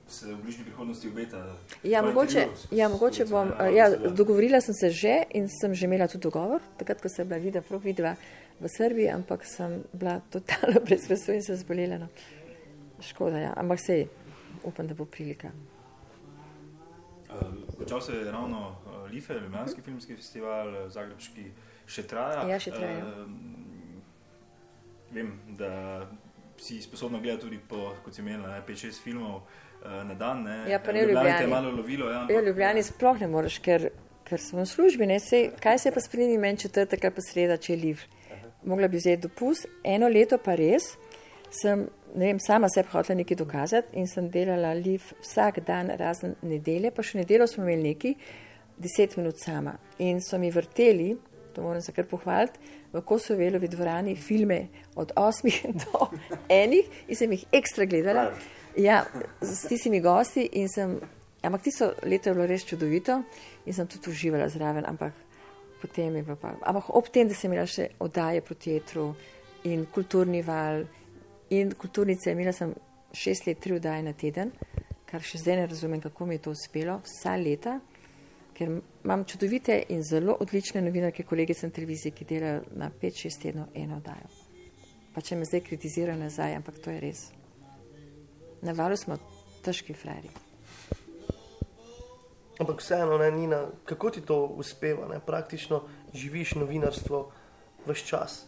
se 0.09 0.35
v 0.35 0.43
bližnji 0.43 0.65
prihodnosti 0.65 1.09
obeta. 1.09 1.57
Ja, 1.83 2.03
mogoče, 2.03 2.47
ja, 2.71 2.89
mogoče 2.89 3.25
bom. 3.25 3.53
Ja, 3.75 3.91
dogovorila 3.97 4.61
sem 4.61 4.75
se 4.75 4.91
že 4.91 5.23
in 5.31 5.49
sem 5.49 5.75
že 5.75 5.87
imela 5.87 6.09
tudi 6.09 6.23
dogovor, 6.23 6.61
takrat, 6.79 7.01
ko 7.01 7.09
sem 7.09 7.29
bila 7.29 7.41
videla, 7.41 7.63
prav 7.63 7.81
videla 7.85 8.15
v 8.61 8.69
Srbiji, 8.69 9.09
ampak 9.09 9.45
sem 9.47 9.83
bila 9.93 10.21
totalno 10.31 10.81
brez 10.87 11.09
vesu 11.11 11.33
in 11.33 11.43
se 11.43 11.57
zbolela. 11.57 11.99
No. 11.99 12.09
Škoda, 13.01 13.39
ja. 13.39 13.53
ampak 13.57 13.81
sej, 13.81 14.09
upam, 14.65 14.87
da 14.87 14.95
bo 14.95 15.05
prilika. 15.05 15.51
Počal 17.79 18.01
se 18.01 18.17
je 18.17 18.31
ravno 18.33 18.69
uh, 18.69 19.11
Life, 19.11 19.35
Ljubljanski 19.35 19.83
filmski 19.83 20.17
festival, 20.17 20.89
Zagrebški 20.91 21.45
še 21.87 22.03
traja. 22.03 22.43
Ja, 22.49 22.59
še 22.61 22.71
traja. 22.75 23.05
Uh, 23.07 23.70
vem, 25.11 25.33
da 25.59 26.07
si 26.61 26.83
sposobna 26.83 27.21
gledati 27.21 27.43
tudi 27.47 27.59
po, 27.69 27.95
kot 28.05 28.15
si 28.15 28.21
imela, 28.21 28.61
5-6 28.69 29.03
filmov 29.03 29.37
uh, 29.37 30.03
na 30.05 30.15
dan. 30.15 30.43
Ne? 30.43 30.65
Ja, 30.71 30.79
pa 30.79 30.93
ne 30.93 31.05
v 31.07 31.13
Ljubljani. 31.15 31.47
malo 31.47 31.71
lovilo. 31.71 32.11
Ja, 32.11 32.27
ja, 32.29 32.41
v 32.41 32.47
Ljubljani 32.47 32.83
sploh 32.83 33.21
ne 33.21 33.29
moreš, 33.29 33.59
ker, 33.65 33.89
ker 34.29 34.41
smo 34.41 34.65
v 34.65 34.69
službi. 34.69 35.09
Sej, 35.21 35.51
kaj 35.61 35.79
se 35.79 35.93
pa 35.93 36.01
spremeni 36.01 36.39
meni 36.39 36.59
četrtek 36.59 37.05
ali 37.05 37.15
pa 37.15 37.25
sreda, 37.25 37.57
če 37.57 37.73
je 37.73 37.79
liv? 37.81 38.05
Mogla 38.65 38.89
bi 38.89 39.01
vzeti 39.01 39.23
dopust, 39.25 39.67
eno 39.85 40.09
leto 40.09 40.39
pa 40.39 40.55
res. 40.55 40.93
Sem, 41.51 41.87
ne 42.15 42.27
vem, 42.27 42.39
sama 42.39 42.69
se 42.69 42.85
pa 42.85 42.99
hotela 42.99 43.17
nekaj 43.19 43.37
dokazati 43.41 43.97
in 43.99 44.07
sem 44.07 44.29
delala 44.31 44.75
liv 44.77 45.03
vsak 45.23 45.65
dan, 45.67 45.91
razen 45.99 46.37
nedelje, 46.43 46.93
pa 46.95 47.03
še 47.03 47.23
nedeljo 47.23 47.49
smo 47.51 47.65
imeli 47.65 47.95
neki, 47.95 48.15
deset 48.79 49.17
minut 49.17 49.41
sama. 49.41 49.75
In 49.99 50.21
so 50.23 50.39
mi 50.39 50.53
vrteli, 50.53 51.15
to 51.55 51.63
moram 51.63 51.83
se 51.83 51.93
kar 51.93 52.07
pohvaliti, 52.07 52.59
v 52.93 53.03
Kosovelovi 53.07 53.69
dvorani 53.69 54.17
filme 54.17 54.67
od 54.95 55.13
osmih 55.17 55.63
do 55.83 56.09
enih 56.49 56.87
in 57.09 57.17
sem 57.17 57.33
jih 57.33 57.45
ekstra 57.53 57.85
gledala. 57.85 58.31
Ja, 58.77 59.05
s 59.41 59.67
tistimi 59.69 60.01
gosti 60.01 60.49
in 60.53 60.69
sem, 60.69 60.99
ampak 61.43 61.63
tisto 61.63 61.93
leto 62.03 62.31
je 62.31 62.35
bilo 62.35 62.47
res 62.47 62.65
čudovito 62.65 63.23
in 63.67 63.75
sem 63.75 63.89
tudi 63.91 64.11
uživala 64.11 64.49
zraven, 64.49 64.87
ampak 64.87 65.13
potem 65.83 66.17
je 66.17 66.25
pa, 66.37 66.55
ampak 66.63 66.91
ob 66.95 67.09
tem, 67.09 67.29
da 67.29 67.35
sem 67.35 67.51
imela 67.51 67.67
še 67.67 67.91
oddaje 67.99 68.43
po 68.47 68.55
teatru 68.55 69.11
in 69.65 69.87
kulturni 69.93 70.43
val 70.43 70.85
in 71.51 71.73
kulturnice, 71.75 72.33
imela 72.33 72.53
sem 72.53 72.75
šest 73.13 73.47
let, 73.47 73.59
tri 73.59 73.75
oddaje 73.75 74.05
na 74.07 74.13
teden, 74.15 74.53
kar 75.11 75.25
še 75.25 75.41
zdaj 75.43 75.57
ne 75.59 75.67
razumem, 75.67 76.01
kako 76.01 76.27
mi 76.27 76.39
je 76.39 76.45
to 76.47 76.55
uspelo, 76.55 77.01
vsa 77.05 77.35
leta 77.37 77.81
ker 78.61 78.69
imam 79.05 79.25
čudovite 79.25 79.83
in 79.89 80.03
zelo 80.03 80.37
odlične 80.41 80.83
novinarke, 80.83 81.23
kolegice 81.25 81.67
na 81.67 81.73
televiziji, 81.73 82.13
ki 82.13 82.25
delajo 82.29 82.59
na 82.77 82.91
5-6 83.03 83.41
tednov 83.43 83.71
eno 83.75 83.97
oddajo. 83.97 84.29
Pa 85.15 85.23
če 85.25 85.39
me 85.41 85.47
zdaj 85.49 85.63
kritizirajo 85.65 86.19
nazaj, 86.21 86.59
ampak 86.59 86.77
to 86.85 86.93
je 86.93 86.99
res. 87.01 87.23
Na 88.61 88.77
valu 88.77 88.99
smo 89.01 89.17
težki 89.65 89.97
frajeri. 89.97 90.29
Ampak 92.61 92.85
vseeno, 92.85 93.17
ne, 93.19 93.31
Nina, 93.33 93.63
kako 93.89 94.13
ti 94.13 94.21
to 94.21 94.43
uspeva? 94.61 95.09
Ne? 95.09 95.23
Praktično 95.25 95.81
živiš 96.13 96.59
novinarstvo 96.61 97.25
vse 97.89 98.07
čas. 98.13 98.39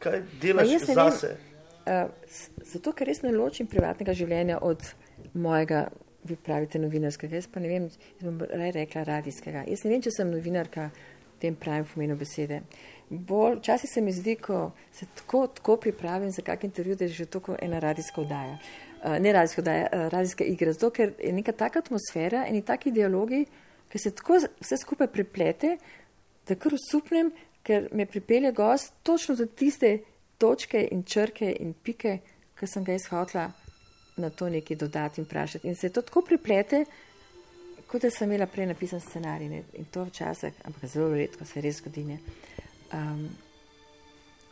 Kaj 0.00 0.22
delaš 0.40 0.88
zase? 0.88 1.36
Uh, 1.84 2.08
zato, 2.64 2.96
ker 2.96 3.12
res 3.12 3.20
ne 3.20 3.36
ločim 3.36 3.68
privatnega 3.68 4.16
življenja 4.16 4.62
od 4.64 4.88
mojega 5.36 5.90
vi 6.28 6.36
pravite 6.36 6.78
novinarskega, 6.78 7.36
jaz 7.36 7.48
pa 7.50 7.60
ne 7.60 7.68
vem, 7.70 7.88
jaz 8.18 8.24
bom 8.24 8.42
raje 8.50 8.72
rekla 8.72 9.04
radijskega. 9.08 9.64
Jaz 9.68 9.84
ne 9.84 9.92
vem, 9.92 10.02
če 10.04 10.12
sem 10.14 10.30
novinarka 10.30 10.90
v 10.90 11.40
tem 11.42 11.56
pravem 11.56 11.86
pomenu 11.88 12.16
besede. 12.18 12.62
Bolj, 13.08 13.58
včasih 13.62 13.90
se 13.90 14.02
mi 14.04 14.12
zdi, 14.12 14.36
ko 14.36 14.72
se 14.92 15.06
tako, 15.16 15.46
tako 15.46 15.78
pripravim 15.80 16.30
za 16.30 16.42
kak 16.44 16.64
intervju, 16.64 16.96
da 16.96 17.04
je 17.04 17.16
že 17.20 17.26
tako 17.26 17.56
ena 17.62 17.78
radijska 17.78 18.20
oddaja. 18.20 18.58
Uh, 18.98 19.16
ne 19.22 19.32
radijska 19.32 19.62
oddaja, 19.62 19.86
uh, 19.92 20.08
radijska 20.12 20.44
igra, 20.44 20.72
zato 20.72 20.90
ker 20.90 21.14
je 21.18 21.32
neka 21.32 21.52
taka 21.52 21.78
atmosfera 21.78 22.46
in 22.46 22.62
taki 22.62 22.92
dialogi, 22.92 23.44
ki 23.88 23.98
se 23.98 24.10
tako 24.10 24.40
vse 24.60 24.76
skupaj 24.76 25.06
preplete, 25.12 25.76
da 26.48 26.54
kar 26.54 26.74
usupnem, 26.74 27.30
ker 27.62 27.88
me 27.92 28.06
pripelje 28.06 28.52
gost 28.52 28.92
točno 29.02 29.34
do 29.36 29.46
tiste 29.46 29.98
točke 30.38 30.88
in 30.92 31.02
črke 31.02 31.56
in 31.60 31.72
pike, 31.72 32.18
ki 32.58 32.66
sem 32.66 32.84
ga 32.84 32.94
izhotla 32.98 33.48
na 34.18 34.30
to 34.30 34.48
nekaj 34.48 34.76
dodati 34.76 35.20
in 35.20 35.24
vprašati. 35.24 35.68
In 35.68 35.76
se 35.76 35.88
to 35.88 36.02
tako 36.02 36.22
priplete, 36.22 36.84
kot 37.86 38.02
da 38.02 38.10
sem 38.10 38.28
imela 38.28 38.46
prej 38.46 38.66
napisan 38.66 39.00
scenarij 39.00 39.48
ne? 39.48 39.62
in 39.72 39.84
to 39.84 40.04
včasih, 40.04 40.52
ampak 40.64 40.84
zelo 40.90 41.14
redko 41.14 41.44
se 41.44 41.60
res 41.60 41.80
zgodi. 41.80 42.18
Um, 42.92 43.28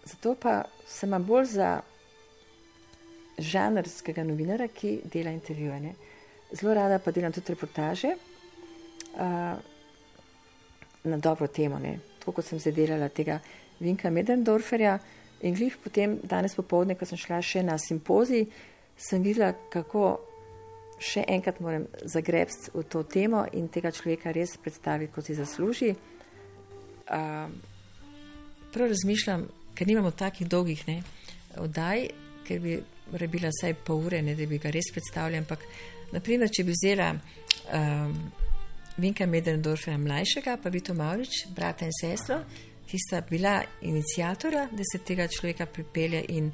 zato 0.04 0.34
pa 0.40 0.62
sem 0.86 1.12
bolj 1.24 1.52
za 1.58 1.80
žanrskega 3.38 4.24
novinara, 4.24 4.68
ki 4.68 5.00
dela 5.12 5.30
intervjuje. 5.30 5.94
Zelo 6.52 6.74
rada 6.74 6.98
pa 6.98 7.10
delam 7.10 7.32
tudi 7.32 7.52
reportaže 7.52 8.14
uh, 8.16 9.58
na 11.04 11.16
dobro 11.16 11.46
temo, 11.46 11.78
ne? 11.78 11.98
tako 12.18 12.38
kot 12.40 12.44
sem 12.46 12.58
zdaj 12.58 12.72
delala 12.72 13.08
tega 13.08 13.40
Vinka 13.80 14.10
Medendorferja. 14.10 14.98
In 15.44 15.54
glih 15.54 15.76
potem 15.84 16.16
danes 16.24 16.56
popovdne, 16.56 16.96
ko 16.96 17.04
sem 17.04 17.18
šla 17.20 17.42
še 17.44 17.62
na 17.62 17.76
simpozij, 17.78 18.46
sem 18.96 19.22
videla, 19.22 19.52
kako 19.70 20.16
še 20.98 21.26
enkrat 21.28 21.60
moram 21.60 21.84
zagrebsti 22.08 22.72
v 22.74 22.84
to 22.88 23.02
temo 23.04 23.44
in 23.52 23.68
tega 23.68 23.92
človeka 23.92 24.32
res 24.32 24.56
predstaviti, 24.56 25.12
kot 25.12 25.28
si 25.28 25.36
zasluži. 25.36 25.92
Uh, 27.06 27.50
prav 28.72 28.88
razmišljam, 28.88 29.46
ker 29.76 29.86
nimamo 29.86 30.10
takih 30.10 30.48
dolgih 30.48 30.82
ne, 30.88 31.02
oddaj, 31.60 32.08
ker 32.46 32.60
bi 32.60 32.78
rebila 33.12 33.52
vsaj 33.52 33.76
pol 33.86 34.06
ure, 34.08 34.22
ne, 34.22 34.34
da 34.34 34.46
bi 34.48 34.58
ga 34.58 34.72
res 34.74 34.88
predstavljala. 34.94 35.44
Ampak, 35.44 35.66
naprimer, 36.14 36.50
če 36.50 36.64
bi 36.64 36.74
vzela 36.74 37.12
um, 37.12 38.16
Vinka 38.96 39.26
Medendorfera 39.28 39.98
mlajšega, 40.00 40.56
pa 40.62 40.72
Vito 40.72 40.94
Maurič, 40.96 41.44
brata 41.54 41.86
in 41.86 41.94
sestro, 41.94 42.40
ki 42.86 42.98
sta 43.02 43.20
bila 43.28 43.58
inicijatora, 43.82 44.68
da 44.72 44.86
se 44.86 45.02
tega 45.04 45.28
človeka 45.28 45.66
pripelje 45.66 46.24
in 46.38 46.50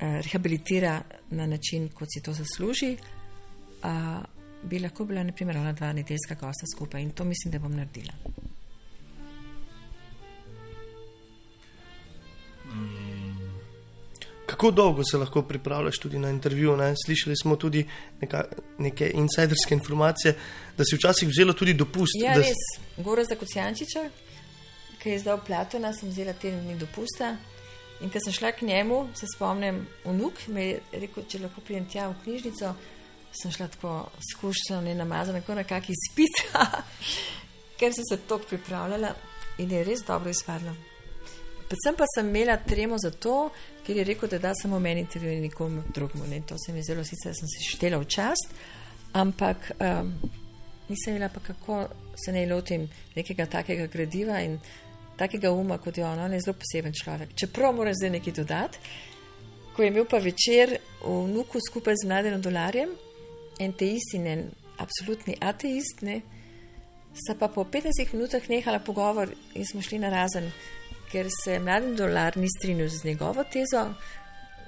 rehabilitira 0.00 1.02
na 1.30 1.46
način, 1.46 1.88
kot 1.88 2.08
si 2.14 2.22
to 2.22 2.32
zasluži, 2.32 2.96
uh, 3.82 4.22
bi 4.62 4.78
lahko 4.78 5.04
bila, 5.04 5.22
naprimer, 5.22 5.56
ona 5.56 5.72
dva 5.72 5.92
nedeljska 5.92 6.34
gosta 6.34 6.66
skupaj 6.74 7.02
in 7.02 7.10
to 7.10 7.24
mislim, 7.24 7.52
da 7.52 7.58
bom 7.58 7.76
naredila. 7.76 8.12
Kako 14.46 14.70
dolgo 14.70 15.04
se 15.04 15.18
lahko 15.18 15.42
pripravljaš 15.42 15.98
tudi 15.98 16.18
na 16.18 16.30
intervju? 16.30 16.76
Ne? 16.76 16.94
Slišali 17.06 17.36
smo 17.42 17.56
tudi 17.56 17.86
neka, 18.20 18.44
neke 18.78 19.10
insiderske 19.14 19.74
informacije, 19.74 20.34
da 20.78 20.84
si 20.84 20.96
včasih 20.96 21.28
vzelo 21.28 21.52
tudi 21.52 21.74
dopust. 21.74 22.16
Ja, 22.22 22.34
da... 22.34 22.40
res, 22.40 22.64
Gora 22.96 23.24
za 23.24 23.36
Kocijančiča, 23.36 24.08
ki 25.02 25.08
je 25.08 25.16
izdal 25.16 25.40
Platona, 25.46 25.92
sem 25.92 26.08
vzela 26.08 26.32
teden 26.32 26.64
dni 26.64 26.78
dopusta. 26.78 27.36
In 28.00 28.10
ko 28.14 28.20
sem 28.22 28.32
šla 28.32 28.52
k 28.52 28.66
njemu, 28.66 29.08
se 29.14 29.26
spomnim, 29.34 29.80
vnuk 30.04 30.44
mi 30.54 30.68
je 30.68 30.80
rekel, 31.02 31.24
če 31.28 31.42
lahko 31.42 31.64
pridem 31.66 31.88
tja 31.90 32.06
v 32.08 32.18
knjižnico. 32.24 32.74
Sem 33.42 33.52
šla 33.52 33.66
tako 33.68 33.94
skušala, 34.32 34.80
ne 34.86 34.94
namazana, 34.94 35.42
kot 35.44 35.58
nekakšen 35.58 35.96
izpit, 35.96 36.44
ker 37.78 37.92
sem 37.94 38.06
se 38.08 38.20
tako 38.22 38.46
pripravljala 38.54 39.10
in 39.58 39.74
je 39.74 39.82
res 39.84 40.06
dobro 40.06 40.30
izpadlo. 40.30 40.72
Predvsem 41.68 41.96
pa 41.98 42.06
sem 42.14 42.28
imela 42.30 42.56
tremo 42.56 42.96
zato, 43.02 43.50
ker 43.84 43.98
je 43.98 44.04
rekel, 44.08 44.30
da 44.32 44.38
da 44.38 44.54
samo 44.54 44.78
meni 44.80 45.00
intervju 45.04 45.32
in 45.32 45.42
nikomu 45.42 45.82
drugemu. 45.94 46.26
Ne. 46.30 46.40
To 46.48 46.56
se 46.58 46.72
mi 46.72 46.78
je 46.78 46.88
zelo, 46.92 47.04
sicer 47.04 47.34
sem 47.36 47.48
se 47.48 47.64
štela 47.66 47.98
v 47.98 48.08
čast, 48.08 48.54
ampak 49.12 49.72
um, 49.76 50.14
nisem 50.88 51.16
imela 51.16 51.28
pa 51.28 51.40
kako 51.40 51.88
se 52.24 52.32
ne 52.32 52.46
lotim 52.46 52.88
nekega 53.16 53.46
takega 53.46 53.86
gradiva 53.86 54.40
takega 55.18 55.50
uma, 55.52 55.78
kot 55.78 55.98
je 55.98 56.06
ona, 56.06 56.24
on 56.24 56.32
je 56.32 56.40
zelo 56.44 56.56
poseben 56.58 56.94
človek. 56.94 57.34
Čeprav 57.34 57.74
moram 57.74 57.94
zdaj 57.94 58.10
nekaj 58.16 58.36
dodati, 58.40 58.78
ko 59.76 59.82
je 59.82 59.92
imel 59.92 60.06
pa 60.10 60.18
večer 60.18 60.78
v 61.02 61.18
Nuku 61.30 61.60
skupaj 61.62 61.94
z 62.02 62.08
mladim 62.08 62.40
dolarjem, 62.42 62.94
en 63.60 63.72
te 63.72 63.86
isti, 63.94 64.18
ne, 64.22 64.36
absolutni 64.78 65.36
ateist, 65.40 66.02
ne, 66.02 66.20
sta 67.14 67.34
pa 67.38 67.48
po 67.48 67.64
15 67.64 68.14
minutah 68.14 68.48
nehala 68.48 68.78
pogovor 68.78 69.30
in 69.54 69.66
smo 69.66 69.82
šli 69.82 69.98
na 69.98 70.10
razen, 70.10 70.50
ker 71.10 71.26
se 71.44 71.58
mladim 71.58 71.96
dolar 71.96 72.36
ni 72.36 72.48
strinjal 72.58 72.88
z 72.88 73.04
njegovo 73.04 73.44
tezo, 73.44 73.88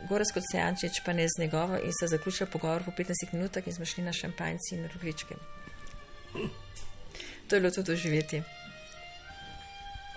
Gorasko 0.09 0.41
Sejančič 0.41 1.03
pa 1.05 1.13
ne 1.13 1.27
z 1.29 1.43
njegovo 1.43 1.77
in 1.77 1.93
se 1.93 2.07
zaključila 2.07 2.47
pogovor 2.51 2.85
po 2.85 2.91
15 2.91 3.33
minutah 3.33 3.67
in 3.67 3.75
smo 3.75 3.85
šli 3.85 4.05
na 4.05 4.13
šampanjci 4.13 4.75
in 4.75 4.89
rogličke. 4.95 5.35
To 7.49 7.57
je 7.57 7.61
bilo 7.61 7.71
tudi 7.71 7.87
doživeti. 7.87 8.43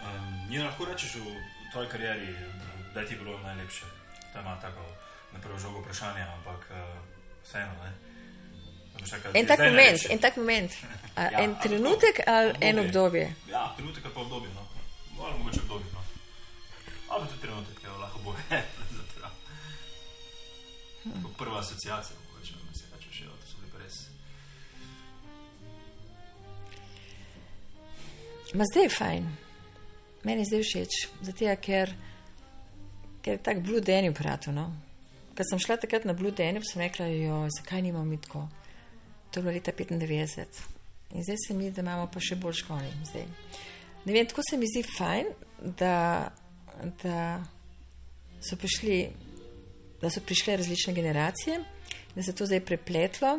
Um, 0.04 0.50
Nina, 0.50 0.66
lahko 0.66 0.86
rečeš 0.86 1.16
v 1.16 1.36
tvoji 1.72 1.88
karieri, 1.90 2.36
da 2.94 3.06
ti 3.06 3.14
je 3.14 3.20
bilo 3.20 3.40
najlepše? 3.40 3.86
To 4.34 4.40
ima 4.40 4.60
tako 4.62 4.84
na 5.32 5.40
prvo 5.40 5.60
žogo 5.60 5.80
vprašanje, 5.80 6.22
ampak 6.22 6.68
uh, 6.72 6.78
vseeno. 7.44 7.74
Ne? 7.84 7.92
En 9.34 9.48
tak 9.48 9.60
moment, 9.60 10.00
en 10.10 10.20
tak 10.20 10.38
moment. 10.38 10.72
A, 11.16 11.22
ja, 11.22 11.40
en 11.42 11.56
trenutek 11.60 12.20
ali 12.28 12.50
obdobje. 12.50 12.70
en 12.70 12.80
obdobje? 12.80 13.36
Ja, 13.50 13.74
trenutek 13.76 14.06
ali 14.06 14.14
pa 14.14 14.20
obdobje. 14.22 14.50
No. 14.54 14.68
Ali 15.26 15.38
mogoče 15.38 15.60
obdobje. 15.62 15.88
No. 15.94 16.02
Ali 17.10 17.22
pa 17.22 17.28
tudi 17.28 17.42
trenutek, 17.42 17.84
je 17.84 17.90
lahko 17.90 18.20
bo. 18.20 18.36
Prva 21.38 21.60
asociacija, 21.60 22.18
mogoče, 22.30 22.54
da 22.72 22.78
se 22.78 22.86
reče, 22.96 23.10
še 23.12 23.26
to 23.26 23.48
so 23.48 23.58
bili 23.60 23.72
pa 23.72 23.78
res. 23.84 23.96
Ma 28.54 28.64
zdaj 28.72 28.84
je 28.84 28.90
fajn, 28.90 29.38
meni 30.24 30.46
zdaj 30.46 30.64
všeč, 30.64 30.98
zato 31.22 31.56
ker, 31.62 31.94
ker 33.22 33.38
je 33.38 33.44
tako 33.44 33.62
Blue 33.62 33.82
Danny 33.82 34.10
upratil. 34.10 34.54
No? 34.54 34.72
Ko 35.34 35.46
sem 35.50 35.60
šla 35.60 35.78
takrat 35.82 36.06
na 36.06 36.14
Blue 36.14 36.32
Danny, 36.32 36.62
sem 36.66 36.82
rekla, 36.82 37.08
jo, 37.08 37.48
zakaj 37.58 37.82
nimamo 37.82 38.06
mi 38.06 38.22
tako. 38.22 38.48
To 39.32 39.40
je 39.40 39.44
bilo 39.44 39.54
leta 39.54 39.72
95 39.72 40.74
in 41.14 41.24
zdaj 41.24 41.38
se 41.48 41.54
mi, 41.54 41.72
da 41.72 41.82
imamo 41.82 42.08
pa 42.12 42.22
še 42.22 42.36
bolj 42.42 42.60
školi. 42.64 42.90
Zdaj. 43.10 43.26
Ne 44.06 44.14
vem, 44.14 44.28
tako 44.28 44.42
se 44.50 44.58
mi 44.58 44.68
zdi 44.68 44.82
fajn, 44.98 45.30
da, 45.80 46.30
da, 47.04 47.20
so 48.44 48.58
prišli, 48.60 48.98
da 50.02 50.10
so 50.10 50.24
prišle 50.26 50.58
različne 50.58 50.94
generacije, 50.94 51.60
da 52.16 52.24
se 52.24 52.32
je 52.32 52.36
to 52.36 52.50
zdaj 52.50 52.64
prepletlo 52.66 53.38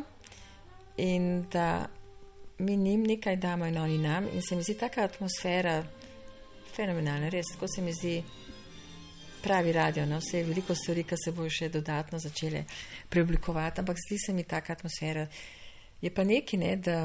in 0.96 1.44
da 1.52 1.86
mi 2.58 2.76
njim 2.76 3.02
nekaj 3.02 3.36
damo 3.36 3.66
in 3.66 3.78
oni 3.78 3.98
nam. 3.98 4.28
In 4.32 4.42
se 4.42 4.56
mi 4.56 4.62
zdi 4.62 4.78
taka 4.78 5.04
atmosfera 5.04 5.82
fenomenalna, 6.76 7.30
res, 7.32 7.54
tako 7.54 7.68
se 7.68 7.82
mi 7.82 7.92
zdi 7.94 8.18
pravi 9.42 9.72
radio. 9.72 10.06
No? 10.06 10.18
Vse 10.18 10.38
je 10.38 10.44
veliko 10.44 10.74
stvari, 10.74 11.04
ki 11.04 11.18
se 11.24 11.32
bojo 11.32 11.52
še 11.52 11.68
dodatno 11.72 12.18
začele 12.18 12.64
preoblikovati, 13.10 13.82
ampak 13.82 14.00
zdi 14.06 14.18
se 14.26 14.32
mi 14.32 14.44
taka 14.48 14.72
atmosfera. 14.72 15.26
Je 16.02 16.10
pa 16.14 16.24
nekaj, 16.24 16.60
ne, 16.60 16.76
da 16.76 16.96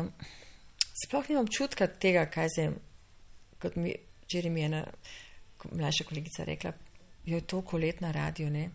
sploh 1.03 1.30
nimam 1.30 1.47
čutka 1.47 1.88
tega, 1.88 2.26
kaj 2.32 2.53
se, 2.55 2.70
kot 3.61 3.76
mi, 3.80 3.93
včeraj 4.26 4.53
mi 4.53 4.63
je 4.63 4.70
ena 4.72 4.86
mlajša 5.72 6.07
kolegica 6.07 6.47
rekla, 6.47 6.74
je 7.26 7.41
toliko 7.41 7.78
let 7.78 8.01
na 8.01 8.11
radiju, 8.15 8.49
ne. 8.49 8.70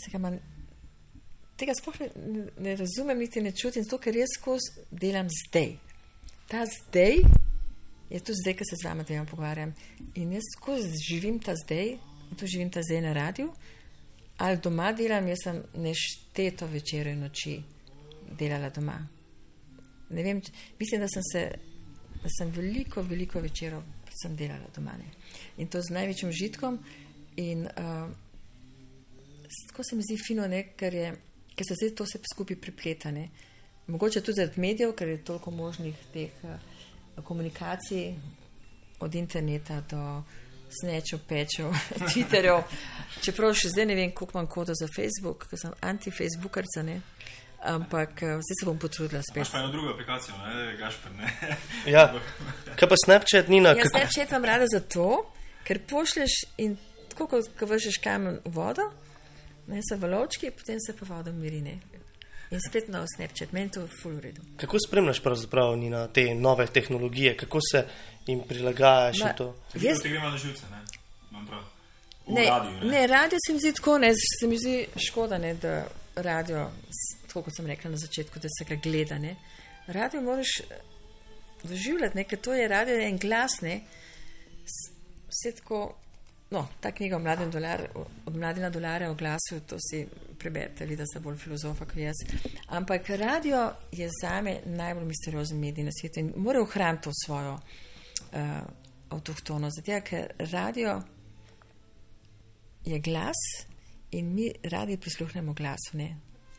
Sega 0.00 0.20
man, 0.20 0.38
tega 1.56 1.74
sploh 1.76 2.00
ne, 2.00 2.46
ne 2.60 2.76
razumem, 2.76 3.18
niti 3.24 3.42
ne 3.42 3.52
čutim, 3.56 3.84
zato 3.84 3.98
ker 3.98 4.16
jaz 4.16 4.36
skozi 4.36 4.86
delam 4.90 5.28
zdaj. 5.32 5.74
Ta 6.46 6.62
zdaj 6.68 7.24
je 8.10 8.20
tu 8.20 8.32
zdaj, 8.34 8.54
ko 8.56 8.64
se 8.64 8.76
z 8.76 8.84
vami 8.84 9.04
dvema 9.04 9.24
pogovarjam. 9.24 9.74
In 10.14 10.32
jaz 10.32 10.42
skozi 10.56 10.92
živim 11.08 11.38
ta 11.38 11.54
zdaj, 11.64 11.96
tu 12.38 12.46
živim 12.46 12.70
ta 12.70 12.82
zdaj 12.82 13.00
na 13.02 13.12
radiju, 13.12 13.52
ali 14.38 14.60
doma 14.62 14.92
delam, 14.92 15.28
jaz 15.28 15.38
sem 15.42 15.62
nešteto 15.74 16.66
večer 16.66 17.06
in 17.06 17.20
noči 17.20 17.60
delala 18.38 18.70
doma. 18.70 18.98
Ne 20.10 20.22
vem, 20.22 20.40
če- 20.40 20.52
mislim, 20.78 21.00
da 21.00 21.08
sem 21.08 21.22
se, 21.32 21.50
da 22.22 22.28
sem 22.38 22.50
veliko, 22.50 23.02
veliko 23.02 23.40
večerov 23.40 23.82
sem 24.22 24.36
delala 24.36 24.68
doma. 24.76 24.92
Ne. 24.98 25.10
In 25.58 25.68
to 25.68 25.82
z 25.82 25.90
največjim 25.90 26.30
užitkom. 26.30 26.78
In 27.36 27.66
uh, 27.66 28.10
tako 29.68 29.82
se 29.84 29.96
mi 29.96 30.02
zdi 30.02 30.16
fino, 30.26 30.46
ne, 30.48 30.62
ker, 30.76 30.94
je, 30.94 31.10
ker 31.56 31.66
se 31.68 31.74
zdaj 31.74 31.94
to 31.94 32.04
vse 32.04 32.20
skupaj 32.32 32.56
prepleta. 32.56 33.10
Ne. 33.10 33.28
Mogoče 33.86 34.20
tudi 34.20 34.40
zaradi 34.40 34.60
medijev, 34.60 34.94
ker 34.96 35.08
je 35.08 35.24
toliko 35.24 35.50
možnih 35.50 35.94
teh 36.12 36.30
uh, 36.42 36.75
komunikacij, 37.22 38.14
od 39.00 39.14
interneta 39.14 39.80
do 39.90 40.22
snečev, 40.80 41.20
pečev, 41.28 41.72
Twitterjev. 42.10 42.62
Čeprav 43.22 43.54
še 43.54 43.68
zdaj 43.68 43.86
ne 43.86 43.94
vem, 43.94 44.12
koliko 44.12 44.38
imam 44.38 44.46
kodo 44.46 44.74
za 44.74 44.88
Facebook, 44.88 45.46
ker 45.50 45.58
sem 45.58 45.72
anti-Facebookarca, 45.80 46.82
ne. 46.82 47.00
ampak 47.66 48.10
uh, 48.22 48.36
zdaj 48.38 48.56
se 48.60 48.66
bom 48.66 48.78
potrudila 48.78 49.22
spet. 49.22 49.48
pa 49.52 49.58
eno 49.58 49.70
drugo 49.72 49.90
aplikacijo, 49.94 50.36
ne, 50.38 50.76
Gašper, 50.76 51.12
ne. 51.12 51.56
Ja. 51.94 52.12
Kaj 52.76 52.88
pa 52.88 52.96
Snapchat, 53.04 53.48
Nina? 53.48 53.68
Jaz 53.68 53.88
kako- 53.88 53.98
Snapchat 53.98 54.30
imam 54.30 54.44
rada 54.44 54.66
zato, 54.72 55.06
ker 55.64 55.80
pošleš 55.88 56.34
in 56.58 56.76
tako 57.08 57.26
kot 57.26 57.48
ko 57.58 57.66
vržeš 57.66 57.98
kamen 58.04 58.38
v 58.44 58.52
vodo, 58.54 58.84
ne 59.66 59.80
se 59.82 59.96
valovčki, 59.96 60.50
potem 60.50 60.78
se 60.80 60.94
pa 60.96 61.08
voda 61.08 61.32
mirine. 61.32 61.78
In 62.50 62.60
spet 62.62 62.88
nov 62.88 63.06
Snapchat, 63.10 63.52
meni 63.52 63.70
to 63.70 63.80
je 63.80 63.90
full 64.02 64.14
v 64.14 64.20
redu. 64.28 64.42
Kako 64.56 64.78
spremljaš 64.78 65.20
pravzaprav 65.22 65.76
Nina, 65.76 66.06
te 66.08 66.34
nove 66.34 66.66
tehnologije, 66.66 67.36
kako 67.36 67.58
se 67.70 67.86
in 68.26 68.42
prilagajaš 68.48 69.18
Ma, 69.18 69.30
in 69.30 69.36
to. 69.36 69.48
Jaz, 69.74 70.02
Ti 70.02 70.08
gremo 70.08 70.30
na 70.30 70.38
živce, 70.38 70.62
ne? 70.70 70.84
Imam 71.30 71.46
prav. 71.46 71.64
V 72.26 72.34
ne, 72.34 72.46
radiju, 72.46 72.72
ne? 72.72 72.86
ne, 72.86 73.06
radio 73.06 73.38
se 73.46 73.52
mi 73.52 73.58
zdi 73.58 73.72
tako, 73.72 73.98
ne, 73.98 74.12
se 74.40 74.46
mi 74.46 74.58
zdi 74.58 74.86
škoda, 75.08 75.38
ne, 75.38 75.54
da 75.54 75.86
radio, 76.16 76.70
tako 77.26 77.42
kot 77.42 77.56
sem 77.56 77.66
rekla 77.66 77.90
na 77.90 77.96
začetku, 77.96 78.38
da 78.38 78.48
se 78.58 78.64
ga 78.68 78.78
gleda. 78.82 79.18
Ne. 79.18 79.36
Radio 79.86 80.20
moraš 80.20 80.60
eh, 80.60 80.80
doživljati, 81.62 82.16
ne, 82.16 82.24
ker 82.24 82.38
to 82.38 82.54
je 82.54 82.68
radio 82.68 82.94
je 82.94 83.08
en 83.08 83.18
glas, 83.18 83.60
ne, 83.60 83.80
vse 85.28 85.54
tako. 85.58 85.96
No, 86.50 86.68
ta 86.80 86.92
knjiga 86.92 87.16
o 87.16 87.18
mladem 87.18 87.50
dolarju, 87.50 87.86
od 88.26 88.36
mladina 88.36 88.70
dolarja 88.70 89.10
o 89.10 89.14
glasu, 89.14 89.60
to 89.66 89.76
si 89.90 90.06
preberete, 90.38 90.86
vidite, 90.86 91.04
da 91.14 91.20
bolj 91.20 91.36
filozofa 91.36 91.84
kot 91.84 91.96
jaz. 91.96 92.14
Ampak 92.66 93.08
radio 93.10 93.72
je 93.92 94.10
zame 94.22 94.60
najbolj 94.64 95.04
misteriozen 95.04 95.58
medij 95.60 95.84
na 95.84 95.90
svetu 96.00 96.20
in 96.20 96.32
mora 96.36 96.62
ohraniti 96.62 97.04
to 97.04 97.10
svojo 97.24 97.52
uh, 97.52 98.60
avtohtonost. 99.08 99.76
Zato, 99.76 100.00
ker 100.06 100.30
radio 100.52 101.02
je 102.84 102.98
glas 102.98 103.42
in 104.10 104.34
mi 104.34 104.52
radi 104.62 104.96
prisluhnemo 104.96 105.52
glasu, 105.52 105.96
ne? 105.96 106.16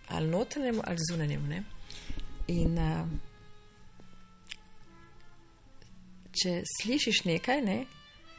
ali 0.07 0.27
notranjemu, 0.27 0.81
ali 0.83 0.97
zunanjemu. 1.11 1.47
Ne? 1.47 1.63
In 2.47 2.77
uh, 2.77 3.07
če 6.31 6.61
slišiš 6.81 7.23
nekaj, 7.25 7.61
ne, 7.61 7.85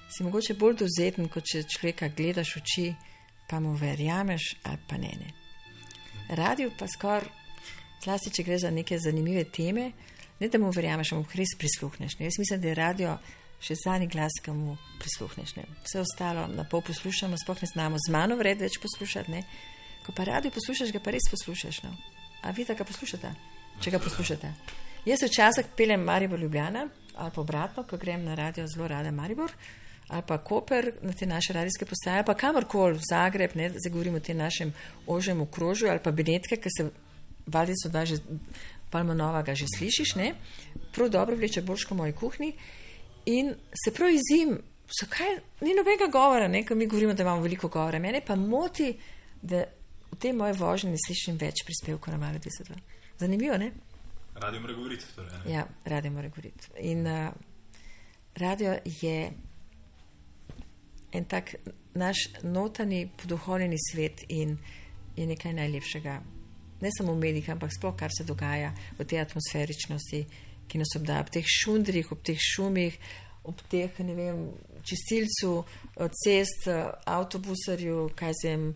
si 0.08 0.24
mogoče 0.24 0.54
bolj 0.54 0.78
dozeten, 0.82 1.28
kot 1.28 1.44
če 1.44 1.64
človeka 1.68 2.08
gledaš 2.08 2.54
v 2.56 2.62
oči, 2.62 2.86
pa 3.48 3.60
mu 3.60 3.74
verjameš 3.76 4.54
ali 4.64 4.78
pa 4.88 4.96
ne. 4.96 5.12
ne. 5.20 5.32
Radio 6.36 6.70
pa 6.78 6.88
skoraj, 6.88 7.28
zlasti 8.04 8.32
če 8.36 8.44
gre 8.44 8.58
za 8.58 8.70
neke 8.70 8.98
zanimive 8.98 9.44
teme, 9.44 9.92
ne 10.40 10.48
da 10.48 10.58
mu 10.58 10.70
verjameš, 10.72 11.12
ampak 11.16 11.36
res 11.40 11.56
prisluhneš. 11.58 12.18
Ne. 12.18 12.28
Jaz 12.28 12.38
mislim, 12.38 12.60
da 12.60 12.68
je 12.68 12.74
radio 12.78 13.16
še 13.60 13.74
zadnji 13.80 14.08
glas, 14.12 14.36
ki 14.44 14.54
mu 14.54 14.76
prisluhneš. 15.00 15.56
Ne. 15.56 15.64
Vse 15.86 16.02
ostalo 16.04 16.46
na 16.52 16.64
pol 16.68 16.84
poslušamo, 16.86 17.38
sploh 17.40 17.64
ne 17.64 17.72
znamo 17.72 18.00
z 18.00 18.12
mano 18.14 18.36
vred 18.38 18.60
več 18.62 18.78
poslušati. 18.82 19.32
Ne. 19.32 19.42
Ko 20.06 20.14
pa 20.16 20.28
radio 20.28 20.52
poslušaš, 20.54 20.92
ga 20.94 21.02
pa 21.04 21.12
res 21.12 21.26
poslušaš. 21.30 21.82
No. 21.84 21.96
A 22.42 22.52
vi 22.54 22.64
ga 22.64 22.84
poslušate, 22.84 23.32
če 23.82 23.90
ga 23.90 23.98
poslušate. 23.98 24.52
Jaz 25.08 25.24
včasih 25.24 25.66
peljem 25.76 26.04
Maribor 26.04 26.40
Ljubljana 26.40 26.88
ali 27.18 27.32
pa 27.34 27.40
obratno, 27.40 27.82
ko 27.82 27.96
grem 27.98 28.22
na 28.24 28.34
radio 28.38 28.66
zelo 28.70 28.86
rada 28.88 29.10
Maribor 29.10 29.50
ali 30.08 30.22
pa 30.26 30.38
Koper 30.38 30.92
na 31.02 31.12
te 31.12 31.26
naše 31.26 31.52
radijske 31.52 31.86
postaje, 31.86 32.16
ali 32.16 32.26
pa 32.26 32.34
kamorkoli 32.34 32.96
v 32.96 33.04
Zagreb, 33.10 33.54
ne, 33.54 33.68
zdaj 33.70 33.92
govorimo 33.92 34.16
o 34.16 34.20
tem 34.20 34.36
našem 34.36 34.72
ožjem 35.06 35.40
okrožju 35.40 35.90
ali 35.90 36.00
pa 36.04 36.10
Benetke, 36.10 36.56
ker 36.56 36.72
se 36.76 36.90
valdi 37.46 37.76
so 37.82 37.88
da 37.88 38.04
že 38.04 38.16
Palmanova 38.90 39.42
ga 39.42 39.54
že 39.54 39.66
slišiš, 39.76 40.14
ne, 40.16 40.34
prav 40.92 41.08
dobro 41.08 41.36
vleče 41.36 41.62
boljško 41.62 41.94
v 41.94 41.98
moji 41.98 42.12
kuhinji 42.12 42.52
in 43.26 43.54
se 43.84 43.92
prav 43.92 44.10
izim, 44.10 44.58
zakaj 45.00 45.40
ni 45.60 45.74
nobenega 45.76 46.08
govora, 46.12 46.48
ne, 46.48 46.64
ko 46.66 46.74
mi 46.74 46.86
govorimo, 46.86 47.14
da 47.14 47.22
imamo 47.22 47.42
veliko 47.42 47.68
govora. 47.68 47.98
Mene 47.98 48.22
pa 48.26 48.36
moti, 48.36 48.94
da 49.42 49.64
v 50.10 50.16
tej 50.18 50.32
moje 50.32 50.52
vožnji 50.52 50.90
ne 50.90 51.00
slišim 51.06 51.36
več 51.36 51.64
prispevkov 51.66 52.14
na 52.14 52.18
Mali 52.18 52.38
22. 52.38 52.78
Zanimivo, 53.18 53.58
ne? 53.58 53.72
Radio 54.34 54.60
mora 54.60 54.72
govoriti. 54.72 55.04
Torej, 55.14 55.30
ne? 55.44 55.52
Ja, 55.52 55.66
radio 55.84 56.10
mora 56.10 56.28
govoriti. 56.28 56.70
In 56.78 57.06
uh, 57.06 57.28
radio 58.34 58.78
je 58.84 59.32
en 61.12 61.24
tak 61.24 61.54
naš 61.94 62.16
notranji 62.42 63.08
poduhovljeni 63.16 63.76
svet 63.92 64.24
in 64.28 64.58
je 65.16 65.26
nekaj 65.26 65.52
najlepšega. 65.52 66.20
Ne 66.80 66.90
samo 66.98 67.12
v 67.12 67.18
medijih, 67.18 67.50
ampak 67.50 67.72
sploh 67.74 67.96
kar 67.96 68.10
se 68.18 68.24
dogaja 68.24 68.74
v 68.98 69.04
tej 69.04 69.20
atmosferičnosti, 69.20 70.26
ki 70.68 70.78
nas 70.78 70.94
obdaja 70.96 71.24
ob 71.24 71.32
teh 71.34 71.46
šundrih, 71.46 72.12
ob 72.12 72.22
teh 72.22 72.38
šumih, 72.38 72.98
ob 73.44 73.62
teh, 73.70 73.98
ne 74.04 74.14
vem, 74.14 74.44
čistilcu, 74.86 75.64
eh, 75.96 76.08
cest, 76.22 76.68
eh, 76.68 76.90
avtobusarju, 77.04 78.10
kaj 78.14 78.32
se 78.42 78.48
jim. 78.48 78.74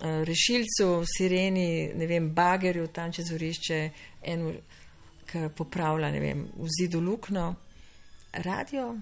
Rešilcu, 0.00 1.04
sireni, 1.04 1.92
ne 1.94 2.06
vem, 2.06 2.30
bagerju 2.34 2.86
tam 2.86 3.12
čez 3.12 3.30
vorišče, 3.30 3.90
eno, 4.22 4.52
ki 5.26 5.50
popravlja, 5.56 6.10
ne 6.10 6.20
vem, 6.20 6.46
v 6.56 6.68
zidu 6.78 7.00
lukno. 7.00 7.54
Radio 8.32 8.94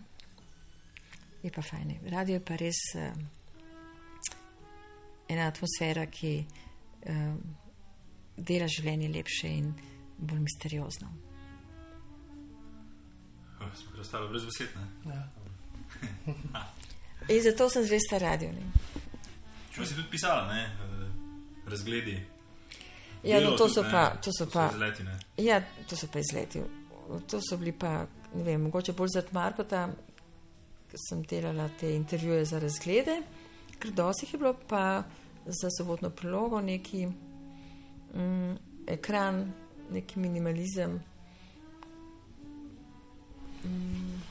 je 1.42 1.50
pa 1.54 1.62
fajn. 1.62 1.98
Radio 2.10 2.34
je 2.34 2.44
pa 2.44 2.56
res 2.56 2.80
uh, 2.94 3.12
ena 5.28 5.46
atmosfera, 5.48 6.06
ki 6.06 6.32
uh, 6.42 7.34
dela 8.36 8.68
življenje 8.70 9.08
lepše 9.08 9.48
in 9.48 9.72
bolj 10.18 10.40
misteriozno. 10.46 11.12
Oh, 13.58 13.70
Smo 13.74 13.92
kar 13.92 14.00
ostali 14.00 14.28
brez 14.28 14.44
besed, 14.46 14.74
ne? 14.76 15.12
Ja. 15.12 16.64
In 17.34 17.42
zato 17.42 17.68
sem 17.68 17.84
zvesta 17.84 18.18
radio. 18.18 18.50
Če 19.74 19.86
si 19.86 19.94
tudi 19.94 20.08
pisala, 20.10 20.46
ne? 20.52 20.62
eh, 20.62 21.70
Razgledi. 21.70 22.14
Ja, 23.22 23.40
no, 23.40 23.50
Delo 23.50 23.56
to 23.56 23.66
tudi, 23.66 23.74
so 23.74 23.82
ne, 23.82 23.90
pa, 23.90 24.02
to 24.22 24.32
so 24.32 24.46
pa, 24.46 24.68
izleti, 24.72 25.02
ne? 25.02 25.16
ja, 25.42 25.58
to 25.90 25.96
so 25.96 26.06
pa 26.12 26.22
izleti. 26.22 26.62
To 27.28 27.40
so 27.42 27.58
bili 27.58 27.72
pa, 27.74 28.06
ne 28.34 28.44
vem, 28.46 28.62
mogoče 28.68 28.94
bolj 28.94 29.10
za 29.16 29.22
Markota, 29.32 29.88
ker 30.90 31.00
sem 31.08 31.22
delala 31.22 31.68
te 31.80 31.90
intervjuje 31.94 32.44
za 32.44 32.58
razglede, 32.58 33.20
ker 33.78 33.92
dosti 33.92 34.26
jih 34.26 34.34
je 34.34 34.38
bilo 34.38 34.54
pa 34.68 35.02
za 35.46 35.70
sobotno 35.78 36.10
prilogo 36.10 36.60
neki 36.60 37.06
mm, 38.14 38.54
ekran, 38.86 39.52
neki 39.90 40.18
minimalizem. 40.18 41.00
Mm, 43.64 44.22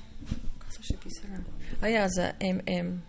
kaj 0.60 0.72
sem 0.78 0.90
še 0.92 0.98
pisala? 1.04 1.44
A 1.82 1.92
ja, 1.92 2.08
za 2.10 2.32
MM 2.42 3.02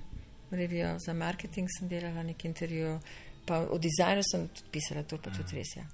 revijo, 0.51 0.99
za 0.99 1.13
marketing 1.13 1.69
sem 1.79 1.89
delala 1.89 2.23
neki 2.23 2.49
intervju, 2.49 2.99
pa 3.47 3.61
o 3.71 3.79
dizajnu 3.79 4.23
sem 4.25 4.49
tudi 4.49 4.73
pisala, 4.73 5.03
to 5.03 5.19
pa 5.23 5.33
tudi 5.33 5.57
res 5.57 5.77
je. 5.77 5.85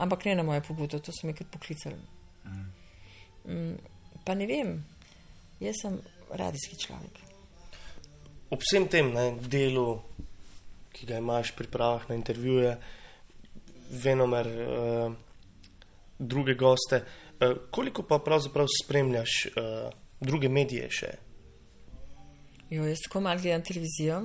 Ampak 0.00 0.24
ne 0.24 0.34
na 0.34 0.42
mojo 0.42 0.62
pobudo, 0.68 0.98
to 0.98 1.12
so 1.12 1.26
mi 1.26 1.34
kar 1.34 1.46
poklicali. 1.50 1.98
Mm, 3.46 3.76
pa 4.24 4.34
ne 4.34 4.46
vem, 4.46 4.74
jaz 5.60 5.82
sem 5.82 5.98
radijski 6.32 6.78
človek. 6.80 7.20
Ob 8.50 8.62
vsem 8.64 8.88
tem 8.90 9.12
ne, 9.14 9.30
delu, 9.40 10.00
ki 10.92 11.06
ga 11.06 11.20
imaš 11.22 11.54
pri 11.54 11.66
pripravah 11.66 12.08
na 12.10 12.18
intervjuje, 12.18 12.74
venomer 13.90 14.46
uh, 14.46 15.12
druge 16.18 16.54
goste, 16.54 17.02
uh, 17.02 17.56
koliko 17.70 18.02
pa 18.02 18.18
pravzaprav 18.18 18.66
spremljaš 18.82 19.30
uh, 19.46 19.90
druge 20.20 20.48
medije 20.48 20.90
še? 20.90 21.10
Jo, 22.70 22.86
jaz 22.86 23.02
tako 23.06 23.20
malo 23.20 23.40
gledam 23.42 23.62
televizijo, 23.66 24.20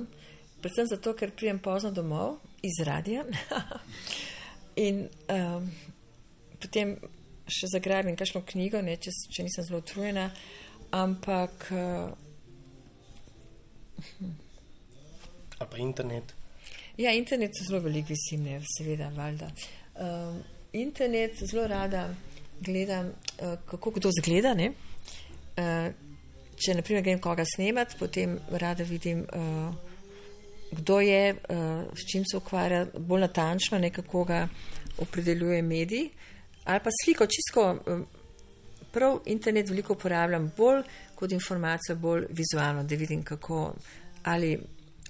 predvsem 0.62 0.86
zato, 0.90 1.14
ker 1.18 1.32
prijem 1.34 1.58
pozno 1.58 1.90
domov 1.90 2.36
iz 2.62 2.78
radia 2.86 3.24
in 4.86 5.06
um, 5.32 5.70
potem 6.62 6.94
še 7.46 7.70
zagrabim 7.70 8.16
kakšno 8.18 8.42
knjigo, 8.46 8.82
ne, 8.82 8.96
če, 8.98 9.12
če 9.34 9.46
nisem 9.46 9.66
zelo 9.66 9.80
utrujena, 9.82 10.28
ampak 10.90 11.68
uh, 11.70 12.10
Ali 15.58 15.70
pa 15.70 15.78
internet? 15.78 16.34
ja, 16.96 17.12
internet 17.12 17.52
zelo 17.68 17.80
veliko 17.80 18.08
visim, 18.08 18.44
ne, 18.44 18.60
seveda, 18.76 19.10
valjda. 19.16 19.50
Um, 20.00 20.42
internet 20.72 21.36
zelo 21.50 21.66
rada 21.66 22.08
gledam, 22.60 23.06
uh, 23.06 23.58
kako 23.66 23.90
kdo 23.90 24.10
zgleda. 24.20 24.54
Ne? 24.54 24.72
Uh, 25.56 25.92
če 26.56 26.74
naprimer 26.74 27.02
grem 27.04 27.20
koga 27.20 27.44
snemati, 27.44 27.98
potem 27.98 28.38
rada 28.50 28.84
vidim, 28.84 29.26
uh, 29.28 29.74
kdo 30.72 31.00
je, 31.00 31.34
uh, 31.34 31.84
s 31.92 32.08
čim 32.12 32.24
se 32.24 32.36
ukvarja, 32.36 32.86
bolj 32.98 33.26
natančno, 33.26 33.78
nekako 33.78 34.24
ga 34.24 34.46
opredeljuje 34.98 35.62
medij. 35.62 36.08
Ali 36.64 36.80
pa 36.82 36.90
sliko, 37.02 37.26
čisto 37.26 37.66
um, 38.96 39.00
prav 39.00 39.20
internet 39.26 39.70
veliko 39.70 39.92
uporabljam, 39.92 40.50
bolj 40.56 40.82
kot 41.14 41.32
informacijo, 41.32 41.96
bolj 41.96 42.26
vizualno, 42.30 42.84
da 42.84 42.96
vidim, 42.96 43.22
kako 43.22 43.74
ali 44.22 44.58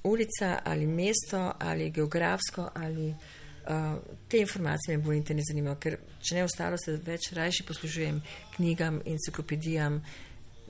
ulica, 0.05 0.59
ali 0.65 0.87
mesto, 0.87 1.53
ali 1.59 1.91
geografsko, 1.91 2.71
ali 2.75 3.09
uh, 3.09 4.03
te 4.29 4.39
informacije 4.39 4.97
me 4.97 5.05
bolj 5.05 5.17
internet 5.17 5.45
zanimajo, 5.49 5.77
ker 5.77 5.99
če 6.21 6.35
ne 6.35 6.45
ostalo, 6.45 6.77
se 6.79 6.99
več 7.07 7.33
rajši 7.33 7.65
poslužujem 7.67 8.21
knjigam, 8.57 9.01
enciklopedijam 9.07 10.03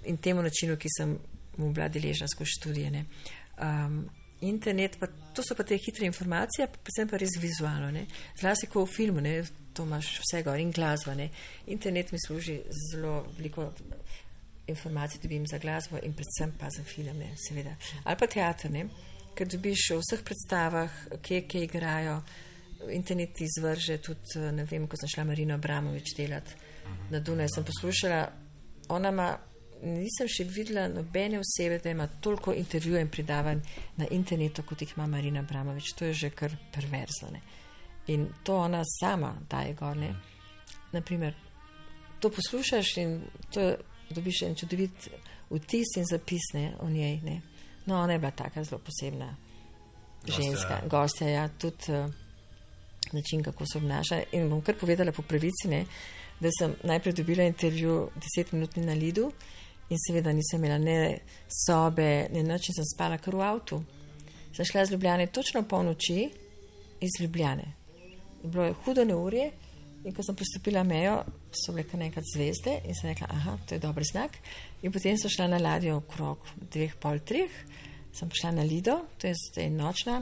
in 0.04 0.16
temu 0.16 0.42
načinu, 0.42 0.76
ki 0.76 0.92
sem 0.98 1.18
mu 1.56 1.72
bila 1.72 1.88
deležna 1.88 2.28
skozi 2.28 2.50
študije. 2.60 2.90
ne. 2.90 3.04
Um, 3.58 4.04
internet, 4.40 4.98
pa, 5.00 5.06
to 5.34 5.42
so 5.42 5.54
pa 5.56 5.64
te 5.64 5.76
hitre 5.80 6.06
informacije, 6.06 6.68
predvsem 6.68 7.08
pa 7.08 7.16
res 7.16 7.38
vizualno. 7.40 7.90
Ne. 7.90 8.06
Zlasti 8.40 8.66
ko 8.66 8.84
v 8.84 8.92
filmu, 8.92 9.20
ne, 9.20 9.40
to 9.76 9.84
imaš 9.84 10.12
vse 10.22 10.42
gor 10.42 10.60
in 10.60 10.72
glasba. 10.72 11.14
Ne. 11.14 11.28
Internet 11.66 12.12
mi 12.12 12.18
služi 12.26 12.60
zelo 12.90 13.26
veliko 13.36 13.70
informacij, 14.66 15.20
dobim 15.22 15.46
za 15.46 15.58
glasbo 15.58 15.98
in 16.02 16.14
predvsem 16.14 16.52
pa 16.58 16.70
za 16.70 16.84
film, 16.84 17.18
ne, 17.18 17.34
seveda. 17.48 17.76
Ali 18.04 18.16
pa 18.18 18.26
teater, 18.26 18.70
ne, 18.70 18.88
ker 19.36 19.48
dobiš 19.48 19.90
v 19.94 20.00
vseh 20.02 20.24
predstavah, 20.24 21.00
kje, 21.22 21.42
kje 21.46 21.64
igrajo. 21.64 22.20
Internet 22.92 23.34
ti 23.34 23.46
izvrže 23.46 23.98
tudi, 23.98 24.40
ne 24.52 24.64
vem, 24.64 24.88
ko 24.88 24.98
sem 25.00 25.08
šla 25.08 25.24
Marino 25.24 25.54
Abramovič 25.54 26.12
delati 26.16 26.58
na 27.10 27.20
Dunaj, 27.20 27.48
sem 27.54 27.64
poslušala, 27.64 28.20
ona 28.88 29.08
ima 29.08 29.30
nisem 29.82 30.28
še 30.28 30.46
videla 30.48 30.86
nobene 30.88 31.40
osebe, 31.40 31.78
da 31.82 31.90
ima 31.90 32.06
toliko 32.20 32.54
intervjujev 32.56 33.04
in 33.04 33.12
predavanj 33.12 33.62
na 33.96 34.08
internetu, 34.10 34.64
kot 34.66 34.82
jih 34.82 34.94
ima 34.96 35.06
Marina 35.06 35.42
Bramovič. 35.42 35.92
To 35.98 36.08
je 36.08 36.14
že 36.14 36.30
kar 36.30 36.54
perverzno. 36.74 37.30
Ne? 37.32 37.42
In 38.06 38.28
to 38.42 38.56
ona 38.56 38.82
sama 39.00 39.34
daje 39.50 39.74
gor. 39.74 39.96
Ne? 39.96 40.14
Naprimer, 40.92 41.34
to 42.20 42.30
poslušaš 42.30 42.96
in 42.96 43.20
to 43.50 43.74
dobiš 44.10 44.42
en 44.42 44.54
čudovit 44.54 45.08
vtis 45.50 45.96
in 45.96 46.04
zapisne 46.10 46.76
o 46.80 46.90
njej. 46.90 47.20
Ne? 47.20 47.40
No, 47.86 48.00
ona 48.00 48.12
je 48.12 48.18
bila 48.18 48.30
taka 48.30 48.64
zelo 48.64 48.78
posebna 48.78 49.36
ženska, 50.26 50.80
gostja, 50.90 51.28
ja, 51.28 51.48
tudi 51.48 51.92
uh, 51.92 52.10
način, 53.12 53.42
kako 53.42 53.66
se 53.66 53.78
obnaša. 53.78 54.22
In 54.32 54.50
bom 54.50 54.62
kar 54.62 54.74
povedala 54.80 55.12
po 55.12 55.22
pravici, 55.22 55.68
ne, 55.68 55.84
da 56.40 56.50
sem 56.58 56.74
najprej 56.82 57.14
dobila 57.14 57.44
intervju 57.44 58.10
deset 58.14 58.52
minut 58.52 58.76
na 58.76 58.92
Lidu 58.92 59.32
in 59.90 59.98
seveda 60.06 60.32
nisem 60.32 60.64
imela 60.64 60.78
ne 60.78 61.18
sobe, 61.66 62.28
ne 62.32 62.42
noč 62.42 62.68
in 62.68 62.74
sem 62.74 62.88
spala 62.94 63.18
kar 63.18 63.34
v 63.34 63.42
avtu. 63.42 63.82
Sem 64.56 64.64
šla 64.64 64.82
iz 64.82 64.90
Ljubljane 64.90 65.26
točno 65.26 65.62
po 65.62 65.82
noči 65.82 66.30
iz 67.00 67.20
Ljubljane. 67.20 67.85
Bilo 68.42 68.64
je 68.64 68.76
hudo 68.84 69.04
neurje 69.04 69.50
in 70.06 70.14
ko 70.14 70.22
sem 70.22 70.36
pristopila 70.38 70.84
mejo, 70.86 71.18
so 71.50 71.72
bile 71.74 71.86
kar 71.88 71.98
nekaj 71.98 72.22
zvezde 72.34 72.76
in 72.86 72.94
sem 72.94 73.10
rekla, 73.10 73.56
to 73.66 73.74
je 73.74 73.82
dober 73.82 74.04
znak. 74.06 74.38
In 74.82 74.92
potem 74.94 75.18
sem 75.18 75.30
šla 75.30 75.48
na 75.50 75.58
ladjo 75.58 75.96
okrog 75.98 76.46
dveh, 76.70 76.94
pol 77.02 77.18
treh, 77.26 77.50
sem 78.14 78.30
prišla 78.30 78.52
na 78.60 78.62
Lido, 78.62 79.00
to 79.18 79.26
je 79.26 79.34
zdaj 79.40 79.70
nočna, 79.74 80.20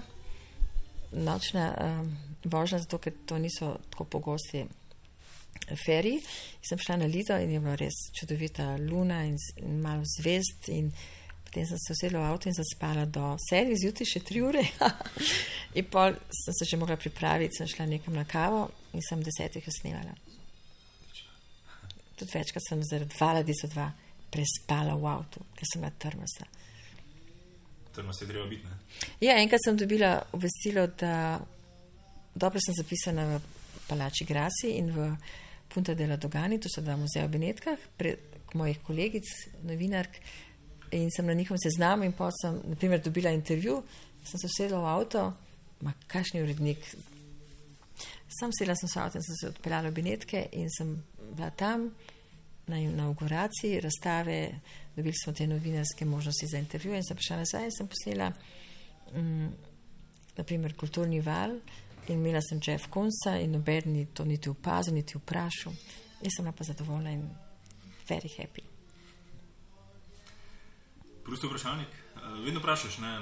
nočna 1.13 1.67
um, 1.75 2.09
vožnja, 2.45 2.81
zato 2.87 2.99
ker 2.99 3.13
to 3.27 3.39
niso 3.39 3.75
tako 3.91 4.09
pogosti 4.17 4.65
feriji. 5.85 6.23
Sem 6.65 6.81
šla 6.81 6.97
na 7.03 7.11
Lido 7.11 7.37
in 7.39 7.53
je 7.53 7.61
bila 7.61 7.77
res 7.79 8.09
čudovita 8.17 8.75
luna 8.81 9.25
in, 9.29 9.37
in 9.61 9.81
malo 9.85 10.03
zvezd. 10.17 10.69
In 10.73 10.91
potem 11.55 11.67
sem 11.67 11.79
se 11.79 11.93
usedla 11.93 12.19
v 12.19 12.33
avto 12.33 12.49
in 12.49 12.55
zaspala 12.55 13.07
do 13.07 13.37
sedmih 13.39 13.79
zjutraj, 13.79 14.09
še 14.11 14.21
tri 14.27 14.41
ure. 14.43 14.63
in 15.79 15.87
pol 15.87 16.17
sem 16.35 16.55
se 16.59 16.67
že 16.67 16.77
mogla 16.77 16.97
pripraviti, 16.99 17.55
sem 17.55 17.69
šla 17.71 17.87
nekam 17.87 18.17
na 18.19 18.25
kavo 18.27 18.67
in 18.91 19.03
sem 19.07 19.23
desetih 19.23 19.63
snemala. 19.71 20.17
Tudi 22.19 22.31
večkrat 22.35 22.67
sem 22.67 22.83
zaradi 22.83 23.15
vala 23.21 23.45
DC2 23.47 23.87
prespala 24.35 24.99
v 24.99 25.07
avtu, 25.07 25.47
ker 25.55 25.71
sem 25.71 25.79
bila 25.79 25.95
trmasta. 25.95 26.47
Trmast 27.95 28.23
je 28.23 28.27
treba 28.27 28.51
biti. 28.51 28.67
Ne? 28.67 28.75
Ja, 29.23 29.39
enkrat 29.39 29.63
sem 29.63 29.79
dobila 29.79 30.17
obvestilo, 30.35 30.89
da 30.99 31.39
dobro 32.35 32.59
sem 32.59 32.75
zapisana 32.75 33.29
v 33.31 33.39
Palači 33.87 34.27
Grasi 34.27 34.75
in 34.75 34.91
v 34.91 35.13
Punta 35.71 35.95
della 35.95 36.19
Dogani, 36.19 36.59
to 36.59 36.67
so 36.67 36.83
dva 36.83 36.99
muzeja 36.99 37.29
v 37.31 37.39
Benetkah, 37.39 37.79
prek 37.95 38.55
mojih 38.59 38.83
kolegic, 38.83 39.31
novinark. 39.63 40.19
In 40.93 41.11
sem 41.11 41.27
na 41.27 41.35
njihovem 41.35 41.59
seznamu, 41.59 42.05
in 42.05 42.13
pa 42.13 42.31
sem, 42.31 42.61
na 42.65 42.77
primer, 42.77 43.03
dobila 43.03 43.31
intervju, 43.31 43.83
sem 44.25 44.41
se 44.41 44.47
usedla 44.47 44.79
v 44.81 44.91
avto, 44.93 45.25
ma 45.81 45.93
kakšni 46.07 46.43
urednik. 46.43 46.85
Sam 48.41 48.53
sedela 48.53 48.77
sem 48.77 48.89
se 48.89 49.01
v 49.01 49.03
avto 49.03 49.19
in 49.19 49.23
sem 49.23 49.37
se 49.41 49.49
odpeljala 49.49 49.91
v 49.91 49.95
Benetke 49.95 50.49
in 50.53 50.71
sem 50.71 50.97
bila 51.35 51.51
tam 51.51 51.91
na 52.67 52.79
inauguraciji 52.81 53.81
razstave, 53.81 54.61
dobili 54.97 55.15
smo 55.23 55.33
te 55.33 55.47
novinarske 55.47 56.05
možnosti 56.05 56.47
za 56.47 56.59
intervju 56.59 56.95
in 56.95 57.05
sem 57.05 57.17
prišla 57.17 57.37
nazaj 57.37 57.65
in 57.65 57.73
sem 57.79 57.89
posnela, 57.89 58.33
um, 59.15 59.53
naprimer, 60.37 60.77
kulturni 60.77 61.21
val. 61.21 61.59
In 62.09 62.19
imela 62.19 62.41
sem 62.43 62.61
Jeff 62.67 62.91
Konsa 62.91 63.39
in 63.41 63.53
noben 63.53 63.93
ni 63.93 64.07
to 64.07 64.25
niti 64.25 64.51
opazil, 64.51 64.95
niti 64.95 65.19
vprašal. 65.19 65.73
Jaz 66.21 66.37
sem 66.37 66.53
pa 66.53 66.65
zadovoljna 66.65 67.13
in 67.13 67.29
very 68.09 68.29
happy. 68.39 68.74
Prosto 71.25 71.49
vprašalnik. 71.49 71.89
Vedno 72.45 72.61
vprašaš, 72.61 72.99
ne, 72.99 73.19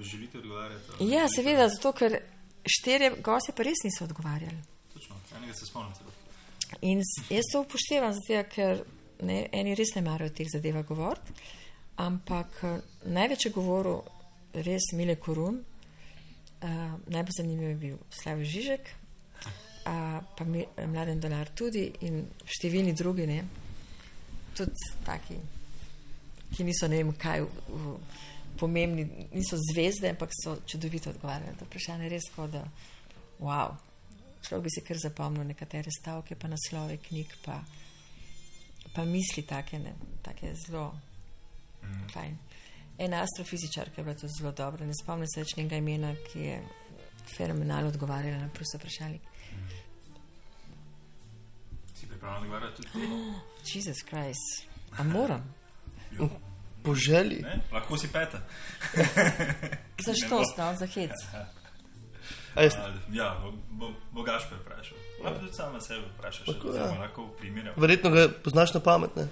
želite 0.00 0.38
odgovarjati? 0.38 1.04
Ja, 1.10 1.26
seveda, 1.28 1.68
zato 1.68 1.92
ker 1.92 2.18
štirje 2.64 3.10
gosti 3.22 3.52
pa 3.56 3.62
res 3.62 3.84
niso 3.84 4.04
odgovarjali. 4.04 4.58
Točno, 4.92 5.16
enega 5.36 5.54
se 5.54 5.66
spomnim. 5.66 5.92
In 6.80 7.02
jaz 7.30 7.50
to 7.52 7.60
upoštevam, 7.60 8.12
zato, 8.12 8.42
ker 8.54 8.82
ne, 9.22 9.44
eni 9.52 9.74
res 9.74 9.94
ne 9.94 10.02
marajo 10.02 10.32
teh 10.34 10.48
zadev 10.50 10.82
govoriti, 10.88 11.34
ampak 11.96 12.62
največ 13.04 13.46
je 13.46 13.54
govoril 13.54 14.02
res 14.54 14.92
Mile 14.92 15.16
Korun. 15.16 15.62
Uh, 16.64 16.70
najbolj 17.12 17.36
zanimiv 17.36 17.68
je 17.68 17.76
bil 17.76 17.96
Slavi 18.10 18.46
Žižek, 18.48 18.86
uh, 19.44 20.22
pa 20.36 20.44
mi, 20.48 20.64
Mladen 20.88 21.20
Dolar 21.20 21.50
tudi 21.52 21.90
in 22.06 22.22
številni 22.48 22.94
drugi, 22.96 23.26
ne? 23.28 23.42
tudi 24.54 24.88
taki, 25.04 25.36
ki 26.54 26.64
niso 26.64 26.88
ne 26.88 27.02
vem 27.02 27.12
kaj 27.18 27.42
v, 27.44 27.96
pomembni, 28.58 29.28
niso 29.32 29.58
zvezde, 29.58 30.10
ampak 30.14 30.30
so 30.32 30.56
čudovito 30.66 31.10
odgovarjali 31.10 31.52
na 31.52 31.58
to 31.58 31.66
vprašanje. 31.68 32.08
Res 32.08 32.28
kot 32.34 32.52
da, 32.54 32.62
wow, 33.40 33.74
človek 34.46 34.64
bi 34.66 34.72
si 34.72 34.84
kar 34.86 35.00
zapomnil 35.02 35.46
nekatere 35.48 35.92
stavke, 35.92 36.38
pa 36.38 36.50
naslove 36.50 36.98
knjig, 37.08 37.34
pa, 37.44 37.58
pa 38.94 39.04
misli 39.08 39.42
take, 39.48 39.80
ne, 39.82 39.94
take 40.22 40.54
zelo 40.66 40.92
mm. 41.82 42.08
fajn. 42.14 42.38
Ena 42.98 43.24
astrofizičarka 43.26 44.00
je 44.00 44.04
bila 44.04 44.14
tudi 44.14 44.32
zelo 44.38 44.52
dobra, 44.52 44.86
ne 44.86 44.94
spomnim 44.94 45.28
se 45.28 45.42
več 45.42 45.56
njenega 45.56 45.80
imena, 45.82 46.14
ki 46.30 46.46
je 46.46 46.60
fenomenalno 47.34 47.90
odgovarjala 47.90 48.44
na 48.44 48.52
prosto 48.54 48.78
vprašanje. 48.78 49.18
Si 51.94 52.06
pripravljen 52.06 52.42
odgovarjati 52.42 52.82
tudi? 52.82 53.10
Oh, 53.10 53.42
Jezus 53.74 54.06
Kristus, 54.06 54.66
a 54.98 55.02
moram. 55.02 55.63
Po 56.82 56.94
želji. 56.94 57.42
Ne? 57.42 57.60
Lahko 57.72 57.98
si 57.98 58.08
peta. 58.12 58.38
za 60.06 60.14
što 60.14 60.42
snov, 60.54 60.74
za 60.76 60.86
hec. 60.86 61.10
Jaz... 62.56 62.72
Ja, 63.12 63.42
bo, 63.70 63.90
bogaš 64.12 64.50
pa 64.50 64.56
vprašal. 64.56 64.98
Lahko 65.24 65.40
tudi 65.40 65.52
sama 65.52 65.80
sebe 65.80 66.02
vprašaš, 66.18 66.46
Lahko, 66.48 66.72
da 66.72 66.78
ja. 66.78 67.00
lahko 67.00 67.28
primerjamo. 67.38 67.80
Verjetno 67.80 68.10
ga 68.10 68.28
poznaš 68.44 68.74
na 68.74 68.80
pamet. 68.80 69.16
Ne? 69.16 69.28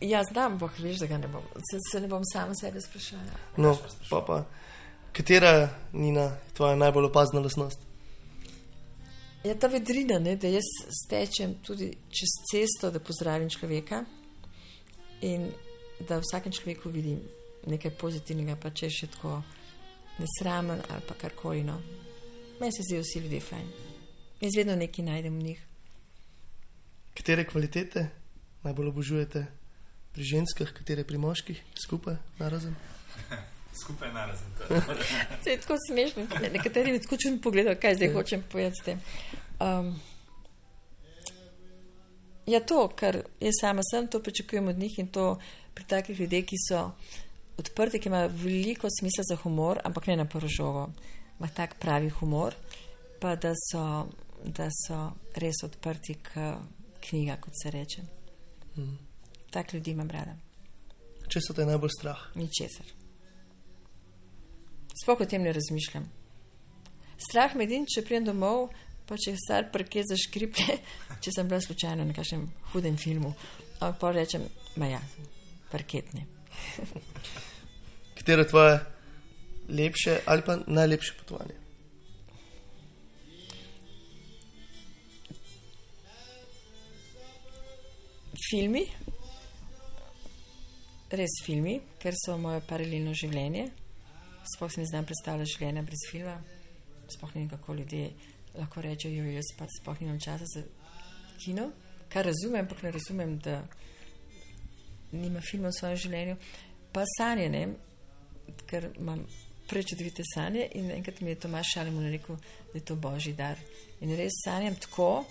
Ja, 0.00 0.24
znam, 0.32 0.58
boh 0.58 0.70
veš, 0.78 0.98
da 0.98 1.06
ga 1.06 1.18
ne 1.18 1.28
bom. 1.28 1.42
Se, 1.70 1.78
se 1.92 2.00
ne 2.00 2.08
bom 2.08 2.22
sama 2.32 2.54
sebe 2.54 2.80
sprašala. 2.80 3.22
No, 3.56 3.76
pa 4.10 4.20
pa. 4.26 4.44
Katera 5.12 5.68
Nina, 5.92 6.20
je 6.20 6.54
tvoja 6.54 6.76
najbolj 6.76 7.04
opazna 7.04 7.40
lasnost? 7.40 7.80
Ja, 9.44 9.54
ta 9.54 9.66
vedrina, 9.66 10.18
ne, 10.18 10.36
da 10.36 10.48
jaz 10.48 10.68
stečem 11.04 11.54
tudi 11.64 11.88
čez 12.12 12.32
cesto, 12.50 12.90
da 12.90 13.00
pozdravim 13.00 13.48
človeka 13.50 14.04
in 15.20 15.50
da 16.00 16.18
v 16.18 16.24
vsakem 16.24 16.52
človeku 16.52 16.90
vidim 16.90 17.20
nekaj 17.66 17.94
pozitivnega, 17.98 18.56
pa 18.60 18.70
če 18.70 18.86
je 18.86 18.96
še 19.00 19.06
tako 19.16 19.40
nesramen 20.18 20.82
ali 20.88 21.02
pa 21.08 21.14
karkoli. 21.14 21.64
No. 21.64 21.80
Meni 22.60 22.72
se 22.72 22.84
zdijo 22.86 23.02
vsi 23.04 23.24
ljudje 23.24 23.40
fajn. 23.40 23.66
Jaz 24.40 24.56
vedno 24.56 24.76
nekaj 24.76 25.04
najdem 25.04 25.38
v 25.38 25.42
njih. 25.42 25.66
Katere 27.16 27.46
kvalitete 27.48 28.08
najbolj 28.64 28.88
obožujete 28.92 29.46
pri 30.12 30.24
ženskah, 30.24 30.72
katere 30.72 31.04
pri 31.04 31.18
moških, 31.18 31.60
skupaj, 31.84 32.16
narazen? 32.38 32.74
Skupaj 33.82 34.12
narazen. 34.12 34.48
Se 35.44 35.50
je 35.54 35.60
tako 35.60 35.76
smešno, 35.88 36.26
ne- 36.40 36.50
nekateri 36.50 36.92
mi 36.92 37.00
tako 37.02 37.16
čudno 37.16 37.40
pogledajo, 37.44 37.76
kaj 37.80 37.94
zdaj 37.94 38.12
hočem 38.12 38.44
povedati 38.48 38.76
s 38.80 38.84
tem. 38.84 39.00
Um, 39.60 39.90
ja, 42.46 42.60
to, 42.60 42.88
kar 42.88 43.22
jaz 43.40 43.60
sama 43.60 43.82
sem, 43.90 44.08
to 44.08 44.22
pričakujem 44.22 44.68
od 44.68 44.78
njih 44.78 44.98
in 44.98 45.08
to 45.08 45.38
pri 45.74 45.84
takih 45.84 46.20
ljudeh, 46.20 46.44
ki 46.44 46.56
so 46.68 46.90
odprti, 47.58 48.00
ki 48.00 48.08
imajo 48.08 48.28
veliko 48.32 48.88
smisla 49.00 49.24
za 49.28 49.36
humor, 49.36 49.80
ampak 49.84 50.06
ne 50.06 50.16
na 50.16 50.24
porožovo, 50.24 50.90
ima 51.38 51.48
tak 51.48 51.78
pravi 51.80 52.08
humor, 52.08 52.54
pa 53.20 53.36
da 53.36 53.52
so, 53.70 54.06
da 54.44 54.68
so 54.70 55.12
res 55.34 55.62
odprti 55.64 56.14
k 56.22 56.56
knjiga, 57.08 57.36
kot 57.40 57.52
se 57.62 57.70
reče. 57.70 58.02
Mm. 58.76 58.96
Tak 59.50 59.72
ljudi 59.72 59.90
imam 59.90 60.10
rada, 60.10 60.36
Če 61.28 61.40
so 61.42 61.54
te 61.54 61.64
najbolj 61.66 61.90
strah? 61.98 62.20
ničesar. 62.34 62.86
Sploh 65.02 65.20
o 65.20 65.26
tem 65.26 65.42
ne 65.42 65.52
razmišljam. 65.52 66.06
Strah 67.18 67.54
me 67.56 67.66
din, 67.66 67.86
če 67.86 68.04
pridem 68.04 68.28
domov, 68.28 68.68
pa 69.06 69.18
če 69.20 69.36
star 69.38 69.68
parket 69.72 70.08
zaškriplje, 70.10 70.78
če 71.22 71.34
sem 71.34 71.48
bila 71.48 71.60
slučajno 71.62 72.06
na 72.06 72.16
kakšnem 72.16 72.46
hudem 72.72 72.98
filmu. 73.00 73.34
Ampak 73.76 74.00
pa 74.00 74.12
rečem, 74.16 74.46
ma 74.80 74.88
ja, 74.90 75.00
parket 75.70 76.12
ne. 76.16 76.26
Katero 78.16 78.42
je 78.42 78.48
tvoje 78.48 78.76
lepše 79.68 80.20
ali 80.26 80.42
pa 80.42 80.56
najlepše 80.66 81.14
potovanje? 81.20 81.54
Filmi, 88.46 88.84
res 91.10 91.40
filmi, 91.42 91.80
ker 91.98 92.14
so 92.14 92.36
moje 92.38 92.60
paralelno 92.68 93.14
življenje. 93.16 93.64
Sploh 94.54 94.70
si 94.70 94.82
ne 94.82 94.86
znam 94.86 95.06
predstavljati 95.08 95.52
življenja 95.56 95.82
brez 95.82 96.04
filma. 96.12 96.36
Sploh 97.10 97.34
ne 97.34 97.40
vem, 97.40 97.48
kako 97.50 97.74
ljudje 97.80 98.10
lahko 98.58 98.82
rečejo, 98.82 99.24
jo 99.24 99.32
jaz 99.36 99.50
pa 99.58 99.66
sploh 99.80 100.00
nimam 100.00 100.20
časa 100.20 100.44
za 100.54 100.62
kino. 101.38 101.70
Kar 102.08 102.24
razumem, 102.24 102.60
ampak 102.60 102.82
ne 102.82 102.90
razumem, 102.90 103.38
da 103.38 103.62
nima 105.12 105.40
filma 105.40 105.68
v 105.68 105.78
svojem 105.78 105.96
življenju, 105.96 106.36
pa 106.92 107.04
sanje, 107.16 107.48
ne? 107.50 107.66
ker 108.66 108.88
imam 108.98 109.24
prečudovite 109.68 110.22
sanje. 110.34 110.68
In 110.78 110.90
enkrat 110.90 111.20
mi 111.20 111.30
je 111.30 111.40
Tomaš 111.46 111.72
Šalimun 111.74 112.10
rekel, 112.10 112.38
da 112.72 112.78
je 112.78 112.84
to 112.84 112.96
božji 112.96 113.34
dar. 113.34 113.58
In 114.00 114.14
res 114.16 114.38
sanjam 114.44 114.76
tako, 114.80 115.24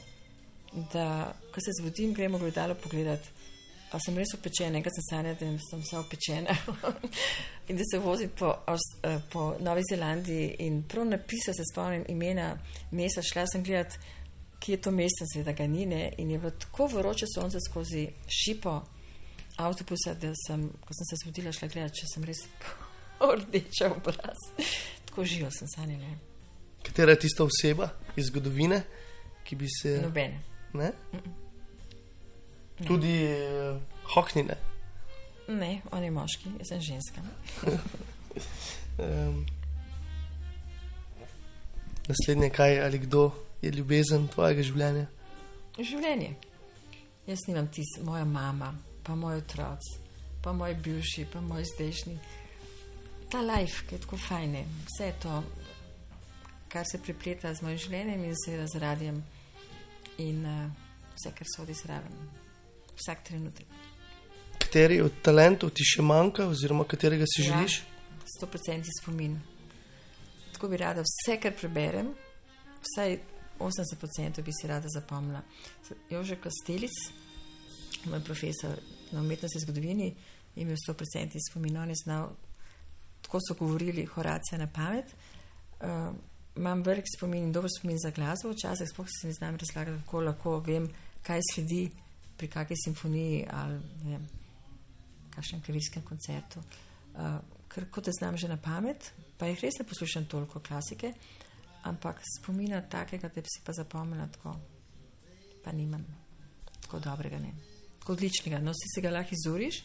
da 0.93 1.33
ko 1.53 1.63
se 1.63 1.75
zbudim, 1.79 2.13
gremo 2.13 2.39
gledalo 2.39 2.75
pogledati. 2.75 3.29
Pa 3.91 3.99
sem 4.01 4.17
res 4.17 4.33
upečena, 4.33 4.79
enkrat 4.79 4.95
sem 4.97 5.05
sanjala, 5.09 5.35
da 5.39 5.51
sem 5.69 5.81
vsa 5.83 6.01
upečena 6.01 6.55
in 7.69 7.77
da 7.77 7.85
se 7.85 7.99
vozim 8.01 8.31
po, 8.35 8.49
eh, 9.03 9.19
po 9.31 9.53
Novi 9.59 9.85
Zelandiji 9.89 10.55
in 10.65 10.81
prav 10.89 11.05
napisa 11.05 11.53
se 11.53 11.63
spomnim 11.71 12.03
imena 12.09 12.49
mesta, 12.91 13.21
šla 13.21 13.45
sem 13.51 13.63
gledat, 13.63 13.97
kje 14.59 14.73
je 14.73 14.81
to 14.81 14.91
mesto, 14.91 15.27
seveda 15.33 15.53
ga 15.53 15.67
ni 15.67 15.85
ne? 15.85 16.09
in 16.17 16.31
je 16.31 16.39
bilo 16.39 16.51
tako 16.51 16.87
vroče 16.87 17.29
sonce 17.35 17.61
skozi 17.69 18.07
šipo 18.27 18.81
avtobusa, 19.57 20.13
da 20.19 20.33
sem, 20.47 20.67
ko 20.69 20.97
sem 20.97 21.09
se 21.09 21.21
zbudila, 21.23 21.53
šla 21.55 21.69
gledati, 21.71 22.01
če 22.01 22.11
sem 22.13 22.27
res 22.27 22.43
rdeča 23.39 23.93
obraz. 23.93 24.49
Tako 25.05 25.23
živo 25.23 25.51
sem 25.53 25.69
sanjala. 25.75 26.17
Katera 26.83 27.15
je 27.15 27.19
tista 27.19 27.45
oseba 27.45 27.89
iz 28.17 28.27
zgodovine, 28.33 28.81
ki 29.45 29.55
bi 29.55 29.69
se. 29.81 29.99
Nobene. 30.03 30.41
Ne? 30.73 30.91
Tudi 32.83 33.15
uh, 33.31 33.79
Hohnine. 34.13 34.57
Ne, 35.47 35.81
on 35.91 36.03
je 36.03 36.11
moški, 36.11 36.51
jaz 36.59 36.71
sem 36.73 36.81
ženska. 36.81 37.21
um, 39.05 39.45
naslednje, 42.07 42.49
kaj 42.49 42.81
ali 42.85 42.99
kdo 42.99 43.29
je 43.61 43.71
ljubezen 43.71 44.27
tvojega 44.27 44.65
življenja? 44.65 45.05
Življenje. 45.77 46.33
Jaz 47.27 47.45
nimam 47.47 47.69
tisti, 47.71 48.03
moja 48.05 48.25
mama, 48.25 48.73
pa 49.03 49.15
moj 49.15 49.39
otroc, 49.39 49.85
pa 50.43 50.53
moj 50.53 50.75
bivši, 50.83 51.29
pa 51.31 51.41
moj 51.41 51.63
zdajšnji 51.75 52.19
ta 53.35 53.41
life, 53.41 53.83
ki 53.87 53.95
je 53.95 54.01
tako 54.01 54.17
fajn, 54.17 54.55
vse 54.85 55.13
to, 55.19 55.43
kar 56.69 56.85
se 56.91 57.01
pripleta 57.03 57.53
z 57.53 57.65
mojim 57.65 57.79
življenjem 57.83 58.23
in 58.23 58.37
seveda 58.45 58.67
z 58.71 58.79
radijem 58.79 59.17
in 60.23 60.45
uh, 60.45 60.61
vse, 61.15 61.33
kar 61.35 61.49
sodi 61.55 61.75
zraven, 61.75 62.13
vsak 62.97 63.23
trenutek. 63.23 63.65
Kateri 64.59 65.01
od 65.01 65.11
talentov 65.21 65.69
ti 65.69 65.83
še 65.83 66.01
manjka, 66.01 66.47
oziroma 66.47 66.83
katerega 66.83 67.25
si 67.27 67.41
Ja. 67.41 67.53
želiš? 67.53 67.81
100% 68.41 68.89
spomin. 69.01 69.39
Tako 70.53 70.67
bi 70.67 70.77
rada 70.77 71.03
vse, 71.03 71.39
kar 71.39 71.53
preberem, 71.53 72.13
vsaj 72.81 73.19
80% 73.59 74.41
bi 74.41 74.51
si 74.61 74.67
rada 74.67 74.87
zapomnila. 74.89 75.41
Jože 76.09 76.35
Kostelic, 76.35 76.91
moj 78.05 78.23
profesor 78.23 78.79
na 79.11 79.21
umetnosti 79.21 79.57
in 79.57 79.61
zgodovini, 79.61 80.15
je 80.55 80.61
imel 80.63 80.75
100% 80.87 81.39
spomin. 81.49 81.77
On 81.77 81.89
je 81.89 81.95
znal, 82.03 82.29
tako 83.21 83.39
so 83.39 83.53
govorili, 83.59 84.05
Horacija 84.05 84.57
na 84.57 84.67
pamet. 84.67 85.05
Uh, 85.81 86.15
imam 86.55 86.81
velik 86.83 87.05
spomin 87.17 87.43
in 87.43 87.51
dober 87.51 87.69
spomin 87.79 87.97
za 87.99 88.09
glasbo, 88.09 88.51
včasih 88.51 88.87
sploh 88.89 89.07
si 89.09 89.27
ne 89.27 89.33
znam 89.33 89.57
razlagati, 89.57 90.03
kako 90.03 90.21
lahko 90.21 90.59
vem, 90.59 90.89
kaj 91.23 91.41
sledi 91.53 91.89
pri 92.37 92.47
kakšni 92.51 92.77
simfoniji 92.83 93.45
ali 93.49 93.79
vem, 94.03 94.27
kakšnem 95.35 95.61
klavirskem 95.61 96.03
koncertu. 96.03 96.63
Uh, 97.15 97.39
ker 97.71 97.87
kot 97.91 98.09
znam 98.11 98.37
že 98.37 98.47
na 98.47 98.57
pamet, 98.57 99.11
pa 99.37 99.47
jih 99.47 99.63
res 99.63 99.79
ne 99.79 99.85
poslušam 99.87 100.25
toliko 100.31 100.59
klasike, 100.59 101.13
ampak 101.83 102.21
spomina 102.23 102.81
takega, 102.81 103.29
da 103.29 103.41
bi 103.41 103.47
si 103.47 103.63
pa 103.63 103.73
zapomnila 103.73 104.27
tako, 104.27 104.55
pa 105.63 105.71
nimam 105.71 106.05
tako 106.81 106.99
dobrega, 106.99 107.39
ne. 107.39 107.53
Tako 107.99 108.13
odličnega. 108.13 108.59
No, 108.59 108.73
si 108.73 108.91
se 108.93 109.01
ga 109.01 109.11
lahko 109.11 109.33
izuriš. 109.33 109.83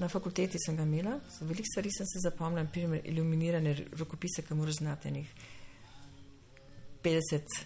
Na 0.00 0.08
fakulteti 0.08 0.56
sem 0.58 0.76
ga 0.76 0.86
imela, 0.86 1.18
veliko 1.42 1.68
stvari 1.68 1.90
sem 1.92 2.06
se 2.08 2.22
zapomnila, 2.24 2.62
naprimer 2.64 3.02
iluminirane 3.04 3.74
rokopise, 3.98 4.42
ki 4.46 4.56
moraš 4.56 4.78
znati 4.78 5.08
enih 5.08 5.34
50 7.04 7.58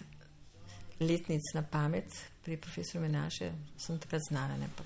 letnic 0.99 1.53
na 1.53 1.63
pamet, 1.63 2.11
pri 2.45 2.57
profesorju 2.61 3.01
Menaše 3.01 3.51
sem 3.77 3.99
takrat 3.99 4.21
znala, 4.29 4.57
ne 4.57 4.69
pa 4.77 4.83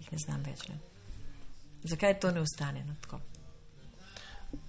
jih 0.00 0.12
ne 0.12 0.18
znam 0.18 0.44
več. 0.44 0.68
Ne. 0.68 0.78
Zakaj 1.88 2.18
to 2.20 2.30
ne 2.34 2.42
ostane 2.44 2.84
no, 2.84 2.94
tako? 3.02 3.20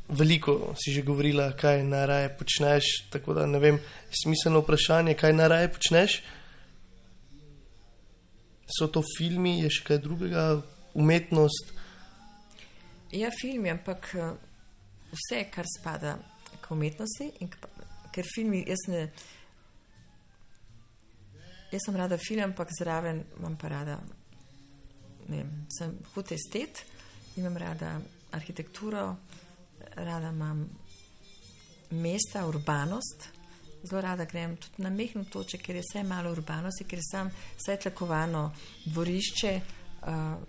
Veliko 0.10 0.74
si 0.80 0.94
že 0.96 1.04
govorila, 1.06 1.52
kaj 1.60 1.84
najraje 1.84 2.30
počneš. 2.40 2.92
Tako 3.12 3.36
da 3.38 3.46
ne 3.46 3.60
vem, 3.60 3.80
smiselno 4.24 4.64
vprašanje, 4.64 5.14
kaj 5.20 5.34
najraje 5.34 5.72
počneš. 5.76 6.22
So 8.70 8.88
to 8.88 9.04
filmi, 9.18 9.60
je 9.64 9.70
še 9.74 9.86
kaj 9.86 10.00
drugega, 10.06 10.46
umetnost. 10.94 11.74
Ja, 13.12 13.32
filmi, 13.34 13.72
ampak 13.74 14.12
eh, 14.14 14.32
vse, 15.12 15.44
kar 15.52 15.68
spada 15.68 16.16
k 16.62 16.72
umetnosti, 16.76 17.32
in 17.42 17.50
ker 18.14 18.28
filmi, 18.36 18.64
jaz 18.70 18.86
ne. 18.94 19.08
Jaz 21.72 21.86
sem 21.86 21.96
rada 21.96 22.18
film, 22.18 22.44
ampak 22.44 22.72
zraven 22.74 23.24
imam 23.38 23.58
pa 23.58 23.70
rada, 23.70 24.00
ne 25.28 25.38
vem, 25.38 25.50
sem 25.70 25.92
hud 26.16 26.32
estet, 26.34 26.82
imam 27.38 27.58
rada 27.58 28.00
arhitekturo, 28.34 29.04
rada 29.96 30.32
imam 30.34 30.64
mesta, 31.92 32.48
urbanost. 32.48 33.30
Zelo 33.84 34.02
rada 34.02 34.26
grem 34.26 34.58
tudi 34.58 34.84
na 34.84 34.90
mehko 34.90 35.24
točko, 35.24 35.62
ker 35.64 35.78
je 35.78 35.84
vse 35.86 36.04
malo 36.04 36.32
urbanosti, 36.32 36.84
ker 36.84 37.00
sam 37.06 37.30
vse 37.32 37.78
tlakovano 37.84 38.50
dvorišče. 38.86 39.54
Uh, 40.02 40.42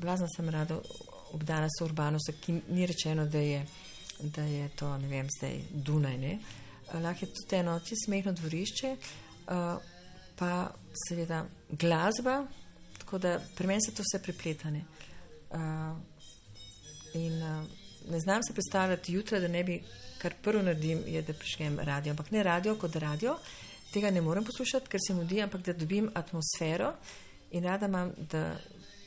blazno 0.00 0.26
sem 0.36 0.48
rada 0.48 0.80
obdana 1.32 1.68
s 1.68 1.82
urbanostjo, 1.84 2.34
ki 2.40 2.60
ni 2.68 2.86
rečeno, 2.86 3.26
da 3.26 3.38
je, 3.38 3.66
da 4.20 4.42
je 4.42 4.68
to, 4.76 4.96
ne 4.98 5.08
vem, 5.08 5.28
zdaj 5.38 5.60
Dunaj. 5.70 6.16
Uh, 6.34 7.00
lahko 7.02 7.24
je 7.24 7.32
tudi 7.32 7.60
eno 7.60 7.78
čisto 7.80 8.10
mehko 8.10 8.32
dvorišče, 8.32 8.96
uh, 8.96 9.93
pa 10.36 10.70
seveda 11.08 11.44
glasba, 11.70 12.46
tako 12.98 13.18
da 13.18 13.40
pri 13.56 13.66
meni 13.66 13.80
se 13.82 13.94
to 13.94 14.02
vse 14.02 14.22
prepletane. 14.22 14.84
Uh, 15.50 15.60
in 17.14 17.42
uh, 17.42 17.64
ne 18.10 18.20
znam 18.20 18.42
se 18.42 18.52
predstavljati 18.52 19.12
jutra, 19.12 19.40
da 19.40 19.48
ne 19.48 19.64
bi 19.64 19.82
kar 20.18 20.34
prvo 20.42 20.62
naredim, 20.62 21.02
je, 21.06 21.22
da 21.22 21.32
prišljem 21.32 21.78
radio. 21.80 22.10
Ampak 22.10 22.30
ne 22.30 22.42
radio 22.42 22.76
kot 22.80 22.96
radio, 22.96 23.36
tega 23.92 24.10
ne 24.10 24.20
morem 24.20 24.44
poslušati, 24.44 24.88
ker 24.88 25.00
se 25.06 25.14
mudi, 25.14 25.42
ampak 25.42 25.60
da 25.66 25.72
dobim 25.72 26.10
atmosfero 26.14 26.94
in 27.50 27.64
rada 27.64 27.86
imam, 27.86 28.12
da 28.30 28.56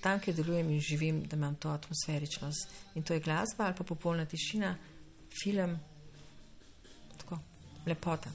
tam, 0.01 0.19
kjer 0.19 0.35
delujem 0.35 0.69
in 0.69 0.79
živim, 0.79 1.23
da 1.27 1.35
imam 1.35 1.55
to 1.55 1.69
atmosferičnost. 1.69 2.69
In 2.95 3.03
to 3.03 3.13
je 3.13 3.19
glasba 3.19 3.65
ali 3.65 3.75
pa 3.77 3.83
popolna 3.83 4.25
tišina, 4.25 4.75
film, 5.41 5.79
tako 7.17 7.39
lepota. 7.85 8.29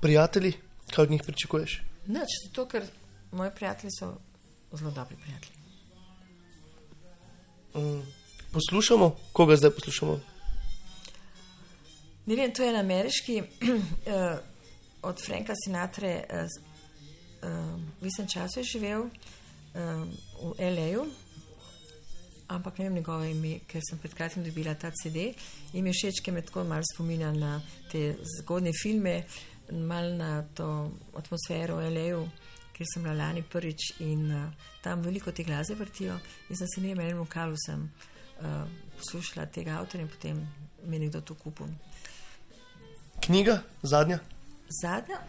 Prijatelji, 0.00 0.52
kaj 0.90 1.02
od 1.02 1.10
njih 1.10 1.22
pričakuješ? 1.26 1.82
Noč, 2.06 2.28
zato 2.44 2.66
ker 2.68 2.84
moji 3.32 3.50
prijatelji 3.54 3.90
so 3.98 4.14
zelo 4.72 4.90
dobri 4.90 5.16
prijatelji. 5.16 5.60
Mm. 7.74 8.02
Poslušamo, 8.52 9.16
koga 9.32 9.56
zdaj 9.56 9.70
poslušamo? 9.70 10.20
Ne 12.26 12.36
vem, 12.36 12.54
to 12.54 12.62
je 12.62 12.68
en 12.68 12.76
ameriški, 12.76 13.42
uh, 13.42 14.38
od 15.08 15.24
Franka 15.26 15.54
Sinatra, 15.64 16.08
uh, 16.08 16.46
uh, 17.42 17.80
v 18.00 18.06
istem 18.06 18.26
času 18.28 18.60
je 18.60 18.64
živel 18.64 19.00
uh, 19.00 19.10
v 20.42 20.54
L.A., 20.58 21.04
ampak 22.50 22.78
ne 22.78 22.84
vem 22.84 22.94
njegovo 22.94 23.24
ime, 23.24 23.60
ker 23.66 23.82
sem 23.86 23.98
pred 23.98 24.14
kratkim 24.14 24.44
dobila 24.44 24.74
ta 24.74 24.90
CD 24.90 25.30
in 25.72 25.84
mi 25.84 25.92
všeč, 25.94 26.18
ker 26.24 26.34
me 26.34 26.42
tako 26.42 26.64
malo 26.64 26.82
spominja 26.94 27.30
na 27.32 27.60
te 27.92 28.16
zgodne 28.38 28.72
filme, 28.82 29.22
malo 29.72 30.14
na 30.16 30.42
to 30.54 30.90
atmosfero 31.16 31.76
v 31.76 31.90
L.A., 31.90 32.28
ker 32.72 32.86
sem 32.88 33.02
bila 33.02 33.14
lani 33.14 33.42
prvič 33.42 34.00
in 34.00 34.30
uh, 34.32 34.48
tam 34.82 35.02
veliko 35.02 35.32
te 35.32 35.44
glasbe 35.44 35.74
vrtijo 35.76 36.14
in 36.48 36.56
sem 36.56 36.68
se 36.74 36.80
ne 36.80 36.94
vem, 36.94 37.04
enem 37.04 37.18
lokalu 37.18 37.56
sem 37.66 37.82
uh, 37.84 38.64
poslušala 38.96 39.46
tega 39.46 39.76
avtorja 39.80 40.06
in 40.06 40.08
potem 40.08 40.40
mi 40.86 40.96
je 40.96 41.00
nekdo 41.00 41.20
to 41.20 41.34
kupil. 41.34 41.68
Knjiga, 43.20 43.60
zadnja. 43.82 44.18
Zadnja, 44.82 45.20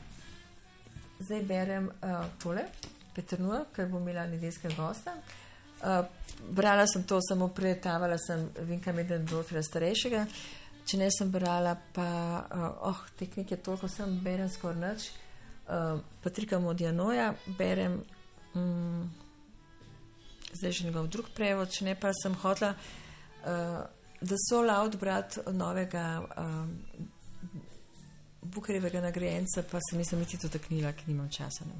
zdaj 1.19 1.43
berem 1.43 1.91
uh, 1.91 2.25
tole, 2.39 2.63
Petrnula, 3.15 3.65
ker 3.75 3.89
bom 3.91 4.01
imela 4.01 4.23
nedeljskega 4.31 4.75
gosta. 4.77 5.17
Uh, 5.81 6.05
brala 6.55 6.85
sem 6.87 7.03
to, 7.03 7.19
samo 7.25 7.49
preletavala 7.51 8.17
sem 8.17 8.47
Vinka 8.69 8.93
Medendorfila 8.95 9.63
starejšega. 9.63 10.25
Če 10.87 10.97
ne 10.99 11.07
sem 11.13 11.29
brala, 11.31 11.75
pa 11.95 12.07
uh, 12.41 12.67
oh, 12.89 13.03
te 13.17 13.27
knjige 13.29 13.59
toliko 13.63 13.89
sem 13.91 14.17
berem 14.23 14.49
skoraj 14.51 14.79
noč. 14.81 15.07
Uh, 15.71 16.01
Patrika 16.23 16.59
Modjanoja 16.59 17.29
berem, 17.57 17.99
um, 18.57 19.05
zdaj 20.57 20.71
že 20.71 20.87
njegov 20.87 21.07
drug 21.13 21.29
prevod, 21.37 21.71
če 21.71 21.87
ne 21.87 21.95
pa 21.95 22.11
sem 22.17 22.35
hotla, 22.43 22.73
uh, 22.73 23.79
da 24.21 24.39
so 24.49 24.61
laud 24.65 24.99
brat 24.99 25.39
novega. 25.53 26.05
Uh, 26.35 27.09
Bukarjevega 28.41 29.03
nagrajenca, 29.03 29.61
pa 29.69 29.77
se 29.85 29.93
nisem 29.99 30.17
niti 30.19 30.39
dotaknila, 30.41 30.95
ker 30.97 31.05
nimam 31.05 31.27
časa. 31.29 31.61
Ne. 31.69 31.75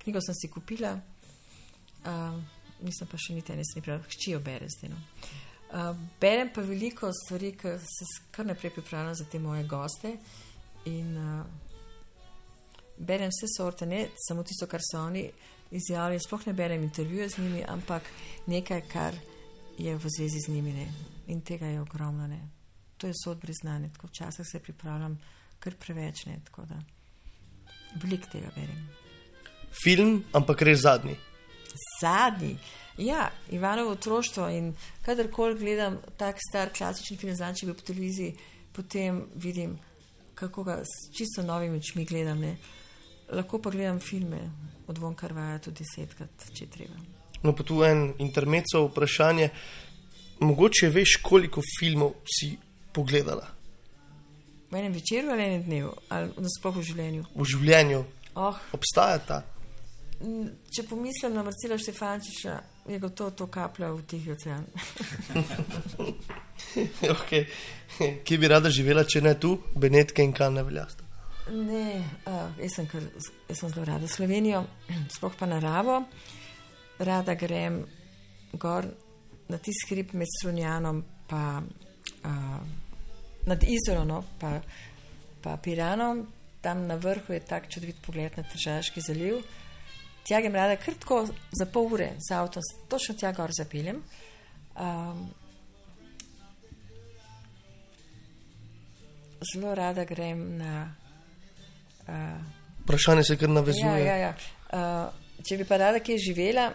Knjigo 0.00 0.22
sem 0.24 0.34
si 0.34 0.48
kupila, 0.48 0.94
uh, 0.96 2.38
mislim 2.80 3.10
pa 3.10 3.20
še 3.20 3.36
niti 3.36 3.52
ene 3.52 3.66
strani, 3.68 3.84
prav, 3.84 4.06
hčijo 4.14 4.40
bere 4.40 4.64
zdaj. 4.72 4.94
No. 4.94 4.96
Uh, 4.96 5.46
berem 6.20 6.50
pa 6.54 6.60
veliko 6.60 7.10
stvari, 7.12 7.52
ki 7.58 7.76
se 7.78 8.04
kar 8.30 8.46
naprej 8.46 8.70
pripravljam 8.70 9.14
za 9.14 9.24
te 9.24 9.38
moje 9.38 9.64
goste. 9.64 10.16
In 10.84 11.16
uh, 11.16 11.46
berem 12.98 13.30
vse 13.30 13.50
sorte, 13.56 13.86
ne 13.86 14.08
samo 14.28 14.42
tisto, 14.42 14.66
kar 14.66 14.80
so 14.80 15.00
oni 15.00 15.30
izjavili. 15.70 16.20
Sploh 16.20 16.46
ne 16.46 16.52
berem 16.52 16.82
intervjuje 16.82 17.28
z 17.28 17.38
njimi, 17.38 17.64
ampak 17.68 18.02
nekaj, 18.46 18.82
kar 18.92 19.14
je 19.78 19.96
v 19.96 20.12
zvezi 20.16 20.40
z 20.46 20.52
njimi. 20.52 20.72
Ne. 20.72 20.92
In 21.26 21.40
tega 21.40 21.66
je 21.66 21.80
ogromno. 21.80 22.26
Ne. 22.26 22.40
To 22.96 23.06
je 23.06 23.12
sod 23.24 23.40
brez 23.40 23.56
znanja. 23.62 23.88
Včasih 24.02 24.46
se 24.52 24.60
pripravljam 24.60 25.18
kar 25.58 25.74
preveč. 25.74 26.26
Ne, 26.26 26.40
Veliko 28.02 28.28
tega 28.32 28.50
berem. 28.54 28.88
Film, 29.82 30.24
ampak 30.32 30.62
res 30.62 30.80
zadnji. 30.80 31.16
Zadnji. 32.00 32.56
Ja, 32.98 33.30
Ivanovo 33.50 33.90
otroštvo 33.90 34.48
in 34.48 34.74
kadarkoli 35.04 35.58
gledam 35.58 35.98
tak 36.16 36.36
star 36.48 36.70
klasični 36.72 37.16
film, 37.16 37.34
znam, 37.36 37.54
če 37.54 37.66
bi 37.66 37.74
po 37.74 37.84
televiziji, 37.84 38.36
potem 38.72 39.20
vidim, 39.34 39.76
kako 40.34 40.64
ga 40.64 40.78
s 40.84 41.10
čisto 41.16 41.42
novimi 41.42 41.78
očmi 41.78 42.04
gledam. 42.04 42.40
Ne. 42.40 42.56
Lahko 43.32 43.60
pa 43.62 43.70
gledam 43.70 44.00
filme 44.00 44.40
od 44.86 44.98
von 44.98 45.14
Karvaja 45.14 45.58
tudi 45.58 45.84
desetkrat, 45.84 46.48
če 46.54 46.66
treba. 46.72 46.96
No, 47.42 47.52
pa 47.52 47.64
tu 47.64 47.82
en 47.84 48.14
intermezzo 48.18 48.86
vprašanje. 48.86 49.50
Mogoče 50.40 50.88
veš, 50.92 51.18
koliko 51.24 51.62
filmov 51.78 52.14
si 52.28 52.54
pogledala? 52.92 53.46
V 54.70 54.76
enem 54.76 54.92
večeru 54.92 55.30
ali 55.32 55.44
enem 55.44 55.62
dnevu, 55.64 55.92
ali 56.08 56.32
nasploh 56.36 56.76
v 56.76 56.84
življenju? 56.84 57.26
V 57.34 57.44
življenju. 57.44 58.00
Oh, 58.36 58.56
Obstaja 58.76 59.20
ta. 59.24 59.42
če 60.72 60.82
pomislim 60.88 61.34
na 61.36 61.44
Marcela 61.44 61.78
Štefančiča, 61.80 62.56
je 62.88 62.98
gotovo 62.98 63.30
to 63.30 63.46
kaplja 63.46 63.90
v 63.92 64.02
tihi 64.06 64.32
ocean. 64.32 64.64
okay. 67.16 67.46
Kje 68.24 68.38
bi 68.38 68.48
rada 68.48 68.70
živela, 68.70 69.04
če 69.04 69.22
ne 69.24 69.34
tu, 69.40 69.56
Benetke 69.74 70.24
in 70.24 70.32
kaj 70.36 70.50
ne 70.54 70.64
velja? 70.66 70.86
Ne, 71.50 72.02
uh, 72.26 72.48
jaz, 72.58 72.74
sem 72.74 72.88
kar, 72.90 73.04
jaz 73.48 73.60
sem 73.60 73.70
zelo 73.70 73.84
rada 73.86 74.08
Slovenijo, 74.10 74.64
sploh 75.14 75.34
pa 75.38 75.46
naravo. 75.50 76.00
Rada 76.98 77.36
grem 77.38 77.82
gor 78.56 78.88
na 79.48 79.58
tisti 79.58 79.92
hrib 79.92 80.14
med 80.16 80.30
Strunjanom, 80.38 81.02
pa 81.28 81.60
uh, 81.62 82.58
nad 83.46 83.62
Izolom, 83.62 84.24
pa, 84.40 84.56
pa 85.42 85.56
Piranom. 85.62 86.26
Tam 86.60 86.82
na 86.86 86.96
vrhu 86.98 87.34
je 87.34 87.44
tak 87.46 87.68
čudovit 87.70 88.00
pogled 88.02 88.34
na 88.36 88.42
Tržaški 88.42 89.00
zaliv. 89.06 89.44
Tja 90.26 90.40
grem 90.42 90.54
rada 90.58 90.74
kar 90.76 90.94
tako 90.98 91.20
za 91.54 91.66
pol 91.70 91.92
ure 91.94 92.08
z 92.18 92.34
avtom, 92.34 92.62
točno 92.90 93.14
tja 93.14 93.30
gor 93.32 93.52
zapeljem. 93.54 94.00
Um, 94.74 95.28
zelo 99.52 99.74
rada 99.74 100.04
grem 100.04 100.42
na. 100.58 100.94
Uh, 102.08 102.42
Vprašanje 102.82 103.24
se 103.24 103.36
kar 103.36 103.48
navezuje. 103.48 103.86
Ja, 103.86 104.16
ja, 104.16 104.16
ja. 104.16 104.34
Uh, 104.72 105.44
če 105.46 105.60
bi 105.60 105.68
pa 105.68 105.78
rada 105.78 106.02
kje 106.02 106.18
živela, 106.18 106.66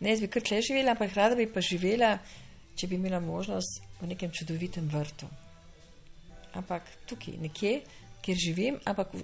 ne 0.00 0.10
jaz 0.10 0.22
bi 0.22 0.30
kar 0.30 0.42
tle 0.42 0.58
živela, 0.62 0.96
ampak 0.96 1.14
rada 1.14 1.38
bi 1.38 1.46
pa 1.46 1.62
živela, 1.62 2.16
če 2.74 2.90
bi 2.90 2.98
imela 2.98 3.22
možnost 3.22 3.82
v 4.00 4.10
nekem 4.10 4.34
čudovitem 4.34 4.90
vrtu. 4.90 5.30
Ampak 6.58 6.90
tukaj, 7.06 7.38
nekje, 7.42 7.80
kjer 8.26 8.38
živim, 8.38 8.82
ampak 8.90 9.14
v 9.14 9.22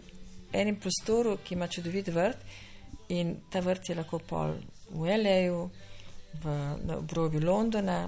enem 0.55 0.79
prostoru, 0.79 1.39
ki 1.43 1.59
ima 1.59 1.67
čudovit 1.71 2.15
vrt 2.15 2.70
in 3.11 3.37
ta 3.51 3.61
vrt 3.61 3.89
je 3.91 3.95
lahko 3.99 4.19
pol 4.19 4.55
v 4.91 5.11
L.A.U., 5.17 5.71
v 6.43 6.45
na 6.87 6.97
obrobju 6.97 7.41
Londona, 7.43 8.05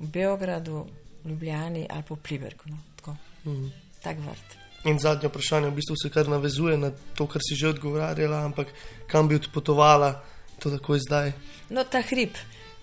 v 0.00 0.06
Beogradu, 0.08 0.86
v 1.24 1.28
Ljubljani 1.30 1.86
ali 1.90 2.02
pa 2.02 2.14
v 2.14 2.20
Pliberku. 2.24 2.64
No, 2.72 2.76
tako, 2.96 3.16
Mhm. 3.44 3.68
tak 4.02 4.16
vrt. 4.18 4.48
In 4.86 4.98
zadnje 4.98 5.28
vprašanje 5.28 5.70
v 5.70 5.74
bistvu 5.74 5.96
se 6.02 6.10
kar 6.10 6.28
navezuje 6.28 6.76
na 6.78 6.90
to, 7.14 7.26
kar 7.26 7.42
si 7.42 7.56
že 7.56 7.68
odgovarjala, 7.68 8.44
ampak 8.44 8.68
kam 9.06 9.28
bi 9.28 9.34
odpotovala, 9.36 10.22
to 10.58 10.70
takoj 10.70 10.98
zdaj. 10.98 11.32
No, 11.70 11.84
ta 11.84 12.00
hrib 12.00 12.36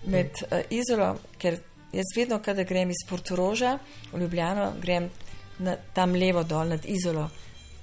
med 0.06 0.30
uh, 0.52 0.60
Izolo, 0.70 1.16
ker 1.38 1.58
jaz 1.92 2.10
vedno, 2.16 2.38
kadar 2.38 2.64
grem 2.64 2.90
iz 2.90 3.02
Portoroža 3.08 3.78
v 4.12 4.20
Ljubljano, 4.20 4.74
grem 4.80 5.08
na, 5.58 5.76
tam 5.94 6.12
levo 6.12 6.42
dol 6.44 6.68
nad 6.68 6.84
Izolo, 6.84 7.30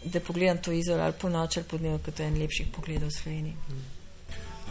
da 0.03 0.19
pogledam 0.19 0.57
to 0.57 0.71
Izolo 0.71 1.03
ali 1.03 1.13
po 1.13 1.29
noči 1.29 1.59
ali 1.59 1.67
po 1.67 1.77
dnevu, 1.77 1.99
ker 1.99 2.13
to 2.13 2.23
je 2.23 2.27
en 2.27 2.39
lepših 2.41 2.67
pogledov 2.75 3.09
v 3.09 3.13
Sloveniji. 3.13 3.55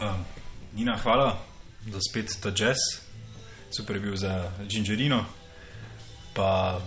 Um, 0.01 0.25
Nina, 0.73 0.97
hvala 0.97 1.37
za 1.91 1.99
spet 2.09 2.35
ta 2.41 2.51
jazz, 2.55 2.77
super 3.77 3.95
je 3.95 4.01
bil 4.01 4.15
za 4.15 4.51
Gingerino. 4.67 5.25
Pa 6.33 6.79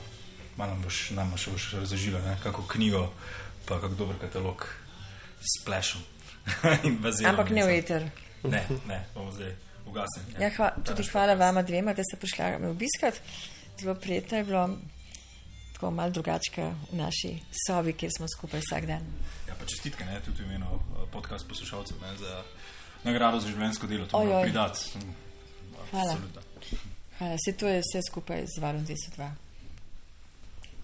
malo 0.57 0.76
boš, 0.84 1.11
nam 1.11 1.34
še 1.36 1.51
boš 1.51 1.72
razložila, 1.80 2.20
ne, 2.24 2.36
kako 2.42 2.64
knjigo, 2.68 3.09
pa 3.68 3.80
kako 3.80 3.95
dober 3.95 4.16
katalog 4.20 4.66
s 5.40 5.64
plešom. 5.64 6.01
Ampak 7.28 7.51
ne 7.51 7.64
v 7.64 7.78
eter. 7.78 8.09
Ne, 8.45 8.64
ne, 8.88 9.05
bomo 9.14 9.32
zdaj 9.32 9.53
ugasnili. 9.88 10.36
Ja, 10.40 10.51
hva, 10.57 10.70
tudi 10.84 11.05
hvala 11.09 11.34
vama 11.34 11.62
dvema, 11.62 11.95
da 11.97 12.05
ste 12.05 12.20
prišla 12.20 12.59
me 12.59 12.72
obiskat. 12.72 13.20
Zelo 13.80 13.95
prijetno 13.95 14.38
je 14.38 14.45
bilo, 14.45 14.64
tako 15.75 15.91
malo 15.91 16.11
drugačka 16.11 16.70
v 16.93 16.97
naši 16.97 17.33
sobi, 17.66 17.93
kjer 17.93 18.12
smo 18.16 18.27
skupaj 18.31 18.62
vsak 18.62 18.87
dan. 18.87 19.03
Ja, 19.49 19.55
pa 19.59 19.66
čestitke, 19.66 20.07
ne, 20.07 20.20
tudi 20.22 20.43
v 20.43 20.47
imenu 20.47 20.70
eh, 20.79 21.07
podcast 21.12 21.49
poslušalcev 21.49 21.99
ne, 22.03 22.16
za 22.16 22.43
nagrado 23.05 23.41
za 23.41 23.51
življenjsko 23.51 23.87
delo. 23.87 24.07
To 24.07 24.16
Ojoj. 24.16 24.29
moram 24.29 24.43
pridati. 24.43 24.81
Hvala. 25.91 26.12
Absolutno. 26.12 26.43
Hvala, 27.18 27.37
se 27.45 27.57
to 27.57 27.68
je 27.68 27.83
vse 27.83 28.01
skupaj 28.11 28.47
z 28.47 28.62
Valom 28.62 28.87
22. 28.87 29.31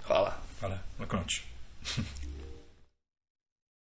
Hvala. 0.06 0.34
Hvala, 0.60 0.78
lahko 0.98 1.16
noč. 1.22 1.42